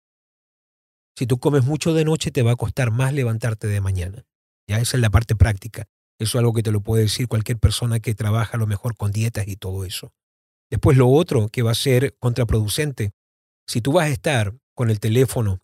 Si 1.16 1.26
tú 1.26 1.38
comes 1.38 1.64
mucho 1.64 1.94
de 1.94 2.04
noche, 2.04 2.30
te 2.30 2.42
va 2.42 2.52
a 2.52 2.56
costar 2.56 2.90
más 2.90 3.14
levantarte 3.14 3.66
de 3.66 3.80
mañana. 3.80 4.26
Ya 4.68 4.78
esa 4.78 4.98
es 4.98 5.00
la 5.00 5.08
parte 5.08 5.34
práctica. 5.34 5.86
Eso 6.18 6.36
es 6.36 6.40
algo 6.40 6.52
que 6.52 6.62
te 6.62 6.70
lo 6.70 6.82
puede 6.82 7.04
decir 7.04 7.28
cualquier 7.28 7.58
persona 7.58 7.98
que 7.98 8.14
trabaja 8.14 8.58
a 8.58 8.60
lo 8.60 8.66
mejor 8.66 8.94
con 8.94 9.10
dietas 9.10 9.48
y 9.48 9.56
todo 9.56 9.86
eso. 9.86 10.12
Después 10.70 10.98
lo 10.98 11.08
otro 11.08 11.48
que 11.48 11.62
va 11.62 11.70
a 11.70 11.76
ser 11.76 12.14
contraproducente, 12.18 13.12
si 13.66 13.80
tú 13.80 13.92
vas 13.92 14.08
a 14.08 14.12
estar 14.12 14.54
con 14.74 14.90
el 14.90 15.00
teléfono 15.00 15.60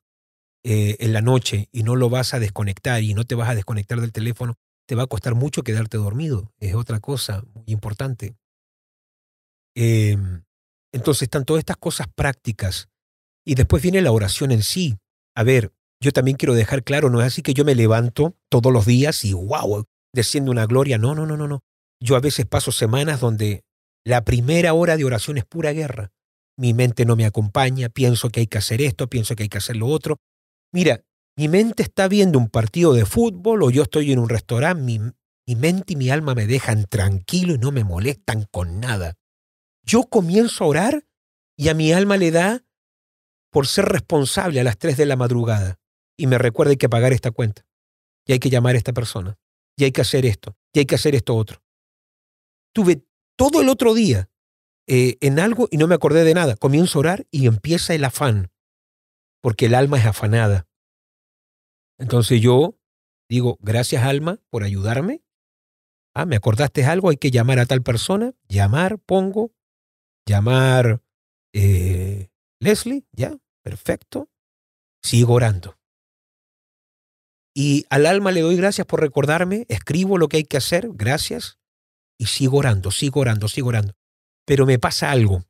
eh, 0.65 0.97
en 1.01 1.13
la 1.13 1.21
noche 1.21 1.69
y 1.73 1.83
no 1.83 1.95
lo 1.95 2.09
vas 2.09 2.33
a 2.33 2.39
desconectar 2.39 3.03
y 3.03 3.13
no 3.13 3.25
te 3.25 3.35
vas 3.35 3.51
a 3.51 3.55
desconectar 3.55 4.01
del 4.01 4.13
teléfono, 4.13 4.55
te 4.87 4.95
va 4.95 5.03
a 5.03 5.09
costar 5.09 5.35
mucho 5.35 5.63
quedarte 5.63 5.99
dormido. 5.99 6.55
Es 6.59 6.75
otra 6.75 7.01
cosa 7.01 7.45
muy 7.53 7.65
importante. 7.67 8.35
Em, 9.81 10.43
entonces 10.93 11.23
están 11.23 11.45
todas 11.45 11.61
estas 11.61 11.77
cosas 11.77 12.09
prácticas. 12.15 12.89
Y 13.47 13.55
después 13.55 13.83
viene 13.83 14.03
la 14.03 14.11
oración 14.11 14.51
en 14.51 14.63
sí. 14.63 14.97
A 15.37 15.45
ver, 15.45 15.73
yo 16.03 16.13
también 16.13 16.37
quiero 16.37 16.55
dejar 16.55 16.83
claro, 16.83 17.11
no 17.11 17.21
es 17.21 17.29
así 17.29 17.43
que 17.43 17.55
yo 17.55 17.65
me 17.65 17.75
levanto 17.75 18.37
todos 18.51 18.73
los 18.73 18.87
días 18.87 19.25
y 19.25 19.35
wow, 19.35 19.85
desciende 20.13 20.51
una 20.51 20.67
gloria. 20.67 20.99
No, 20.99 21.15
no, 21.15 21.27
no, 21.27 21.37
no, 21.37 21.47
no. 21.47 21.61
Yo 22.01 22.17
a 22.17 22.21
veces 22.21 22.47
paso 22.47 22.73
semanas 22.73 23.21
donde 23.21 23.63
la 24.05 24.25
primera 24.25 24.75
hora 24.75 24.97
de 24.97 25.05
oración 25.05 25.39
es 25.39 25.45
pura 25.45 25.73
guerra. 25.73 26.11
Mi 26.57 26.75
mente 26.75 27.05
no 27.05 27.15
me 27.15 27.25
acompaña, 27.25 27.89
pienso 27.89 28.31
que 28.31 28.41
hay 28.41 28.47
que 28.49 28.59
hacer 28.59 28.83
esto, 28.83 29.07
pienso 29.07 29.37
que 29.37 29.45
hay 29.45 29.49
que 29.49 29.59
hacer 29.59 29.77
lo 29.77 29.87
otro, 29.87 30.17
Mira, 30.73 31.01
mi 31.37 31.49
mente 31.49 31.83
está 31.83 32.09
viendo 32.09 32.39
un 32.39 32.49
partido 32.49 32.93
de 32.93 33.07
fútbol 33.07 33.63
o 33.63 33.71
yo 33.71 33.85
estoy 33.85 34.13
en 34.13 34.19
un 34.19 34.29
restaurante, 34.29 34.83
mi, 34.83 34.99
mi 35.47 35.57
mente 35.57 35.95
y 35.95 35.97
mi 35.97 36.11
alma 36.11 36.35
me 36.35 36.47
dejan 36.47 36.85
tranquilo 36.85 37.55
y 37.55 37.59
no 37.59 37.73
me 37.73 37.85
molestan 37.85 38.47
con 38.51 38.81
nada. 38.81 39.15
Yo 39.89 40.05
comienzo 40.05 40.65
a 40.65 40.67
orar 40.67 41.07
y 41.57 41.71
a 41.71 41.75
mi 41.75 41.93
alma 41.93 42.19
le 42.19 42.31
da 42.31 42.63
por 43.51 43.67
ser 43.67 43.87
responsable 43.87 44.61
a 44.61 44.65
las 44.65 44.77
3 44.77 44.99
de 44.99 45.07
la 45.07 45.17
madrugada 45.17 45.81
y 46.15 46.27
me 46.27 46.37
recuerda 46.37 46.77
que 46.77 46.91
pagar 46.91 47.15
esta 47.15 47.31
cuenta 47.31 47.67
y 48.27 48.33
hay 48.33 48.39
que 48.39 48.51
llamar 48.51 48.75
a 48.75 48.79
esta 48.79 48.93
persona 48.93 49.39
y 49.79 49.85
hay 49.85 49.93
que 49.93 50.03
hacer 50.03 50.27
esto 50.27 50.59
y 50.75 50.81
hay 50.81 50.85
que 50.85 50.97
hacer 50.97 51.15
esto 51.15 51.35
otro. 51.35 51.63
Tuve 52.75 53.03
todo 53.35 53.63
el 53.63 53.71
otro 53.71 53.95
día 53.95 54.29
eh, 54.87 55.17
en 55.23 55.41
algo 55.41 55.69
y 55.71 55.79
no 55.79 55.87
me 55.87 55.95
acordé 55.95 56.23
de 56.23 56.35
nada. 56.35 56.55
Comienzo 56.57 56.99
a 56.99 57.01
orar 57.01 57.27
y 57.31 57.47
empieza 57.47 57.95
el 57.95 58.05
afán 58.05 58.51
porque 59.41 59.67
el 59.67 59.75
alma 59.75 59.99
es 59.99 60.05
afanada. 60.05 60.69
Entonces 61.99 62.43
yo 62.43 62.79
digo, 63.27 63.57
gracias 63.63 64.05
alma 64.05 64.39
por 64.51 64.65
ayudarme. 64.65 65.23
Ah, 66.15 66.27
me 66.27 66.37
acordaste 66.37 66.85
algo, 66.85 67.09
hay 67.09 67.17
que 67.17 67.31
llamar 67.31 67.59
a 67.59 67.65
tal 67.65 67.83
persona. 67.83 68.35
Llamar, 68.49 68.99
pongo. 68.99 69.55
Llamar 70.29 71.03
eh, 71.55 72.29
Leslie, 72.61 73.07
ya, 73.13 73.37
perfecto. 73.63 74.29
Sigo 75.03 75.33
orando. 75.35 75.79
Y 77.55 77.87
al 77.89 78.05
alma 78.05 78.31
le 78.31 78.43
doy 78.43 78.57
gracias 78.57 78.87
por 78.87 79.01
recordarme, 79.01 79.65
escribo 79.69 80.19
lo 80.19 80.29
que 80.29 80.37
hay 80.37 80.45
que 80.45 80.59
hacer, 80.59 80.91
gracias, 80.93 81.59
y 82.19 82.27
sigo 82.27 82.59
orando, 82.59 82.91
sigo 82.91 83.21
orando, 83.21 83.49
sigo 83.49 83.69
orando. 83.69 83.95
Pero 84.45 84.67
me 84.67 84.79
pasa 84.79 85.11
algo. 85.11 85.45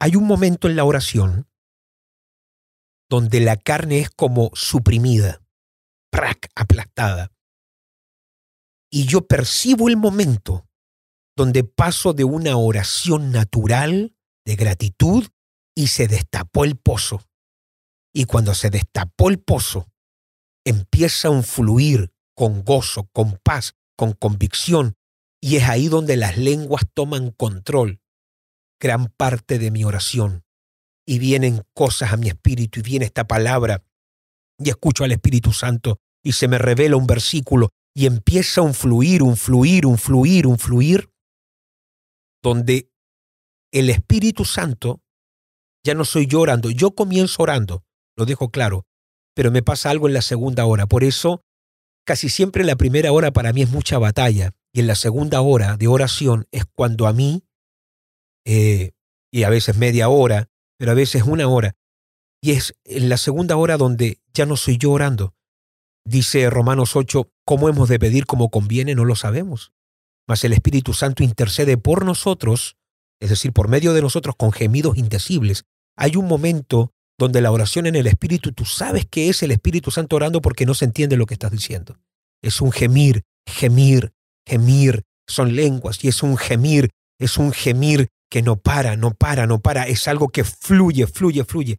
Hay 0.00 0.16
un 0.16 0.24
momento 0.24 0.66
en 0.66 0.76
la 0.76 0.84
oración 0.84 1.46
donde 3.08 3.40
la 3.40 3.56
carne 3.56 4.00
es 4.00 4.10
como 4.10 4.50
suprimida, 4.54 5.42
prac, 6.10 6.48
aplastada. 6.54 7.32
Y 8.90 9.04
yo 9.06 9.26
percibo 9.26 9.88
el 9.88 9.96
momento 9.96 10.66
donde 11.36 11.64
paso 11.64 12.12
de 12.12 12.24
una 12.24 12.56
oración 12.56 13.30
natural 13.30 14.16
de 14.44 14.56
gratitud 14.56 15.28
y 15.74 15.88
se 15.88 16.08
destapó 16.08 16.64
el 16.64 16.76
pozo. 16.76 17.22
Y 18.14 18.24
cuando 18.24 18.54
se 18.54 18.70
destapó 18.70 19.28
el 19.28 19.38
pozo, 19.38 19.88
empieza 20.64 21.28
un 21.28 21.44
fluir 21.44 22.12
con 22.34 22.64
gozo, 22.64 23.08
con 23.12 23.38
paz, 23.42 23.74
con 23.96 24.12
convicción, 24.12 24.96
y 25.40 25.56
es 25.56 25.64
ahí 25.68 25.88
donde 25.88 26.16
las 26.16 26.38
lenguas 26.38 26.84
toman 26.94 27.30
control. 27.30 28.00
Gran 28.80 29.08
parte 29.08 29.58
de 29.58 29.70
mi 29.70 29.84
oración 29.84 30.44
y 31.06 31.18
vienen 31.18 31.62
cosas 31.72 32.12
a 32.12 32.16
mi 32.16 32.28
espíritu 32.28 32.80
y 32.80 32.82
viene 32.82 33.04
esta 33.04 33.26
palabra 33.26 33.84
y 34.58 34.70
escucho 34.70 35.04
al 35.04 35.12
Espíritu 35.12 35.52
Santo 35.52 36.00
y 36.22 36.32
se 36.32 36.48
me 36.48 36.58
revela 36.58 36.96
un 36.96 37.06
versículo 37.06 37.70
y 37.94 38.06
empieza 38.06 38.60
un 38.60 38.74
fluir, 38.74 39.22
un 39.22 39.36
fluir, 39.36 39.86
un 39.86 39.96
fluir, 39.96 40.46
un 40.46 40.58
fluir, 40.58 41.08
donde 42.46 42.92
el 43.72 43.90
Espíritu 43.90 44.44
Santo 44.44 45.02
ya 45.84 45.94
no 45.94 46.04
soy 46.04 46.26
yo 46.28 46.40
orando, 46.40 46.70
yo 46.70 46.92
comienzo 46.92 47.42
orando, 47.42 47.84
lo 48.16 48.24
dejo 48.24 48.50
claro, 48.50 48.86
pero 49.34 49.50
me 49.50 49.64
pasa 49.64 49.90
algo 49.90 50.06
en 50.06 50.14
la 50.14 50.22
segunda 50.22 50.64
hora. 50.64 50.86
Por 50.86 51.02
eso, 51.02 51.42
casi 52.06 52.28
siempre 52.28 52.62
la 52.62 52.76
primera 52.76 53.10
hora 53.10 53.32
para 53.32 53.52
mí 53.52 53.62
es 53.62 53.70
mucha 53.70 53.98
batalla 53.98 54.52
y 54.72 54.78
en 54.78 54.86
la 54.86 54.94
segunda 54.94 55.40
hora 55.40 55.76
de 55.76 55.88
oración 55.88 56.46
es 56.52 56.66
cuando 56.66 57.08
a 57.08 57.12
mí 57.12 57.42
eh, 58.44 58.92
y 59.32 59.42
a 59.42 59.48
veces 59.48 59.76
media 59.76 60.08
hora, 60.08 60.48
pero 60.78 60.92
a 60.92 60.94
veces 60.94 61.24
una 61.24 61.48
hora. 61.48 61.74
Y 62.40 62.52
es 62.52 62.76
en 62.84 63.08
la 63.08 63.16
segunda 63.16 63.56
hora 63.56 63.76
donde 63.76 64.20
ya 64.32 64.46
no 64.46 64.56
soy 64.56 64.78
yo 64.78 64.92
orando. 64.92 65.34
Dice 66.04 66.48
Romanos 66.48 66.94
8, 66.94 67.28
¿cómo 67.44 67.68
hemos 67.68 67.88
de 67.88 67.98
pedir 67.98 68.24
como 68.24 68.50
conviene? 68.50 68.94
No 68.94 69.04
lo 69.04 69.16
sabemos. 69.16 69.72
Mas 70.26 70.44
el 70.44 70.52
Espíritu 70.52 70.92
Santo 70.92 71.22
intercede 71.22 71.76
por 71.76 72.04
nosotros, 72.04 72.76
es 73.20 73.30
decir, 73.30 73.52
por 73.52 73.68
medio 73.68 73.92
de 73.92 74.02
nosotros 74.02 74.34
con 74.36 74.52
gemidos 74.52 74.96
indecibles. 74.96 75.64
Hay 75.96 76.16
un 76.16 76.26
momento 76.26 76.92
donde 77.18 77.40
la 77.40 77.52
oración 77.52 77.86
en 77.86 77.96
el 77.96 78.06
Espíritu, 78.06 78.52
tú 78.52 78.64
sabes 78.64 79.06
que 79.06 79.28
es 79.28 79.42
el 79.42 79.50
Espíritu 79.50 79.90
Santo 79.90 80.16
orando 80.16 80.42
porque 80.42 80.66
no 80.66 80.74
se 80.74 80.84
entiende 80.84 81.16
lo 81.16 81.26
que 81.26 81.34
estás 81.34 81.50
diciendo. 81.50 81.96
Es 82.42 82.60
un 82.60 82.72
gemir, 82.72 83.22
gemir, 83.46 84.12
gemir, 84.46 85.04
son 85.26 85.56
lenguas 85.56 86.04
y 86.04 86.08
es 86.08 86.22
un 86.22 86.36
gemir, 86.36 86.90
es 87.18 87.38
un 87.38 87.52
gemir 87.52 88.08
que 88.30 88.42
no 88.42 88.56
para, 88.56 88.96
no 88.96 89.14
para, 89.14 89.46
no 89.46 89.60
para, 89.60 89.86
es 89.86 90.08
algo 90.08 90.28
que 90.28 90.44
fluye, 90.44 91.06
fluye, 91.06 91.44
fluye. 91.44 91.78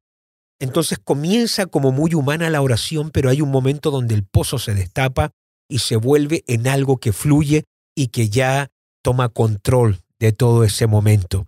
Entonces 0.60 0.98
comienza 0.98 1.68
como 1.68 1.92
muy 1.92 2.16
humana 2.16 2.50
la 2.50 2.62
oración, 2.62 3.12
pero 3.12 3.30
hay 3.30 3.42
un 3.42 3.52
momento 3.52 3.92
donde 3.92 4.16
el 4.16 4.24
pozo 4.24 4.58
se 4.58 4.74
destapa 4.74 5.32
y 5.70 5.80
se 5.80 5.98
vuelve 5.98 6.44
en 6.48 6.68
algo 6.68 6.98
que 6.98 7.14
fluye 7.14 7.66
y 7.98 8.10
que 8.10 8.30
ya 8.30 8.70
toma 9.02 9.30
control 9.30 10.00
de 10.20 10.32
todo 10.32 10.64
ese 10.64 10.86
momento. 10.86 11.48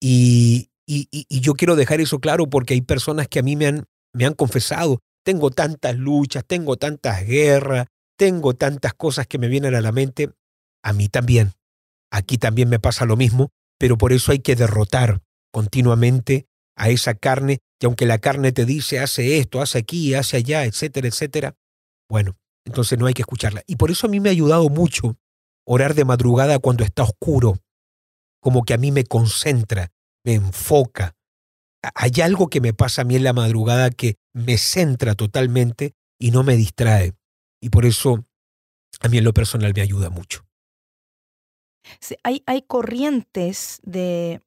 Y, 0.00 0.70
y, 0.86 1.08
yo 1.40 1.54
quiero 1.54 1.74
dejar 1.74 2.00
eso 2.00 2.20
claro 2.20 2.48
porque 2.48 2.74
hay 2.74 2.82
personas 2.82 3.26
que 3.26 3.40
a 3.40 3.42
mí 3.42 3.56
me 3.56 3.66
han, 3.66 3.86
me 4.14 4.24
han 4.24 4.34
confesado, 4.34 5.00
tengo 5.24 5.50
tantas 5.50 5.96
luchas, 5.96 6.44
tengo 6.46 6.76
tantas 6.76 7.26
guerras, 7.26 7.88
tengo 8.16 8.54
tantas 8.54 8.94
cosas 8.94 9.26
que 9.26 9.38
me 9.38 9.48
vienen 9.48 9.74
a 9.74 9.80
la 9.80 9.90
mente. 9.90 10.30
A 10.84 10.92
mí 10.92 11.08
también. 11.08 11.52
Aquí 12.12 12.38
también 12.38 12.68
me 12.68 12.78
pasa 12.78 13.04
lo 13.04 13.16
mismo, 13.16 13.50
pero 13.76 13.98
por 13.98 14.12
eso 14.12 14.30
hay 14.30 14.38
que 14.38 14.54
derrotar 14.54 15.20
continuamente 15.52 16.46
a 16.76 16.90
esa 16.90 17.14
carne, 17.14 17.58
y 17.80 17.86
aunque 17.86 18.06
la 18.06 18.18
carne 18.18 18.52
te 18.52 18.64
dice, 18.64 19.00
hace 19.00 19.38
esto, 19.38 19.60
hace 19.60 19.78
aquí, 19.78 20.14
hace 20.14 20.36
allá, 20.36 20.64
etcétera, 20.64 21.08
etcétera, 21.08 21.56
bueno, 22.08 22.36
entonces 22.64 23.00
no 23.00 23.06
hay 23.06 23.14
que 23.14 23.22
escucharla. 23.22 23.64
Y 23.66 23.74
por 23.74 23.90
eso 23.90 24.06
a 24.06 24.10
mí 24.10 24.20
me 24.20 24.28
ha 24.28 24.32
ayudado 24.32 24.68
mucho 24.68 25.18
orar 25.68 25.94
de 25.94 26.06
madrugada 26.06 26.58
cuando 26.58 26.82
está 26.82 27.02
oscuro, 27.02 27.58
como 28.40 28.64
que 28.64 28.72
a 28.72 28.78
mí 28.78 28.90
me 28.90 29.04
concentra, 29.04 29.92
me 30.24 30.34
enfoca. 30.34 31.14
Hay 31.94 32.10
algo 32.22 32.48
que 32.48 32.62
me 32.62 32.72
pasa 32.72 33.02
a 33.02 33.04
mí 33.04 33.16
en 33.16 33.24
la 33.24 33.34
madrugada 33.34 33.90
que 33.90 34.16
me 34.32 34.56
centra 34.56 35.14
totalmente 35.14 35.94
y 36.18 36.30
no 36.30 36.42
me 36.42 36.56
distrae. 36.56 37.12
Y 37.60 37.68
por 37.68 37.84
eso 37.84 38.24
a 39.00 39.08
mí 39.08 39.18
en 39.18 39.24
lo 39.24 39.34
personal 39.34 39.72
me 39.74 39.82
ayuda 39.82 40.08
mucho. 40.08 40.46
hay, 42.22 42.42
hay 42.46 42.62
corrientes 42.62 43.80
de 43.82 44.40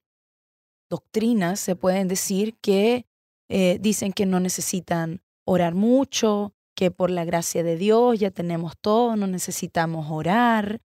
doctrinas, 0.89 1.59
se 1.59 1.75
pueden 1.75 2.07
decir, 2.07 2.57
que 2.61 3.05
eh, 3.47 3.77
dicen 3.79 4.11
que 4.11 4.25
no 4.25 4.39
necesitan 4.39 5.21
orar 5.45 5.75
mucho, 5.75 6.53
que 6.75 6.89
por 6.89 7.11
la 7.11 7.25
gracia 7.25 7.63
de 7.63 7.77
Dios 7.77 8.19
ya 8.19 8.31
tenemos 8.31 8.73
todo, 8.81 9.15
no 9.15 9.27
necesitamos 9.27 10.07
orar. 10.09 10.81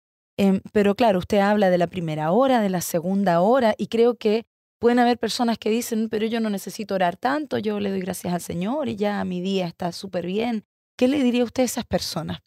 Em, 0.41 0.59
pero 0.71 0.95
claro, 0.95 1.19
usted 1.19 1.37
habla 1.37 1.69
de 1.69 1.77
la 1.77 1.85
primera 1.85 2.31
hora, 2.31 2.61
de 2.61 2.69
la 2.69 2.81
segunda 2.81 3.41
hora, 3.41 3.75
y 3.77 3.85
creo 3.85 4.15
que 4.15 4.47
pueden 4.79 4.97
haber 4.97 5.19
personas 5.19 5.59
que 5.59 5.69
dicen, 5.69 6.09
pero 6.09 6.25
yo 6.25 6.39
no 6.39 6.49
necesito 6.49 6.95
orar 6.95 7.15
tanto, 7.15 7.59
yo 7.59 7.79
le 7.79 7.91
doy 7.91 7.99
gracias 7.99 8.33
al 8.33 8.41
Señor 8.41 8.89
y 8.89 8.95
ya 8.95 9.23
mi 9.23 9.39
día 9.39 9.67
está 9.67 9.91
súper 9.91 10.25
bien. 10.25 10.65
¿Qué 10.97 11.07
le 11.07 11.21
diría 11.21 11.43
usted 11.43 11.61
a 11.61 11.65
esas 11.67 11.85
personas? 11.85 12.39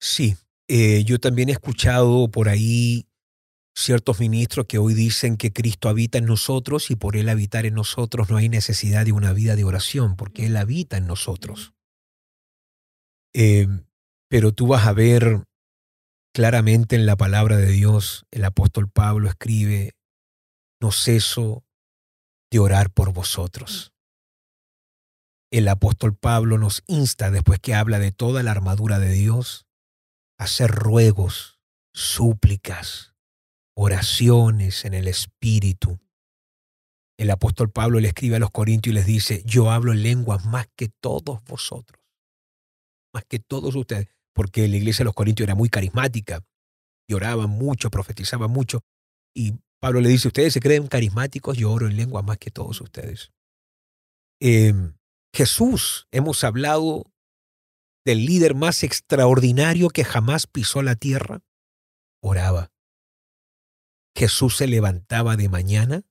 Sí, 0.00 0.36
eh, 0.68 1.04
yo 1.04 1.18
también 1.20 1.50
he 1.50 1.52
escuchado 1.52 2.30
por 2.30 2.48
ahí 2.48 3.06
ciertos 3.76 4.20
ministros 4.20 4.64
que 4.64 4.78
hoy 4.78 4.94
dicen 4.94 5.36
que 5.36 5.52
Cristo 5.52 5.90
habita 5.90 6.16
en 6.16 6.24
nosotros 6.24 6.90
y 6.90 6.96
por 6.96 7.14
Él 7.14 7.28
habitar 7.28 7.66
en 7.66 7.74
nosotros 7.74 8.30
no 8.30 8.38
hay 8.38 8.48
necesidad 8.48 9.04
de 9.04 9.12
una 9.12 9.34
vida 9.34 9.54
de 9.54 9.64
oración, 9.64 10.16
porque 10.16 10.46
Él 10.46 10.56
habita 10.56 10.96
en 10.96 11.06
nosotros. 11.06 11.74
Em, 13.34 13.84
pero 14.30 14.52
tú 14.52 14.66
vas 14.68 14.86
a 14.86 14.94
ver 14.94 15.44
claramente 16.32 16.96
en 16.96 17.06
la 17.06 17.16
palabra 17.16 17.56
de 17.56 17.66
Dios, 17.66 18.26
el 18.30 18.44
apóstol 18.44 18.88
Pablo 18.88 19.28
escribe, 19.28 19.96
no 20.80 20.92
ceso 20.92 21.64
de 22.50 22.58
orar 22.58 22.90
por 22.90 23.12
vosotros. 23.12 23.92
El 25.50 25.66
apóstol 25.68 26.14
Pablo 26.14 26.58
nos 26.58 26.82
insta, 26.86 27.30
después 27.30 27.58
que 27.58 27.74
habla 27.74 27.98
de 27.98 28.12
toda 28.12 28.42
la 28.42 28.50
armadura 28.50 28.98
de 28.98 29.12
Dios, 29.12 29.66
a 30.38 30.44
hacer 30.44 30.70
ruegos, 30.70 31.58
súplicas, 31.92 33.14
oraciones 33.74 34.84
en 34.84 34.94
el 34.94 35.08
Espíritu. 35.08 35.98
El 37.18 37.30
apóstol 37.30 37.70
Pablo 37.70 37.98
le 37.98 38.08
escribe 38.08 38.36
a 38.36 38.40
los 38.40 38.50
Corintios 38.50 38.92
y 38.92 38.94
les 38.94 39.06
dice, 39.06 39.42
yo 39.44 39.70
hablo 39.70 39.92
en 39.92 40.02
lenguas 40.02 40.44
más 40.44 40.68
que 40.76 40.88
todos 40.88 41.42
vosotros, 41.44 42.00
más 43.12 43.24
que 43.24 43.38
todos 43.38 43.74
ustedes, 43.74 44.08
porque 44.38 44.68
la 44.68 44.76
iglesia 44.76 45.02
de 45.02 45.06
los 45.06 45.14
Corintios 45.14 45.48
era 45.48 45.56
muy 45.56 45.68
carismática, 45.68 46.44
lloraban 47.10 47.50
mucho, 47.50 47.90
profetizaban 47.90 48.52
mucho, 48.52 48.84
y 49.34 49.54
Pablo 49.80 50.00
le 50.00 50.10
dice, 50.10 50.28
ustedes 50.28 50.52
se 50.52 50.60
creen 50.60 50.86
carismáticos, 50.86 51.58
yo 51.58 51.72
oro 51.72 51.88
en 51.88 51.96
lenguas 51.96 52.24
más 52.24 52.38
que 52.38 52.52
todos 52.52 52.80
ustedes. 52.80 53.32
Em, 54.40 54.96
Jesús, 55.34 56.06
hemos 56.12 56.44
hablado 56.44 57.12
del 58.06 58.26
líder 58.26 58.54
más 58.54 58.84
extraordinario 58.84 59.88
que 59.88 60.04
jamás 60.04 60.46
pisó 60.46 60.82
la 60.82 60.94
tierra, 60.94 61.40
oraba. 62.22 62.70
Jesús 64.16 64.56
se 64.56 64.68
levantaba 64.68 65.36
de 65.36 65.48
mañana 65.48 66.02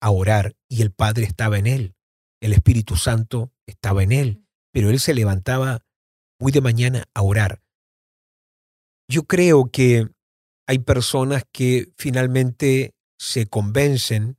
a 0.00 0.12
orar 0.12 0.54
y 0.68 0.82
el 0.82 0.92
Padre 0.92 1.24
estaba 1.24 1.58
en 1.58 1.66
él, 1.66 1.96
el 2.40 2.52
Espíritu 2.52 2.94
Santo 2.94 3.52
estaba 3.66 4.04
en 4.04 4.12
él, 4.12 4.46
pero 4.72 4.90
él 4.90 5.00
se 5.00 5.12
levantaba 5.12 5.84
muy 6.40 6.50
de 6.52 6.60
mañana 6.60 7.04
a 7.14 7.22
orar. 7.22 7.62
Yo 9.08 9.24
creo 9.24 9.70
que 9.70 10.08
hay 10.66 10.78
personas 10.78 11.44
que 11.52 11.92
finalmente 11.96 12.94
se 13.18 13.46
convencen 13.46 14.38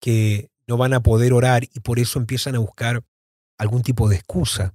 que 0.00 0.50
no 0.66 0.76
van 0.76 0.92
a 0.92 1.02
poder 1.02 1.32
orar 1.32 1.64
y 1.64 1.80
por 1.80 1.98
eso 1.98 2.18
empiezan 2.18 2.54
a 2.56 2.58
buscar 2.58 3.04
algún 3.58 3.82
tipo 3.82 4.08
de 4.08 4.16
excusa. 4.16 4.74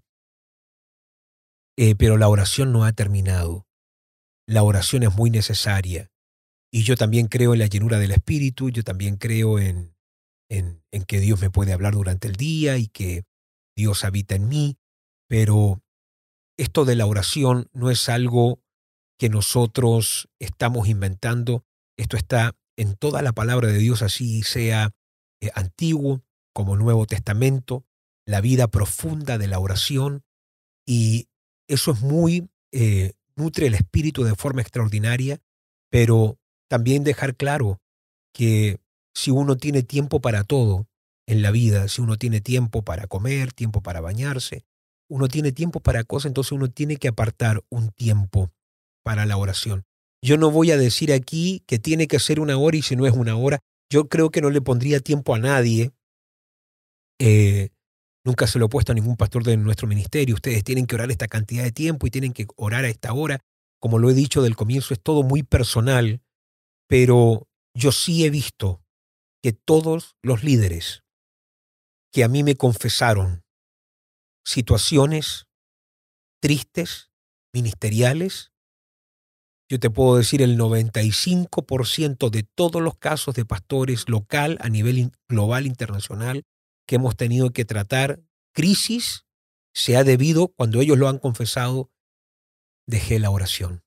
Eh, 1.77 1.95
pero 1.95 2.17
la 2.17 2.27
oración 2.27 2.71
no 2.71 2.83
ha 2.83 2.93
terminado. 2.93 3.67
La 4.47 4.63
oración 4.63 5.03
es 5.03 5.15
muy 5.15 5.29
necesaria. 5.29 6.09
Y 6.71 6.83
yo 6.83 6.95
también 6.95 7.27
creo 7.27 7.53
en 7.53 7.59
la 7.59 7.67
llenura 7.67 7.99
del 7.99 8.11
Espíritu, 8.11 8.69
yo 8.69 8.83
también 8.83 9.17
creo 9.17 9.59
en, 9.59 9.95
en, 10.49 10.83
en, 10.91 11.03
que 11.03 11.19
Dios 11.19 11.39
me 11.41 11.49
puede 11.49 11.73
hablar 11.73 11.93
durante 11.93 12.27
el 12.27 12.35
día 12.35 12.77
y 12.77 12.87
que 12.87 13.23
Dios 13.75 14.03
habita 14.03 14.35
en 14.35 14.47
mí, 14.47 14.77
pero 15.27 15.81
esto 16.60 16.84
de 16.84 16.97
la 16.97 17.05
oración 17.05 17.70
no 17.72 17.89
es 17.89 18.10
algo 18.10 18.60
que 19.18 19.30
nosotros 19.30 20.28
estamos 20.39 20.89
inventando, 20.89 21.64
esto 21.97 22.18
está 22.18 22.53
en 22.78 22.95
toda 22.95 23.22
la 23.22 23.32
palabra 23.32 23.70
de 23.70 23.78
Dios, 23.78 24.01
así 24.01 24.43
sea 24.43 24.91
eh, 25.41 25.51
antiguo 25.55 26.22
como 26.53 26.76
Nuevo 26.76 27.05
Testamento, 27.05 27.86
la 28.26 28.41
vida 28.41 28.68
profunda 28.68 29.38
de 29.38 29.47
la 29.47 29.60
oración, 29.60 30.24
y 30.86 31.30
eso 31.70 31.91
es 31.91 32.01
muy, 32.01 32.49
eh, 32.74 33.14
nutre 33.38 33.68
el 33.68 33.76
espíritu 33.76 34.26
de 34.26 34.36
forma 34.36 34.62
extraordinaria, 34.62 35.39
pero 35.89 36.38
también 36.70 37.05
dejar 37.05 37.38
claro 37.38 37.80
que 38.34 38.82
si 39.16 39.32
uno 39.32 39.55
tiene 39.55 39.82
tiempo 39.82 40.20
para 40.20 40.43
todo 40.43 40.88
en 41.26 41.41
la 41.41 41.51
vida, 41.51 41.88
si 41.88 42.01
uno 42.01 42.18
tiene 42.18 42.41
tiempo 42.41 42.82
para 42.82 43.07
comer, 43.07 43.53
tiempo 43.53 43.82
para 43.82 44.01
bañarse, 44.01 44.66
uno 45.10 45.28
tiene 45.28 45.51
tiempo 45.51 45.80
para 45.80 46.03
cosas, 46.03 46.28
entonces 46.30 46.51
uno 46.51 46.70
tiene 46.70 46.97
que 46.97 47.07
apartar 47.07 47.64
un 47.70 47.91
tiempo 47.91 48.51
para 49.03 49.26
la 49.26 49.38
oración. 49.38 49.84
Yo 50.22 50.38
no 50.38 50.51
voy 50.51 50.72
a 50.72 50.78
decir 50.78 51.12
aquí 51.14 51.64
que 51.66 51.80
tiene 51.80 52.07
que 52.07 52.20
ser 52.20 52.39
una 52.39 52.57
hora 52.57 52.78
y 52.78 52.82
si 52.82 52.95
no 52.95 53.05
es 53.05 53.14
una 53.14 53.36
hora, 53.36 53.60
yo 53.91 54.07
creo 54.07 54.30
que 54.30 54.41
no 54.41 54.49
le 54.49 54.62
pondría 54.62 54.99
tiempo 54.99 55.34
a 55.34 55.39
nadie. 55.39 55.91
Eh, 57.20 57.70
nunca 58.26 58.47
se 58.47 58.60
lo 58.60 58.66
he 58.66 58.70
puesto 58.70 58.91
a 58.91 58.95
ningún 58.95 59.18
pastor 59.18 59.43
de 59.43 59.57
nuestro 59.57 59.88
ministerio. 59.88 60.36
Ustedes 60.36 60.64
tienen 60.64 60.86
que 60.86 60.95
orar 60.95 61.10
esta 61.10 61.28
cantidad 61.28 61.64
de 61.64 61.72
tiempo 61.72 62.05
y 62.05 62.12
tienen 62.12 62.34
que 62.34 62.47
orar 62.55 62.86
a 62.86 62.89
esta 62.89 63.14
hora. 63.14 63.39
Como 63.82 63.97
lo 63.97 64.10
he 64.10 64.14
dicho 64.14 64.41
del 64.41 64.55
comienzo, 64.55 64.93
es 64.93 65.01
todo 65.01 65.24
muy 65.24 65.43
personal 65.43 66.22
pero 66.89 67.47
yo 67.76 67.91
sí 67.91 68.26
he 68.26 68.30
visto 68.32 68.84
que 69.41 69.53
todos 69.53 70.18
los 70.24 70.43
líderes 70.43 71.03
que 72.12 72.24
a 72.24 72.28
mí 72.28 72.43
me 72.43 72.55
confesaron 72.55 73.43
situaciones 74.49 75.47
tristes, 76.41 77.11
ministeriales, 77.53 78.51
yo 79.69 79.79
te 79.79 79.91
puedo 79.91 80.17
decir 80.17 80.41
el 80.41 80.57
95% 80.57 82.31
de 82.31 82.41
todos 82.43 82.81
los 82.81 82.97
casos 82.97 83.35
de 83.35 83.45
pastores 83.45 84.09
local 84.09 84.57
a 84.61 84.69
nivel 84.69 85.11
global, 85.27 85.67
internacional, 85.67 86.47
que 86.87 86.95
hemos 86.95 87.15
tenido 87.15 87.51
que 87.51 87.65
tratar, 87.65 88.23
crisis, 88.51 89.27
se 89.75 89.95
ha 89.95 90.03
debido, 90.03 90.47
cuando 90.47 90.81
ellos 90.81 90.97
lo 90.97 91.07
han 91.07 91.19
confesado, 91.19 91.91
dejé 92.87 93.19
la 93.19 93.29
oración. 93.29 93.83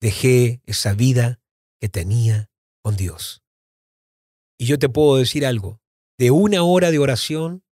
Dejé 0.00 0.62
esa 0.64 0.94
vida 0.94 1.40
que 1.78 1.90
tenía 1.90 2.48
con 2.82 2.96
Dios. 2.96 3.42
Y 4.58 4.64
yo 4.64 4.78
te 4.78 4.88
puedo 4.88 5.16
decir 5.16 5.44
algo, 5.44 5.82
de 6.18 6.30
una 6.30 6.62
hora 6.62 6.90
de 6.90 6.98
oración, 6.98 7.65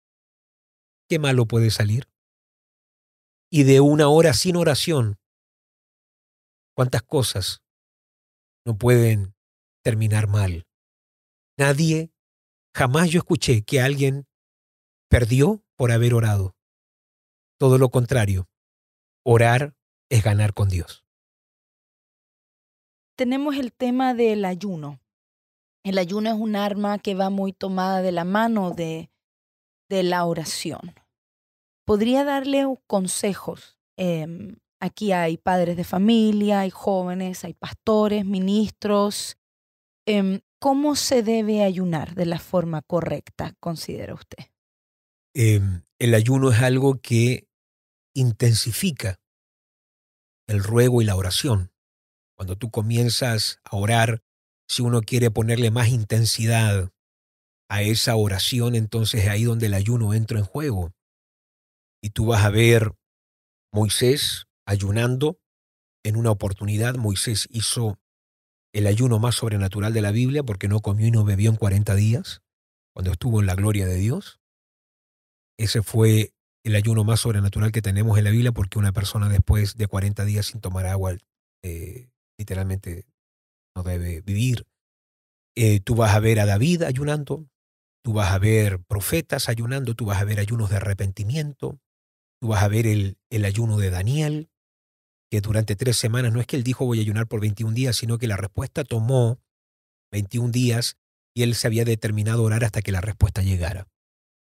¿qué 1.12 1.18
malo 1.18 1.44
puede 1.44 1.70
salir? 1.70 2.08
Y 3.50 3.64
de 3.64 3.80
una 3.80 4.08
hora 4.08 4.32
sin 4.32 4.56
oración, 4.56 5.18
¿cuántas 6.74 7.02
cosas 7.02 7.62
no 8.64 8.78
pueden 8.78 9.34
terminar 9.84 10.26
mal? 10.26 10.66
Nadie, 11.58 12.14
jamás 12.74 13.10
yo 13.10 13.18
escuché 13.18 13.62
que 13.62 13.82
alguien 13.82 14.26
perdió 15.10 15.62
por 15.76 15.92
haber 15.92 16.14
orado. 16.14 16.56
Todo 17.58 17.76
lo 17.76 17.90
contrario, 17.90 18.48
orar 19.22 19.76
es 20.08 20.24
ganar 20.24 20.54
con 20.54 20.70
Dios. 20.70 21.04
Tenemos 23.18 23.56
el 23.56 23.74
tema 23.74 24.14
del 24.14 24.46
ayuno. 24.46 24.98
El 25.84 25.98
ayuno 25.98 26.30
es 26.30 26.40
un 26.40 26.56
arma 26.56 26.98
que 26.98 27.14
va 27.14 27.28
muy 27.28 27.52
tomada 27.52 28.00
de 28.00 28.12
la 28.12 28.24
mano 28.24 28.70
de, 28.70 29.10
de 29.90 30.02
la 30.04 30.24
oración. 30.24 31.01
¿Podría 31.84 32.24
darle 32.24 32.64
consejos? 32.86 33.78
Em, 33.96 34.56
aquí 34.80 35.12
hay 35.12 35.36
padres 35.36 35.76
de 35.76 35.84
familia, 35.84 36.60
hay 36.60 36.70
jóvenes, 36.70 37.44
hay 37.44 37.54
pastores, 37.54 38.24
ministros. 38.24 39.36
Em, 40.06 40.40
¿Cómo 40.60 40.94
se 40.94 41.22
debe 41.22 41.64
ayunar 41.64 42.14
de 42.14 42.26
la 42.26 42.38
forma 42.38 42.82
correcta, 42.82 43.54
considera 43.58 44.14
usted? 44.14 44.44
Em, 45.34 45.82
el 45.98 46.14
ayuno 46.14 46.52
es 46.52 46.62
algo 46.62 47.00
que 47.00 47.48
intensifica 48.14 49.20
el 50.46 50.62
ruego 50.62 51.02
y 51.02 51.04
la 51.04 51.16
oración. 51.16 51.72
Cuando 52.36 52.56
tú 52.56 52.70
comienzas 52.70 53.60
a 53.64 53.76
orar 53.76 54.22
si 54.68 54.82
uno 54.82 55.00
quiere 55.02 55.30
ponerle 55.30 55.70
más 55.70 55.88
intensidad 55.88 56.92
a 57.68 57.82
esa 57.82 58.16
oración, 58.16 58.74
entonces 58.74 59.24
es 59.24 59.28
ahí 59.28 59.44
donde 59.44 59.66
el 59.66 59.74
ayuno 59.74 60.14
entra 60.14 60.38
en 60.38 60.44
juego. 60.44 60.92
Y 62.02 62.10
tú 62.10 62.26
vas 62.26 62.44
a 62.44 62.50
ver 62.50 62.92
Moisés 63.72 64.46
ayunando. 64.66 65.38
En 66.04 66.16
una 66.16 66.32
oportunidad 66.32 66.96
Moisés 66.96 67.46
hizo 67.50 67.98
el 68.74 68.86
ayuno 68.86 69.18
más 69.18 69.36
sobrenatural 69.36 69.92
de 69.92 70.02
la 70.02 70.10
Biblia 70.10 70.42
porque 70.42 70.66
no 70.66 70.80
comió 70.80 71.06
y 71.06 71.10
no 71.10 71.24
bebió 71.24 71.50
en 71.50 71.56
40 71.56 71.94
días, 71.94 72.42
cuando 72.92 73.12
estuvo 73.12 73.40
en 73.40 73.46
la 73.46 73.54
gloria 73.54 73.86
de 73.86 73.96
Dios. 73.96 74.40
Ese 75.58 75.82
fue 75.82 76.32
el 76.64 76.74
ayuno 76.74 77.04
más 77.04 77.20
sobrenatural 77.20 77.70
que 77.70 77.82
tenemos 77.82 78.18
en 78.18 78.24
la 78.24 78.30
Biblia 78.30 78.52
porque 78.52 78.78
una 78.78 78.92
persona 78.92 79.28
después 79.28 79.76
de 79.76 79.86
40 79.86 80.24
días 80.24 80.46
sin 80.46 80.60
tomar 80.60 80.86
agua 80.86 81.16
eh, 81.62 82.10
literalmente 82.38 83.06
no 83.76 83.82
debe 83.82 84.20
vivir. 84.22 84.66
Eh, 85.56 85.80
tú 85.80 85.94
vas 85.94 86.14
a 86.14 86.20
ver 86.20 86.40
a 86.40 86.46
David 86.46 86.82
ayunando, 86.82 87.46
tú 88.02 88.12
vas 88.14 88.32
a 88.32 88.38
ver 88.38 88.80
profetas 88.80 89.48
ayunando, 89.48 89.94
tú 89.94 90.06
vas 90.06 90.20
a 90.20 90.24
ver 90.24 90.40
ayunos 90.40 90.70
de 90.70 90.76
arrepentimiento, 90.76 91.78
tú 92.42 92.48
vas 92.48 92.62
a 92.62 92.68
ver 92.68 92.86
el, 92.86 93.16
el 93.30 93.44
ayuno 93.44 93.78
de 93.78 93.90
Daniel, 93.90 94.50
que 95.30 95.40
durante 95.40 95.76
tres 95.76 95.96
semanas 95.96 96.32
no 96.32 96.40
es 96.40 96.46
que 96.46 96.56
él 96.56 96.64
dijo 96.64 96.84
voy 96.84 96.98
a 96.98 97.02
ayunar 97.02 97.28
por 97.28 97.40
21 97.40 97.72
días, 97.72 97.96
sino 97.96 98.18
que 98.18 98.26
la 98.26 98.36
respuesta 98.36 98.84
tomó 98.84 99.40
21 100.10 100.50
días 100.50 100.98
y 101.34 101.44
él 101.44 101.54
se 101.54 101.68
había 101.68 101.84
determinado 101.84 102.42
a 102.42 102.46
orar 102.46 102.64
hasta 102.64 102.82
que 102.82 102.92
la 102.92 103.00
respuesta 103.00 103.42
llegara. 103.42 103.86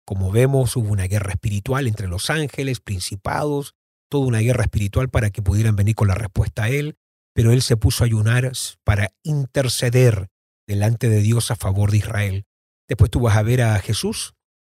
Como 0.05 0.31
vemos, 0.31 0.75
hubo 0.75 0.89
una 0.89 1.07
guerra 1.07 1.31
espiritual 1.31 1.87
entre 1.87 2.07
los 2.07 2.29
ángeles, 2.29 2.81
principados, 2.81 3.75
toda 4.09 4.25
una 4.25 4.39
guerra 4.39 4.63
espiritual 4.63 5.09
para 5.09 5.29
que 5.29 5.41
pudieran 5.41 5.75
venir 5.77 5.95
con 5.95 6.09
la 6.09 6.15
respuesta 6.15 6.63
a 6.63 6.69
él 6.69 6.97
pero 7.33 7.51
él 7.51 7.61
se 7.61 7.77
puso 7.77 8.03
a 8.03 8.07
ayunar 8.07 8.51
para 8.83 9.13
interceder 9.23 10.29
delante 10.67 11.09
de 11.09 11.21
Dios 11.21 11.51
a 11.51 11.55
favor 11.55 11.91
de 11.91 11.97
Israel. 11.97 12.45
Después 12.87 13.11
tú 13.11 13.19
vas 13.19 13.35
a 13.35 13.43
ver 13.43 13.61
a 13.61 13.79
Jesús 13.79 14.35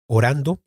orando 0.08 0.62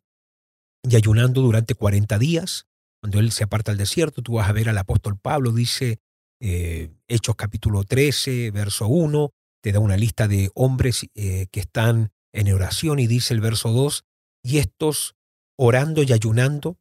y 0.82 0.96
ayunando 0.96 1.42
durante 1.42 1.74
40 1.74 2.18
días. 2.18 2.66
Cuando 3.00 3.20
él 3.20 3.30
se 3.32 3.44
aparta 3.44 3.72
al 3.72 3.78
desierto, 3.78 4.22
tú 4.22 4.34
vas 4.34 4.48
a 4.48 4.52
ver 4.52 4.68
al 4.68 4.78
apóstol 4.78 5.18
Pablo, 5.18 5.52
dice 5.52 6.00
eh, 6.40 6.90
Hechos 7.06 7.36
capítulo 7.36 7.84
13, 7.84 8.50
verso 8.50 8.88
1, 8.88 9.30
te 9.62 9.72
da 9.72 9.80
una 9.80 9.96
lista 9.96 10.28
de 10.28 10.50
hombres 10.54 11.06
eh, 11.14 11.46
que 11.50 11.60
están 11.60 12.10
en 12.32 12.52
oración 12.52 12.98
y 12.98 13.06
dice 13.06 13.34
el 13.34 13.40
verso 13.40 13.70
2, 13.70 14.04
y 14.42 14.58
estos 14.58 15.14
orando 15.56 16.02
y 16.02 16.12
ayunando 16.12 16.78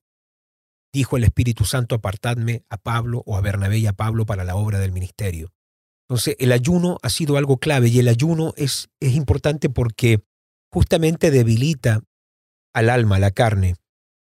dijo 0.93 1.17
el 1.17 1.23
Espíritu 1.23 1.65
Santo, 1.65 1.95
apartadme 1.95 2.63
a 2.69 2.77
Pablo 2.77 3.21
o 3.25 3.37
a 3.37 3.41
Bernabé 3.41 3.77
y 3.77 3.87
a 3.87 3.93
Pablo 3.93 4.25
para 4.25 4.43
la 4.43 4.55
obra 4.55 4.79
del 4.79 4.91
ministerio. 4.91 5.51
Entonces, 6.09 6.35
el 6.39 6.51
ayuno 6.51 6.97
ha 7.03 7.09
sido 7.09 7.37
algo 7.37 7.57
clave 7.57 7.89
y 7.89 7.99
el 7.99 8.07
ayuno 8.07 8.53
es, 8.55 8.89
es 8.99 9.13
importante 9.13 9.69
porque 9.69 10.23
justamente 10.71 11.29
debilita 11.31 12.01
al 12.73 12.89
alma, 12.89 13.19
la 13.19 13.31
carne, 13.31 13.75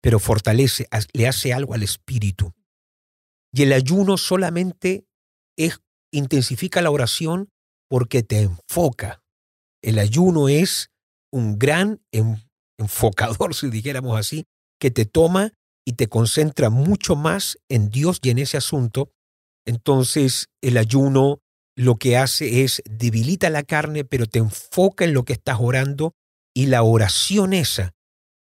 pero 0.02 0.18
fortalece, 0.18 0.88
le 1.14 1.28
hace 1.28 1.52
algo 1.52 1.74
al 1.74 1.82
espíritu. 1.82 2.52
Y 3.52 3.62
el 3.62 3.72
ayuno 3.72 4.18
solamente 4.18 5.06
es, 5.56 5.80
intensifica 6.12 6.82
la 6.82 6.90
oración 6.90 7.50
porque 7.88 8.22
te 8.22 8.40
enfoca. 8.40 9.22
El 9.82 9.98
ayuno 9.98 10.48
es 10.48 10.90
un 11.32 11.58
gran 11.58 12.02
enfocador, 12.78 13.54
si 13.54 13.70
dijéramos 13.70 14.18
así, 14.18 14.44
que 14.80 14.90
te 14.90 15.06
toma 15.06 15.52
y 15.86 15.92
te 15.92 16.08
concentra 16.08 16.68
mucho 16.68 17.16
más 17.16 17.58
en 17.68 17.88
Dios 17.88 18.18
y 18.22 18.30
en 18.30 18.38
ese 18.38 18.56
asunto, 18.56 19.10
entonces 19.66 20.48
el 20.60 20.76
ayuno 20.76 21.38
lo 21.76 21.96
que 21.96 22.16
hace 22.16 22.62
es 22.62 22.82
debilita 22.84 23.50
la 23.50 23.62
carne, 23.62 24.04
pero 24.04 24.26
te 24.26 24.40
enfoca 24.40 25.04
en 25.04 25.14
lo 25.14 25.24
que 25.24 25.32
estás 25.32 25.58
orando 25.60 26.12
y 26.54 26.66
la 26.66 26.82
oración 26.82 27.52
esa 27.52 27.94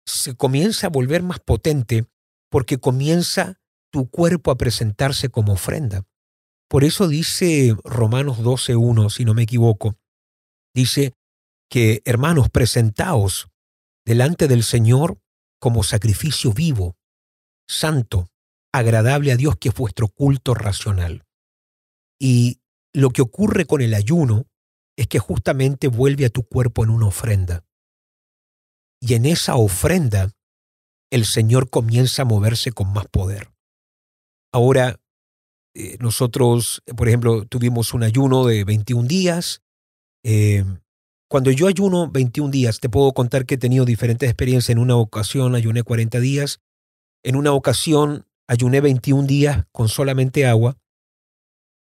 se 0.05 0.35
comienza 0.35 0.87
a 0.87 0.89
volver 0.89 1.23
más 1.23 1.39
potente 1.39 2.05
porque 2.49 2.77
comienza 2.77 3.59
tu 3.91 4.09
cuerpo 4.09 4.51
a 4.51 4.57
presentarse 4.57 5.29
como 5.29 5.53
ofrenda. 5.53 6.05
Por 6.69 6.83
eso 6.83 7.07
dice 7.07 7.75
Romanos 7.83 8.39
12.1, 8.39 9.09
si 9.09 9.25
no 9.25 9.33
me 9.33 9.43
equivoco, 9.43 9.95
dice 10.73 11.13
que 11.69 12.01
hermanos, 12.05 12.49
presentaos 12.49 13.47
delante 14.05 14.47
del 14.47 14.63
Señor 14.63 15.19
como 15.59 15.83
sacrificio 15.83 16.51
vivo, 16.51 16.97
santo, 17.67 18.29
agradable 18.73 19.31
a 19.31 19.37
Dios, 19.37 19.55
que 19.57 19.69
es 19.69 19.75
vuestro 19.75 20.07
culto 20.07 20.53
racional. 20.53 21.25
Y 22.19 22.59
lo 22.93 23.11
que 23.11 23.21
ocurre 23.21 23.65
con 23.65 23.81
el 23.81 23.93
ayuno 23.93 24.45
es 24.97 25.07
que 25.07 25.19
justamente 25.19 25.87
vuelve 25.87 26.25
a 26.25 26.29
tu 26.29 26.43
cuerpo 26.43 26.83
en 26.83 26.89
una 26.89 27.07
ofrenda. 27.07 27.65
Y 29.05 29.15
en 29.15 29.25
esa 29.25 29.57
ofrenda 29.57 30.31
el 31.11 31.25
Señor 31.25 31.69
comienza 31.69 32.21
a 32.21 32.25
moverse 32.25 32.71
con 32.71 32.93
más 32.93 33.05
poder. 33.07 33.49
Ahora, 34.53 34.97
eh, 35.75 35.97
nosotros, 35.99 36.81
por 36.95 37.09
ejemplo, 37.09 37.43
tuvimos 37.45 37.93
un 37.93 38.03
ayuno 38.03 38.45
de 38.45 38.63
21 38.63 39.05
días. 39.05 39.61
Eh, 40.23 40.63
cuando 41.29 41.51
yo 41.51 41.67
ayuno 41.67 42.09
21 42.09 42.49
días, 42.49 42.79
te 42.79 42.87
puedo 42.87 43.11
contar 43.11 43.45
que 43.45 43.55
he 43.55 43.57
tenido 43.57 43.83
diferentes 43.83 44.29
experiencias. 44.29 44.69
En 44.69 44.79
una 44.79 44.95
ocasión 44.95 45.53
ayuné 45.53 45.83
40 45.83 46.21
días, 46.21 46.61
en 47.23 47.35
una 47.35 47.51
ocasión 47.51 48.25
ayuné 48.47 48.79
21 48.79 49.27
días 49.27 49.65
con 49.73 49.89
solamente 49.89 50.45
agua. 50.45 50.77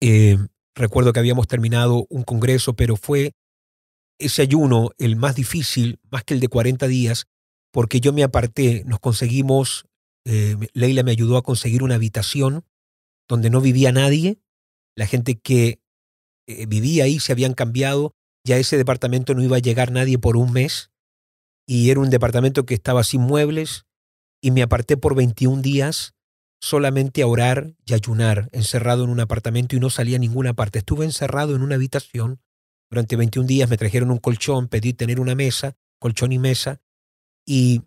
Eh, 0.01 0.39
recuerdo 0.73 1.13
que 1.13 1.19
habíamos 1.19 1.47
terminado 1.47 2.07
un 2.09 2.23
congreso, 2.23 2.73
pero 2.73 2.95
fue 2.95 3.33
ese 4.25 4.41
ayuno 4.41 4.91
el 4.97 5.15
más 5.15 5.35
difícil, 5.35 5.99
más 6.11 6.23
que 6.23 6.33
el 6.33 6.39
de 6.39 6.47
40 6.47 6.87
días, 6.87 7.27
porque 7.71 7.99
yo 7.99 8.13
me 8.13 8.23
aparté, 8.23 8.83
nos 8.85 8.99
conseguimos, 8.99 9.85
eh, 10.25 10.55
Leila 10.73 11.03
me 11.03 11.11
ayudó 11.11 11.37
a 11.37 11.43
conseguir 11.43 11.83
una 11.83 11.95
habitación 11.95 12.65
donde 13.27 13.49
no 13.49 13.61
vivía 13.61 13.91
nadie, 13.91 14.39
la 14.95 15.07
gente 15.07 15.35
que 15.35 15.79
eh, 16.47 16.65
vivía 16.65 17.05
ahí 17.05 17.19
se 17.19 17.31
habían 17.31 17.53
cambiado, 17.53 18.13
ya 18.45 18.57
ese 18.57 18.77
departamento 18.77 19.33
no 19.33 19.43
iba 19.43 19.57
a 19.57 19.61
llegar 19.61 19.91
nadie 19.91 20.19
por 20.19 20.37
un 20.37 20.51
mes, 20.51 20.91
y 21.65 21.89
era 21.89 21.99
un 21.99 22.09
departamento 22.09 22.65
que 22.65 22.73
estaba 22.73 23.03
sin 23.03 23.21
muebles, 23.21 23.85
y 24.41 24.51
me 24.51 24.61
aparté 24.61 24.97
por 24.97 25.15
21 25.15 25.61
días 25.61 26.13
solamente 26.61 27.21
a 27.21 27.27
orar 27.27 27.75
y 27.85 27.93
ayunar, 27.93 28.49
encerrado 28.51 29.03
en 29.03 29.09
un 29.09 29.19
apartamento 29.19 29.75
y 29.75 29.79
no 29.79 29.89
salía 29.89 30.17
a 30.17 30.19
ninguna 30.19 30.53
parte. 30.53 30.79
Estuve 30.79 31.05
encerrado 31.05 31.55
en 31.55 31.61
una 31.61 31.75
habitación 31.75 32.39
durante 32.93 33.15
21 33.15 33.47
días, 33.47 33.69
me 33.71 33.77
trajeron 33.77 34.11
un 34.11 34.19
colchón, 34.19 34.67
pedí 34.67 34.93
tener 34.93 35.19
una 35.19 35.33
mesa, 35.33 35.75
colchón 35.99 36.31
y 36.31 36.37
mesa, 36.37 36.79
y 37.43 37.81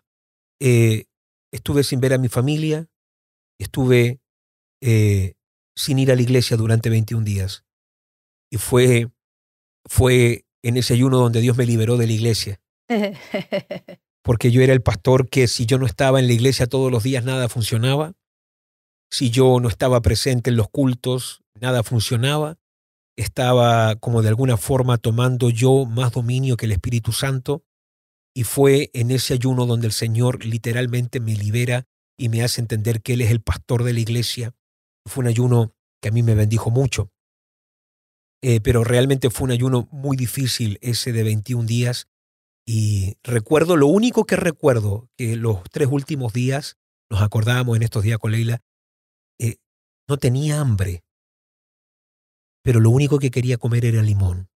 eh, 0.61 1.05
estuve 1.53 1.85
sin 1.85 2.01
ver 2.01 2.13
a 2.13 2.19
mi 2.19 2.29
familia, 2.29 2.89
estuve 3.57 4.21
eh, 4.81 5.35
sin 5.77 6.01
ir 6.01 6.11
a 6.11 6.17
la 6.17 6.23
iglesia 6.23 6.57
durante 6.57 6.91
21 6.91 7.25
días. 7.25 7.65
Y 8.51 8.57
fue, 8.57 9.13
fue 9.85 10.45
en 10.65 10.77
ese 10.77 10.95
ayuno 10.95 11.19
donde 11.19 11.41
Dios 11.41 11.57
me 11.57 11.67
liberó 11.67 11.97
de 11.97 12.07
la 12.09 12.13
iglesia. 12.13 12.61
porque 14.25 14.51
yo 14.51 14.61
era 14.61 14.73
el 14.73 14.83
pastor 14.83 15.29
que 15.29 15.47
si 15.47 15.67
yo 15.67 15.79
no 15.79 15.87
estaba 15.87 16.19
en 16.19 16.27
la 16.27 16.33
iglesia 16.33 16.67
todos 16.67 16.91
los 16.91 17.05
días 17.05 17.25
nada 17.25 17.49
funcionaba, 17.49 18.15
si 19.09 19.31
yo 19.31 19.61
no 19.61 19.69
estaba 19.69 20.03
presente 20.03 20.51
en 20.51 20.57
los 20.57 20.69
cultos 20.69 21.45
nada 21.55 21.85
funcionaba, 21.85 22.59
estaba 23.17 23.97
como 23.97 24.23
de 24.23 24.29
alguna 24.29 24.57
forma 24.57 24.99
tomando 24.99 25.51
yo 25.51 25.87
más 25.87 26.13
dominio 26.13 26.57
que 26.57 26.67
el 26.67 26.73
Espíritu 26.73 27.13
Santo 27.13 27.65
y 28.37 28.45
fue 28.45 28.91
en 28.93 29.11
ese 29.11 29.33
ayuno 29.33 29.65
donde 29.65 29.87
el 29.87 29.95
Señor 29.95 30.45
literalmente 30.45 31.21
me 31.21 31.35
libera 31.35 31.87
y 32.19 32.29
me 32.29 32.43
hace 32.43 32.61
entender 32.61 33.01
que 33.01 33.15
Él 33.15 33.23
es 33.23 33.31
el 33.31 33.41
pastor 33.41 33.83
de 33.83 33.95
la 33.95 34.01
iglesia. 34.01 34.55
Fue 35.07 35.23
un 35.23 35.29
ayuno 35.29 35.75
que 36.03 36.11
a 36.11 36.13
mí 36.13 36.23
me 36.23 36.35
bendijo 36.35 36.71
mucho. 36.71 37.11
Eh, 38.43 38.61
pero 38.61 38.85
realmente 38.85 39.31
fue 39.31 39.47
un 39.47 39.53
ayuno 39.53 39.89
muy 39.91 40.19
difícil 40.19 40.79
ese 40.83 41.13
de 41.13 41.23
21 41.23 41.67
días. 41.67 42.09
Y 42.67 43.17
recuerdo, 43.23 43.77
lo 43.77 43.87
único 43.87 44.27
que 44.27 44.37
recuerdo, 44.37 45.09
que 45.17 45.37
los 45.37 45.63
tres 45.71 45.89
últimos 45.91 46.35
días, 46.35 46.77
nos 47.11 47.23
acordábamos 47.23 47.77
en 47.77 47.85
estos 47.85 48.03
días 48.03 48.19
con 48.19 48.33
Leila, 48.33 48.63
eh, 49.41 49.57
no 50.09 50.19
tenía 50.19 50.61
hambre, 50.61 51.06
pero 52.67 52.81
lo 52.81 52.91
único 52.91 53.21
que 53.21 53.31
quería 53.31 53.59
comer 53.59 53.85
era 53.85 54.03
limón. 54.03 54.51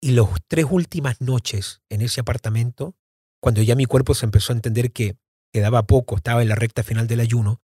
Y 0.00 0.12
las 0.12 0.26
tres 0.46 0.64
últimas 0.70 1.20
noches 1.20 1.82
en 1.90 2.00
ese 2.00 2.22
apartamento, 2.22 2.96
cuando 3.42 3.60
ya 3.60 3.76
mi 3.76 3.84
cuerpo 3.84 4.14
se 4.14 4.24
empezó 4.24 4.54
a 4.54 4.56
entender 4.56 4.90
que 4.90 5.18
quedaba 5.52 5.86
poco, 5.86 6.16
estaba 6.16 6.40
en 6.40 6.48
la 6.48 6.54
recta 6.54 6.82
final 6.82 7.08
del 7.08 7.20
ayuno, 7.20 7.60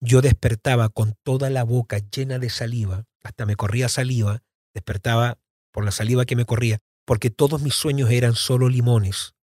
yo 0.00 0.22
despertaba 0.22 0.88
con 0.88 1.14
toda 1.22 1.50
la 1.50 1.62
boca 1.62 1.98
llena 1.98 2.40
de 2.40 2.50
saliva, 2.50 3.04
hasta 3.22 3.46
me 3.46 3.54
corría 3.54 3.88
saliva, 3.88 4.42
despertaba 4.74 5.38
por 5.70 5.84
la 5.84 5.92
saliva 5.92 6.24
que 6.24 6.34
me 6.34 6.46
corría, 6.46 6.80
porque 7.06 7.30
todos 7.30 7.62
mis 7.62 7.74
sueños 7.74 8.10
eran 8.10 8.34
solo 8.34 8.68
limones. 8.68 9.36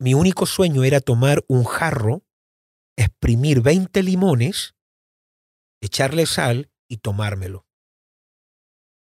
Mi 0.00 0.12
único 0.12 0.46
sueño 0.46 0.82
era 0.82 0.98
tomar 0.98 1.44
un 1.46 1.62
jarro, 1.62 2.24
exprimir 2.96 3.60
20 3.60 4.02
limones, 4.02 4.74
echarle 5.80 6.26
sal 6.26 6.72
y 6.88 6.96
tomármelo. 6.96 7.65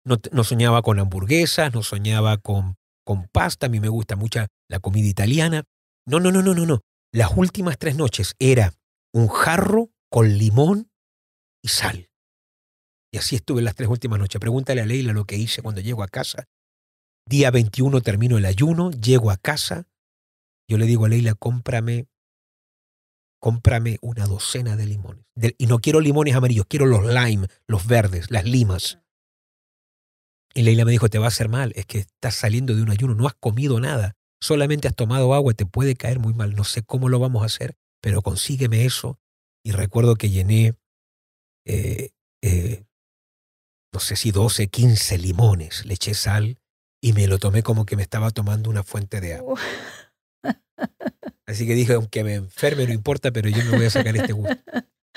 No, 0.06 0.44
soñaba 0.44 0.82
con 0.82 1.00
hamburguesas, 1.00 1.74
no 1.74 1.82
soñaba 1.82 2.38
con, 2.38 2.76
con 3.04 3.26
pasta, 3.26 3.66
a 3.66 3.68
mí 3.68 3.80
me 3.80 3.88
gusta 3.88 4.14
mucho 4.14 4.46
la 4.68 4.78
comida 4.78 5.08
italiana. 5.08 5.64
No, 6.06 6.20
no, 6.20 6.30
no, 6.30 6.42
no, 6.42 6.54
no, 6.54 6.64
no. 6.64 6.80
Las 7.12 7.36
últimas 7.36 7.76
tres 7.76 7.96
noches 7.96 8.34
era 8.38 8.72
un 9.12 9.26
jarro 9.26 9.90
con 10.08 10.38
limón 10.38 10.90
y 11.60 11.68
sal. 11.68 12.08
Y 13.12 13.18
así 13.18 13.34
estuve 13.34 13.62
las 13.62 13.74
tres 13.74 13.88
últimas 13.88 14.20
noches. 14.20 14.40
Pregúntale 14.40 14.80
a 14.80 14.86
Leila 14.86 15.12
lo 15.12 15.24
que 15.24 15.36
hice 15.36 15.60
cuando 15.60 15.80
llego 15.80 16.04
a 16.04 16.08
casa. 16.08 16.44
Día 17.28 17.50
21 17.50 18.00
termino 18.02 18.38
el 18.38 18.44
ayuno, 18.44 18.92
llego 18.92 19.32
a 19.32 19.36
casa. 19.36 19.88
Yo 20.68 20.78
le 20.78 20.86
digo 20.86 21.06
a 21.06 21.08
Leila, 21.08 21.34
cómprame, 21.34 22.06
cómprame 23.40 23.98
una 24.02 24.26
docena 24.26 24.76
de 24.76 24.86
limones. 24.86 25.24
y 25.58 25.66
no 25.66 25.80
quiero 25.80 25.98
limones 25.98 26.36
amarillos, 26.36 26.66
quiero 26.68 26.86
los 26.86 27.04
lime, 27.06 27.48
los 27.66 27.88
verdes, 27.88 28.30
las 28.30 28.44
limas. 28.44 29.00
Y 30.56 30.62
Leila 30.62 30.86
me 30.86 30.90
dijo, 30.90 31.10
te 31.10 31.18
va 31.18 31.26
a 31.26 31.28
hacer 31.28 31.50
mal, 31.50 31.74
es 31.76 31.84
que 31.84 31.98
estás 31.98 32.34
saliendo 32.34 32.74
de 32.74 32.80
un 32.80 32.88
ayuno, 32.88 33.14
no 33.14 33.26
has 33.26 33.34
comido 33.34 33.78
nada, 33.78 34.16
solamente 34.40 34.88
has 34.88 34.96
tomado 34.96 35.34
agua, 35.34 35.52
te 35.52 35.66
puede 35.66 35.96
caer 35.96 36.18
muy 36.18 36.32
mal, 36.32 36.54
no 36.54 36.64
sé 36.64 36.82
cómo 36.82 37.10
lo 37.10 37.18
vamos 37.18 37.42
a 37.42 37.46
hacer, 37.46 37.76
pero 38.00 38.22
consígueme 38.22 38.86
eso. 38.86 39.20
Y 39.62 39.72
recuerdo 39.72 40.16
que 40.16 40.30
llené, 40.30 40.74
eh, 41.66 42.12
eh, 42.42 42.86
no 43.92 44.00
sé 44.00 44.16
si 44.16 44.30
12, 44.30 44.68
15 44.68 45.18
limones, 45.18 45.84
le 45.84 45.92
eché 45.92 46.14
sal 46.14 46.58
y 47.02 47.12
me 47.12 47.26
lo 47.26 47.38
tomé 47.38 47.62
como 47.62 47.84
que 47.84 47.96
me 47.96 48.02
estaba 48.02 48.30
tomando 48.30 48.70
una 48.70 48.82
fuente 48.82 49.20
de 49.20 49.34
agua. 49.34 49.60
Así 51.46 51.66
que 51.66 51.74
dije, 51.74 51.92
aunque 51.92 52.24
me 52.24 52.32
enferme 52.32 52.86
no 52.86 52.94
importa, 52.94 53.30
pero 53.30 53.50
yo 53.50 53.62
me 53.66 53.76
voy 53.76 53.86
a 53.86 53.90
sacar 53.90 54.16
este 54.16 54.32
gusto. 54.32 54.56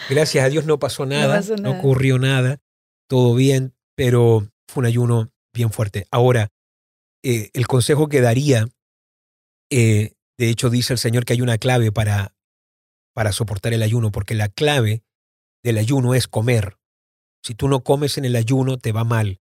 Gracias 0.10 0.44
a 0.44 0.50
Dios 0.50 0.66
no 0.66 0.80
pasó 0.80 1.06
nada, 1.06 1.42
no, 1.62 1.80
ocurrió 1.80 2.20
nada, 2.20 2.62
todo 3.08 3.36
bien, 3.36 3.74
pero 3.96 4.46
fue 4.70 4.82
un 4.82 4.88
ayuno 4.88 5.32
bien 5.53 5.72
fuerte. 5.72 6.07
Ahora, 6.11 6.49
eh, 7.24 7.49
el 7.53 7.67
consejo 7.67 8.07
que 8.07 8.22
daría, 8.22 8.70
eh, 9.70 10.13
de 10.38 10.49
hecho 10.49 10.70
dice 10.70 10.93
el 10.93 10.99
Señor 10.99 11.26
que 11.26 11.34
hay 11.34 11.41
una 11.41 11.57
clave 11.57 11.91
para, 11.91 12.36
para 13.13 13.32
soportar 13.32 13.74
el 13.74 13.84
ayuno, 13.84 14.11
porque 14.11 14.36
la 14.36 14.47
clave 14.47 15.03
del 15.63 15.78
ayuno 15.78 16.13
es 16.13 16.28
comer. 16.28 16.78
Si 17.43 17.55
tú 17.55 17.67
no 17.67 17.84
comes 17.84 18.17
en 18.17 18.26
el 18.26 18.36
ayuno, 18.36 18.78
te 18.78 18.91
va 18.91 19.03
mal. 19.03 19.41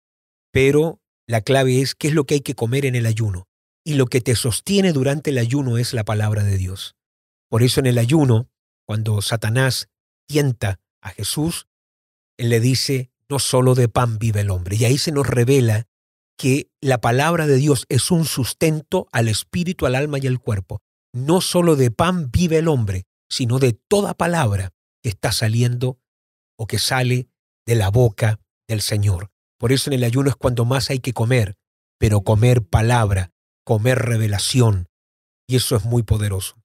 Pero 0.52 1.00
la 1.26 1.40
clave 1.40 1.80
es 1.80 1.94
qué 1.94 2.08
es 2.08 2.14
lo 2.14 2.24
que 2.24 2.34
hay 2.34 2.40
que 2.40 2.54
comer 2.54 2.84
en 2.84 2.94
el 2.94 3.06
ayuno. 3.06 3.48
Y 3.84 3.94
lo 3.94 4.06
que 4.06 4.20
te 4.20 4.36
sostiene 4.36 4.92
durante 4.92 5.30
el 5.30 5.38
ayuno 5.38 5.78
es 5.78 5.94
la 5.94 6.04
palabra 6.04 6.44
de 6.44 6.56
Dios. 6.58 6.96
Por 7.48 7.62
eso 7.62 7.80
en 7.80 7.86
el 7.86 7.98
ayuno, 7.98 8.50
cuando 8.86 9.20
Satanás 9.22 9.88
tienta 10.26 10.80
a 11.00 11.10
Jesús, 11.10 11.66
él 12.36 12.50
le 12.50 12.60
dice, 12.60 13.10
no 13.28 13.38
solo 13.38 13.74
de 13.74 13.88
pan 13.88 14.18
vive 14.18 14.40
el 14.40 14.50
hombre. 14.50 14.76
Y 14.76 14.84
ahí 14.84 14.98
se 14.98 15.12
nos 15.12 15.26
revela 15.26 15.86
que 16.36 16.70
la 16.80 17.00
palabra 17.00 17.46
de 17.46 17.56
Dios 17.56 17.86
es 17.88 18.10
un 18.10 18.24
sustento 18.24 19.08
al 19.12 19.28
espíritu, 19.28 19.86
al 19.86 19.94
alma 19.94 20.18
y 20.18 20.26
al 20.26 20.40
cuerpo. 20.40 20.80
No 21.12 21.40
solo 21.40 21.76
de 21.76 21.90
pan 21.90 22.30
vive 22.30 22.58
el 22.58 22.68
hombre, 22.68 23.04
sino 23.30 23.58
de 23.58 23.72
toda 23.72 24.14
palabra 24.14 24.72
que 25.02 25.08
está 25.08 25.32
saliendo 25.32 25.98
o 26.58 26.66
que 26.66 26.78
sale 26.78 27.28
de 27.66 27.74
la 27.74 27.90
boca 27.90 28.40
del 28.68 28.80
Señor. 28.80 29.30
Por 29.58 29.72
eso 29.72 29.90
en 29.90 29.94
el 29.94 30.04
ayuno 30.04 30.28
es 30.28 30.36
cuando 30.36 30.64
más 30.64 30.90
hay 30.90 30.98
que 30.98 31.12
comer, 31.12 31.54
pero 31.98 32.22
comer 32.22 32.62
palabra, 32.62 33.30
comer 33.64 33.98
revelación. 33.98 34.88
Y 35.46 35.56
eso 35.56 35.76
es 35.76 35.84
muy 35.84 36.02
poderoso. 36.02 36.56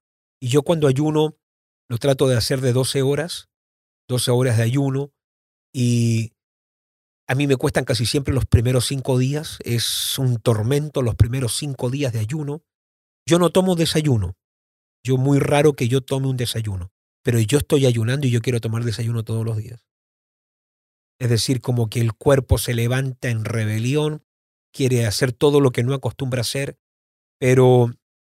Y 0.41 0.47
yo 0.49 0.63
cuando 0.63 0.87
ayuno 0.87 1.37
lo 1.89 1.97
trato 1.97 2.27
de 2.27 2.37
hacer 2.37 2.61
de 2.61 2.73
12 2.73 3.01
horas, 3.01 3.49
12 4.07 4.31
horas 4.31 4.57
de 4.57 4.63
ayuno, 4.63 5.11
y 5.73 6.33
a 7.29 7.35
mí 7.35 7.45
me 7.45 7.57
cuestan 7.57 7.85
casi 7.85 8.07
siempre 8.07 8.33
los 8.33 8.47
primeros 8.47 8.87
cinco 8.87 9.19
días. 9.19 9.59
Es 9.63 10.17
un 10.17 10.37
tormento 10.37 11.03
los 11.03 11.13
primeros 11.13 11.55
cinco 11.55 11.91
días 11.91 12.11
de 12.11 12.17
ayuno. 12.17 12.63
Yo 13.23 13.37
no 13.37 13.51
tomo 13.51 13.75
desayuno. 13.75 14.35
Yo 15.03 15.17
muy 15.17 15.37
raro 15.37 15.73
que 15.73 15.87
yo 15.87 16.01
tome 16.01 16.25
un 16.25 16.37
desayuno. 16.37 16.91
Pero 17.21 17.39
yo 17.39 17.59
estoy 17.59 17.85
ayunando 17.85 18.25
y 18.25 18.31
yo 18.31 18.41
quiero 18.41 18.59
tomar 18.59 18.83
desayuno 18.83 19.23
todos 19.23 19.45
los 19.45 19.57
días. 19.57 19.85
Es 21.19 21.29
decir, 21.29 21.61
como 21.61 21.87
que 21.87 22.01
el 22.01 22.13
cuerpo 22.13 22.57
se 22.57 22.73
levanta 22.73 23.29
en 23.29 23.45
rebelión, 23.45 24.25
quiere 24.73 25.05
hacer 25.05 25.31
todo 25.31 25.61
lo 25.61 25.69
que 25.69 25.83
no 25.83 25.93
acostumbra 25.93 26.41
hacer. 26.41 26.79
Pero 27.37 27.91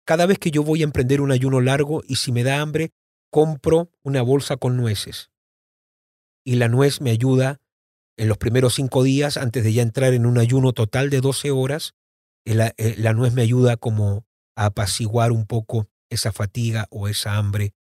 cada 0.04 0.26
vez 0.26 0.38
que 0.38 0.52
yo 0.52 0.64
voy 0.64 0.82
a 0.82 0.84
emprender 0.84 1.22
un 1.22 1.32
ayuno 1.32 1.62
largo 1.62 2.04
y 2.06 2.18
si 2.18 2.34
me 2.34 2.44
da 2.44 2.60
hambre, 2.60 2.92
compro 3.30 3.90
una 4.04 4.22
bolsa 4.22 4.58
con 4.58 4.76
nueces. 4.76 5.32
Y 6.44 6.56
la 6.56 6.68
nuez 6.68 7.00
me 7.00 7.12
ayuda 7.12 7.61
en 8.22 8.28
los 8.28 8.38
primeros 8.38 8.76
cinco 8.76 9.02
días, 9.02 9.36
antes 9.36 9.64
de 9.64 9.74
ya 9.74 9.82
entrar 9.82 10.14
en 10.14 10.28
un 10.28 10.38
ayuno 10.38 10.74
total 10.74 11.10
de 11.10 11.22
12 11.22 11.50
horas, 11.50 11.96
eh, 12.46 12.72
eh, 12.78 12.94
la, 13.00 13.14
nuez 13.14 13.34
me 13.34 13.42
ayuda 13.42 13.78
como 13.78 14.28
a 14.56 14.66
apaciguar 14.66 15.32
un 15.32 15.48
poco 15.48 15.90
esa 16.12 16.32
fatiga 16.32 16.86
o 16.92 17.08
esa 17.08 17.38
hambre. 17.38 17.74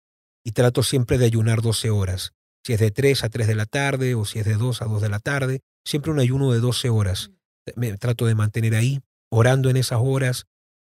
Y 0.42 0.52
trato 0.52 0.82
siempre 0.82 1.18
de 1.18 1.26
ayunar 1.26 1.60
12 1.60 1.90
horas. 1.90 2.32
Si 2.64 2.72
es 2.72 2.80
de 2.80 2.90
3 2.90 3.22
a 3.22 3.28
3 3.28 3.48
de 3.48 3.54
la 3.54 3.66
tarde 3.66 4.14
o 4.14 4.24
si 4.24 4.38
es 4.38 4.46
de 4.46 4.54
2 4.54 4.80
a 4.80 4.86
2 4.86 5.02
de 5.02 5.08
la 5.10 5.18
tarde, 5.18 5.60
siempre 5.84 6.10
un 6.10 6.20
ayuno 6.20 6.50
de 6.52 6.60
12 6.60 6.88
horas. 6.88 7.32
Me 7.76 7.94
trato 7.98 8.24
de 8.24 8.34
mantener 8.34 8.74
ahí, 8.74 9.02
orando 9.30 9.68
en 9.68 9.76
esas 9.76 10.00
horas, 10.02 10.46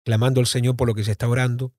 clamando 0.06 0.42
al 0.42 0.46
Señor 0.46 0.76
por 0.76 0.88
lo 0.88 0.94
que 0.94 1.04
se 1.04 1.12
está 1.12 1.28
orando. 1.28 1.74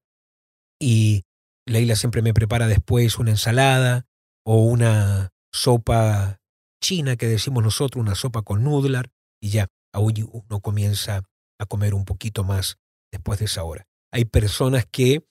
Y 0.80 1.22
Leila 1.66 1.94
siempre 1.94 2.20
me 2.20 2.34
prepara 2.34 2.66
después 2.66 3.16
una 3.20 3.30
ensalada 3.30 4.06
o 4.44 4.64
una 4.64 5.30
sopa 5.52 6.39
china 6.80 7.16
que 7.16 7.26
decimos 7.26 7.62
nosotros, 7.62 8.02
una 8.02 8.14
sopa 8.14 8.42
con 8.42 8.64
nudlar, 8.64 9.10
y 9.40 9.50
ya 9.50 9.68
aún 9.92 10.14
uno 10.32 10.60
comienza 10.60 11.22
a 11.58 11.66
comer 11.66 11.94
un 11.94 12.04
poquito 12.04 12.44
más 12.44 12.78
después 13.12 13.38
de 13.38 13.46
esa 13.46 13.64
hora. 13.64 13.86
Hay 14.12 14.24
personas 14.24 14.86
que 14.90 15.24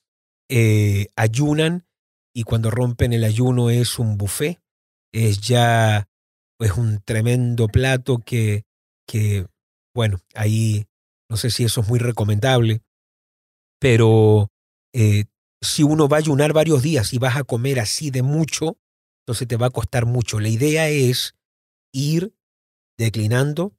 eh, 0.50 1.08
ayunan 1.16 1.86
y 2.34 2.44
cuando 2.44 2.72
rompen 2.72 3.14
el 3.14 3.24
ayuno 3.24 3.70
es 3.70 4.00
un 4.00 4.18
buffet, 4.18 4.60
es 5.12 5.42
ya 5.42 6.08
es 6.60 6.72
un 6.72 7.02
tremendo 7.04 7.68
plato 7.68 8.20
que, 8.20 8.66
que, 9.08 9.48
bueno, 9.96 10.20
ahí 10.36 10.86
no 11.30 11.38
sé 11.38 11.52
si 11.52 11.64
eso 11.64 11.82
es 11.82 11.88
muy 11.88 12.00
recomendable, 12.00 12.82
pero 13.80 14.52
eh, 14.94 15.26
si 15.62 15.84
uno 15.84 16.08
va 16.08 16.18
a 16.18 16.20
ayunar 16.20 16.54
varios 16.54 16.82
días 16.82 17.14
y 17.14 17.18
vas 17.18 17.38
a 17.38 17.44
comer 17.44 17.80
así 17.80 18.12
de 18.12 18.24
mucho, 18.24 18.78
entonces 19.24 19.48
te 19.48 19.58
va 19.58 19.68
a 19.68 19.72
costar 19.72 20.06
mucho. 20.06 20.40
La 20.40 20.50
idea 20.50 20.90
es 20.90 21.36
ir 21.92 22.34
declinando, 22.98 23.76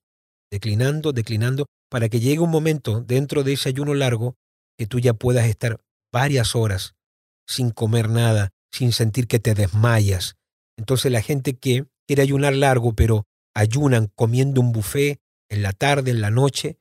declinando, 0.51 1.13
declinando, 1.13 1.67
para 1.91 2.09
que 2.09 2.21
llegue 2.21 2.41
un 2.41 2.51
momento 2.51 3.01
dentro 3.01 3.43
de 3.43 3.55
ese 3.55 3.69
ayuno 3.69 3.95
largo 3.95 4.37
que 4.79 4.87
tú 4.87 4.99
ya 4.99 5.13
puedas 5.13 5.47
estar 5.47 5.81
varias 6.13 6.55
horas 6.55 6.95
sin 7.47 7.71
comer 7.71 8.09
nada, 8.09 8.51
sin 8.73 8.93
sentir 8.93 9.27
que 9.27 9.41
te 9.41 9.55
desmayas. 9.55 10.37
Entonces 10.79 11.11
la 11.11 11.21
gente 11.21 11.59
que 11.59 11.87
quiere 12.07 12.23
ayunar 12.23 12.55
largo, 12.55 12.95
pero 12.95 13.27
ayunan 13.55 14.11
comiendo 14.15 14.61
un 14.61 14.73
buffet 14.73 15.21
en 15.51 15.63
la 15.63 15.73
tarde, 15.73 16.13
en 16.13 16.21
la 16.21 16.31
noche, 16.31 16.79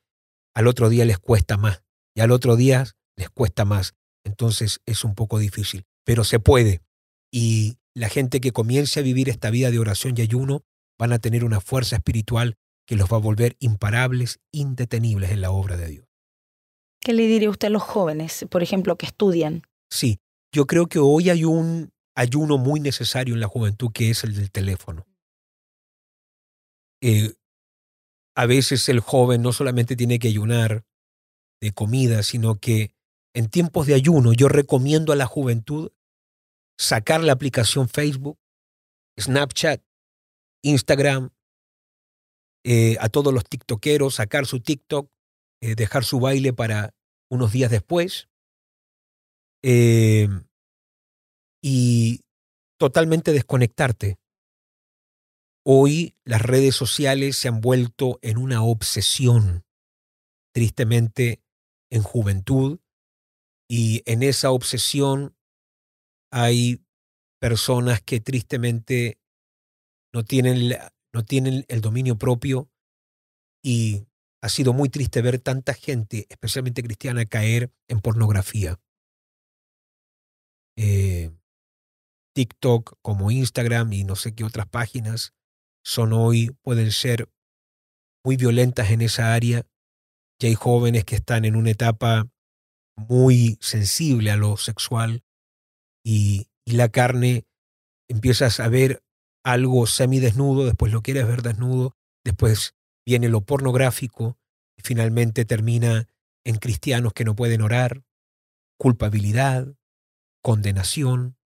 al 0.56 0.68
otro 0.68 0.90
día 0.90 1.06
les 1.06 1.20
cuesta 1.20 1.58
más 1.58 1.84
y 2.16 2.22
al 2.22 2.32
otro 2.32 2.56
día 2.56 2.86
les 3.18 3.30
cuesta 3.30 3.66
más. 3.66 3.96
Entonces 4.24 4.80
es 4.86 5.04
un 5.04 5.16
poco 5.16 5.40
difícil, 5.40 5.86
pero 6.06 6.24
se 6.24 6.40
puede. 6.40 6.82
Y 7.32 7.78
la 7.96 8.10
gente 8.10 8.40
que 8.40 8.52
comience 8.52 9.00
a 9.00 9.04
vivir 9.04 9.30
esta 9.30 9.50
vida 9.50 9.72
de 9.72 9.80
oración 9.80 10.14
y 10.18 10.22
ayuno 10.22 10.64
van 11.00 11.14
a 11.14 11.20
tener 11.20 11.44
una 11.44 11.62
fuerza 11.62 11.96
espiritual 11.96 12.58
que 12.86 12.96
los 12.96 13.12
va 13.12 13.18
a 13.18 13.22
volver 13.22 13.56
imparables, 13.60 14.40
indetenibles 14.52 15.32
en 15.32 15.42
la 15.42 15.52
obra 15.52 15.78
de 15.78 15.88
Dios. 15.88 16.06
¿Qué 17.00 17.14
le 17.14 17.26
diría 17.26 17.50
usted 17.50 17.70
a 17.70 17.72
los 17.72 17.84
jóvenes, 17.84 18.46
por 18.50 18.62
ejemplo, 18.62 18.98
que 18.98 19.06
estudian? 19.06 19.64
Sí, 19.90 20.20
yo 20.54 20.68
creo 20.68 20.88
que 20.88 21.00
hoy 21.00 21.30
hay 21.30 21.46
un 21.46 21.92
ayuno 22.16 22.58
muy 22.58 22.82
necesario 22.82 23.34
en 23.34 23.40
la 23.40 23.48
juventud 23.48 23.92
que 23.94 24.10
es 24.10 24.24
el 24.26 24.36
del 24.36 24.52
teléfono. 24.52 25.08
Eh, 27.02 27.34
a 28.36 28.46
veces 28.46 28.90
el 28.90 29.00
joven 29.00 29.42
no 29.42 29.54
solamente 29.54 29.96
tiene 29.96 30.20
que 30.20 30.28
ayunar 30.28 30.84
de 31.62 31.72
comida, 31.72 32.24
sino 32.24 32.60
que 32.60 32.92
en 33.34 33.50
tiempos 33.50 33.88
de 33.88 33.94
ayuno 33.94 34.34
yo 34.34 34.50
recomiendo 34.50 35.14
a 35.14 35.16
la 35.16 35.26
juventud 35.26 35.92
sacar 36.78 37.24
la 37.24 37.34
aplicación 37.34 37.88
Facebook, 37.88 38.38
Snapchat, 39.20 39.82
Instagram, 40.64 41.30
eh, 42.66 42.98
a 43.00 43.10
todos 43.10 43.34
los 43.34 43.46
tiktokeros, 43.46 44.16
sacar 44.16 44.46
su 44.46 44.60
TikTok, 44.60 45.12
eh, 45.62 45.76
dejar 45.76 46.04
su 46.04 46.20
baile 46.20 46.54
para 46.54 46.94
unos 47.30 47.52
días 47.52 47.72
después. 47.72 48.28
y 51.62 52.22
totalmente 52.80 53.34
desconectarte. 53.34 54.18
Hoy 55.66 56.16
las 56.24 56.42
redes 56.42 56.74
sociales 56.74 57.36
se 57.36 57.50
han 57.50 57.60
vuelto 57.60 58.18
en 58.22 58.38
una 58.38 58.64
obsesión, 58.64 59.66
tristemente, 60.54 61.44
en 61.92 62.02
juventud, 62.02 62.80
y 63.70 64.02
en 64.12 64.24
esa 64.24 64.52
obsesión 64.52 65.36
hay 66.32 66.84
personas 67.40 68.02
que 68.02 68.20
tristemente 68.20 69.19
no 70.14 70.24
tienen, 70.24 70.76
no 71.14 71.24
tienen 71.24 71.66
el 71.68 71.82
dominio 71.82 72.18
propio 72.18 72.70
y 73.64 74.08
ha 74.42 74.50
sido 74.50 74.74
muy 74.74 74.90
triste 74.90 75.22
ver 75.22 75.40
tanta 75.40 75.74
gente, 75.74 76.26
especialmente 76.30 76.84
cristiana, 76.84 77.26
caer 77.26 77.72
en 77.88 78.00
pornografía. 78.00 78.80
Eh, 80.78 81.32
TikTok, 82.34 82.98
como 83.02 83.32
Instagram 83.32 83.92
y 83.92 84.04
no 84.06 84.16
sé 84.16 84.34
qué 84.34 84.46
otras 84.46 84.68
páginas 84.68 85.34
son 85.84 86.14
hoy, 86.14 86.52
pueden 86.62 86.92
ser 86.92 87.30
muy 88.24 88.38
violentas 88.38 88.92
en 88.92 89.02
esa 89.02 89.34
área. 89.34 89.66
Ya 90.40 90.48
hay 90.48 90.56
jóvenes 90.56 91.04
que 91.04 91.16
están 91.16 91.44
en 91.44 91.56
una 91.56 91.72
etapa 91.72 92.30
muy 92.96 93.58
sensible 93.62 94.32
a 94.32 94.38
lo 94.38 94.56
sexual 94.56 95.24
y, 96.04 96.48
y 96.66 96.74
la 96.74 96.90
carne 96.90 97.46
empiezas 98.08 98.60
a 98.60 98.70
ver 98.70 99.04
algo 99.52 99.86
semidesnudo, 99.88 100.66
después 100.66 100.92
lo 100.92 101.02
quieres 101.02 101.28
ver 101.28 101.42
desnudo, 101.42 101.96
después 102.24 102.76
viene 103.06 103.30
lo 103.30 103.42
pornográfico 103.42 104.38
y 104.78 104.82
finalmente 104.84 105.46
termina 105.46 106.08
en 106.44 106.58
cristianos 106.58 107.14
que 107.14 107.26
no 107.26 107.36
pueden 107.36 107.62
orar, 107.62 108.04
culpabilidad, 108.78 109.68
condenación, 110.42 111.38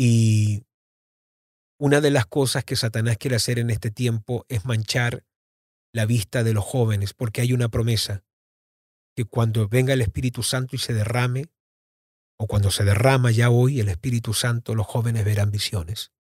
y 0.00 0.64
una 1.76 2.00
de 2.00 2.12
las 2.12 2.24
cosas 2.24 2.62
que 2.62 2.76
Satanás 2.76 3.18
quiere 3.18 3.34
hacer 3.34 3.58
en 3.58 3.70
este 3.70 3.90
tiempo 3.90 4.46
es 4.48 4.64
manchar 4.64 5.24
la 5.92 6.06
vista 6.06 6.44
de 6.44 6.54
los 6.54 6.64
jóvenes, 6.64 7.14
porque 7.14 7.40
hay 7.40 7.52
una 7.52 7.68
promesa 7.68 8.22
que 9.16 9.24
cuando 9.24 9.66
venga 9.66 9.94
el 9.94 10.00
Espíritu 10.00 10.44
Santo 10.44 10.76
y 10.76 10.78
se 10.78 10.94
derrame, 10.94 11.46
o 12.38 12.46
cuando 12.46 12.70
se 12.70 12.84
derrama 12.84 13.32
ya 13.32 13.50
hoy 13.50 13.80
el 13.80 13.88
Espíritu 13.88 14.34
Santo, 14.34 14.76
los 14.76 14.86
jóvenes 14.86 15.24
verán 15.24 15.50
visiones. 15.50 16.12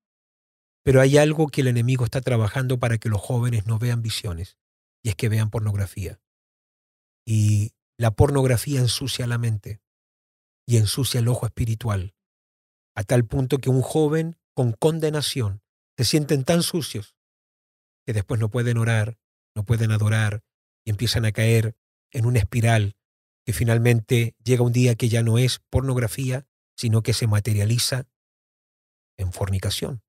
Pero 0.87 1.01
hay 1.01 1.17
algo 1.17 1.49
que 1.49 1.59
el 1.59 1.67
enemigo 1.67 2.05
está 2.05 2.21
trabajando 2.21 2.79
para 2.79 2.97
que 2.97 3.09
los 3.09 3.19
jóvenes 3.19 3.65
no 3.65 3.77
vean 3.77 4.01
visiones, 4.01 4.57
y 5.03 5.09
es 5.09 5.15
que 5.15 5.27
vean 5.27 5.49
pornografía. 5.49 6.21
Y 7.25 7.73
la 7.97 8.11
pornografía 8.11 8.79
ensucia 8.79 9.27
la 9.27 9.37
mente 9.37 9.81
y 10.65 10.77
ensucia 10.77 11.19
el 11.19 11.27
ojo 11.27 11.45
espiritual 11.45 12.15
a 12.95 13.03
tal 13.03 13.25
punto 13.25 13.57
que 13.57 13.69
un 13.69 13.81
joven 13.81 14.37
con 14.53 14.71
condenación 14.71 15.61
se 15.97 16.05
sienten 16.05 16.45
tan 16.45 16.63
sucios 16.63 17.17
que 18.05 18.13
después 18.13 18.39
no 18.39 18.47
pueden 18.47 18.77
orar, 18.77 19.19
no 19.57 19.65
pueden 19.65 19.91
adorar 19.91 20.45
y 20.85 20.91
empiezan 20.91 21.25
a 21.25 21.33
caer 21.33 21.75
en 22.13 22.25
una 22.25 22.39
espiral 22.39 22.95
que 23.45 23.51
finalmente 23.51 24.37
llega 24.41 24.63
un 24.63 24.71
día 24.71 24.95
que 24.95 25.09
ya 25.09 25.21
no 25.21 25.37
es 25.37 25.59
pornografía, 25.69 26.47
sino 26.77 27.03
que 27.03 27.11
se 27.11 27.27
materializa 27.27 28.07
en 29.17 29.33
fornicación. 29.33 30.06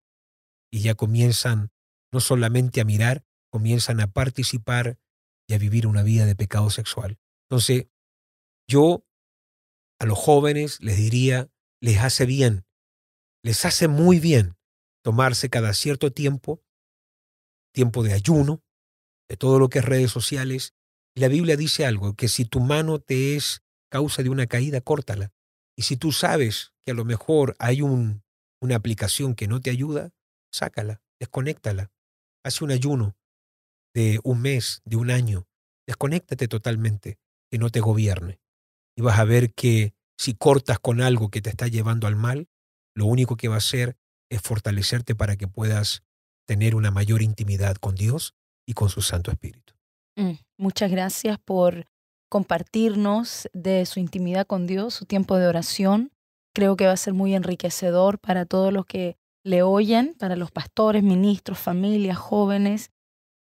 Y 0.71 0.81
ya 0.81 0.95
comienzan 0.95 1.71
no 2.13 2.21
solamente 2.21 2.81
a 2.81 2.85
mirar, 2.85 3.25
comienzan 3.51 4.01
a 4.01 4.11
participar 4.11 4.99
y 5.47 5.55
a 5.55 5.59
vivir 5.59 5.87
una 5.87 6.03
vida 6.03 6.27
de 6.27 6.37
pecado 6.37 6.71
sexual. 6.71 7.19
Entonces, 7.49 7.87
yo 8.69 9.05
a 9.99 10.07
los 10.07 10.19
jóvenes 10.19 10.81
les 10.81 10.97
diría, 10.97 11.51
les 11.81 11.99
hace 11.99 12.27
bien 12.27 12.69
les 13.43 13.65
hace 13.65 13.89
muy 13.89 14.19
bien 14.21 14.57
tomarse 15.03 15.49
cada 15.49 15.73
cierto 15.73 16.13
tiempo, 16.13 16.63
tiempo 17.73 18.03
de 18.03 18.13
ayuno, 18.13 18.63
de 19.29 19.37
todo 19.37 19.59
lo 19.59 19.69
que 19.69 19.79
es 19.79 19.85
redes 19.85 20.11
sociales. 20.11 20.75
La 21.15 21.29
Biblia 21.29 21.57
dice 21.57 21.87
algo, 21.87 22.15
que 22.15 22.29
si 22.29 22.45
tu 22.45 22.61
mano 22.61 22.99
te 22.99 23.37
es 23.37 23.63
causa 23.91 24.23
de 24.23 24.31
una 24.31 24.47
caída, 24.47 24.81
córtala. 24.81 25.33
Y 25.77 25.83
si 25.83 25.97
tú 25.97 26.13
sabes 26.13 26.73
que 26.85 26.91
a 26.91 26.95
lo 26.95 27.05
mejor 27.05 27.57
hay 27.59 27.81
un, 27.81 28.23
una 28.61 28.77
aplicación 28.77 29.35
que 29.35 29.49
no 29.49 29.61
te 29.61 29.71
ayuda, 29.71 30.11
sácala, 30.51 31.01
desconéctala. 31.19 31.91
Haz 32.45 32.63
un 32.63 32.71
ayuno 32.71 33.17
de 33.95 34.21
un 34.23 34.41
mes, 34.41 34.83
de 34.85 34.97
un 34.97 35.11
año. 35.11 35.47
Desconéctate 35.87 36.49
totalmente, 36.49 37.19
que 37.51 37.59
no 37.59 37.71
te 37.71 37.81
gobierne. 37.81 38.41
Y 38.97 39.03
vas 39.03 39.19
a 39.19 39.25
ver 39.25 39.53
que 39.55 39.95
si 40.19 40.35
cortas 40.35 40.79
con 40.79 41.01
algo 41.01 41.31
que 41.31 41.41
te 41.41 41.51
está 41.51 41.69
llevando 41.69 42.07
al 42.07 42.17
mal, 42.17 42.49
lo 42.95 43.07
único 43.07 43.37
que 43.37 43.49
va 43.49 43.57
a 43.57 43.59
hacer 43.59 43.97
es 44.31 44.43
fortalecerte 44.43 45.15
para 45.15 45.37
que 45.37 45.49
puedas 45.49 46.03
tener 46.47 46.75
una 46.75 46.91
mayor 46.91 47.23
intimidad 47.23 47.77
con 47.77 47.95
Dios 47.95 48.35
y 48.67 48.73
con 48.73 48.89
su 48.89 49.03
Santo 49.03 49.31
Espíritu. 49.31 49.75
Mm, 50.17 50.33
muchas 50.57 50.91
gracias 50.91 51.39
por 51.39 51.87
compartirnos 52.29 53.49
de 53.53 53.87
su 53.87 54.01
intimidad 54.01 54.47
con 54.47 54.67
Dios, 54.67 54.95
su 54.95 55.07
tiempo 55.07 55.37
de 55.37 55.47
oración. 55.47 56.13
Creo 56.55 56.77
que 56.77 56.87
va 56.87 56.93
a 56.93 56.97
ser 56.97 57.15
muy 57.15 57.35
enriquecedor 57.35 58.19
para 58.19 58.45
todos 58.47 58.73
los 58.73 58.87
que 58.87 59.18
le 59.45 59.63
oyen, 59.63 60.15
para 60.19 60.37
los 60.37 60.51
pastores, 60.51 61.03
ministros, 61.03 61.59
familias, 61.59 62.19
jóvenes. 62.19 62.91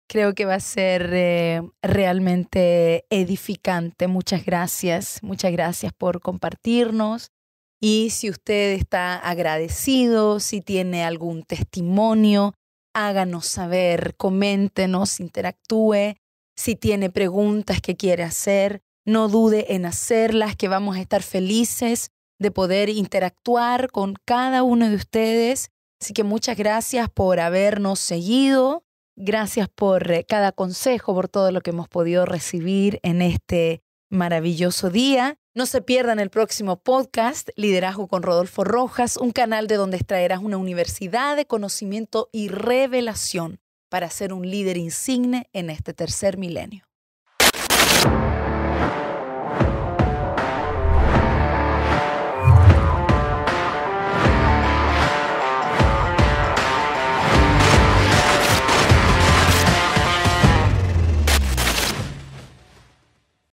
Creo 0.10 0.34
que 0.34 0.46
va 0.46 0.56
a 0.56 0.60
ser 0.60 1.10
eh, 1.14 1.62
realmente 1.82 3.06
edificante. 3.10 4.08
Muchas 4.08 4.46
gracias, 4.46 5.20
muchas 5.22 5.52
gracias 5.52 5.92
por 5.94 6.22
compartirnos 6.22 7.32
y 7.80 8.10
si 8.10 8.30
usted 8.30 8.74
está 8.74 9.18
agradecido, 9.18 10.40
si 10.40 10.62
tiene 10.62 11.04
algún 11.04 11.44
testimonio, 11.44 12.54
háganos 12.94 13.46
saber, 13.46 14.16
coméntenos, 14.18 15.20
interactúe. 15.20 16.16
Si 16.56 16.76
tiene 16.76 17.12
preguntas 17.12 17.82
que 17.82 17.96
quiere 17.96 18.24
hacer, 18.24 18.82
no 19.06 19.28
dude 19.28 19.76
en 19.76 19.86
hacerlas, 19.86 20.56
que 20.56 20.68
vamos 20.68 20.98
a 20.98 21.02
estar 21.02 21.22
felices 21.22 22.10
de 22.40 22.50
poder 22.50 22.90
interactuar 22.90 23.92
con 23.92 24.16
cada 24.26 24.64
uno 24.64 24.90
de 24.90 24.96
ustedes. 24.96 25.70
Así 26.02 26.14
que 26.14 26.24
muchas 26.24 26.58
gracias 26.58 27.10
por 27.10 27.40
habernos 27.40 28.00
seguido. 28.00 28.84
Gracias 29.16 29.68
por 29.68 30.12
eh, 30.12 30.26
cada 30.26 30.52
consejo, 30.52 31.14
por 31.16 31.28
todo 31.28 31.52
lo 31.52 31.62
que 31.62 31.72
hemos 31.72 31.88
podido 31.88 32.26
recibir 32.26 33.00
en 33.02 33.22
este 33.22 33.82
maravilloso 34.10 34.90
día. 34.90 35.38
No 35.56 35.66
se 35.66 35.82
pierdan 35.82 36.20
el 36.20 36.30
próximo 36.30 36.78
podcast, 36.78 37.50
Liderazgo 37.56 38.08
con 38.08 38.22
Rodolfo 38.22 38.64
Rojas, 38.64 39.18
un 39.18 39.32
canal 39.32 39.66
de 39.66 39.76
donde 39.76 39.98
extraerás 39.98 40.40
una 40.40 40.58
universidad 40.58 41.36
de 41.36 41.48
conocimiento 41.48 42.30
y 42.32 42.50
revelación 42.50 43.60
para 43.90 44.10
ser 44.12 44.34
un 44.34 44.48
líder 44.48 44.78
insigne 44.78 45.50
en 45.54 45.72
este 45.72 45.94
tercer 45.94 46.38
milenio. 46.38 46.87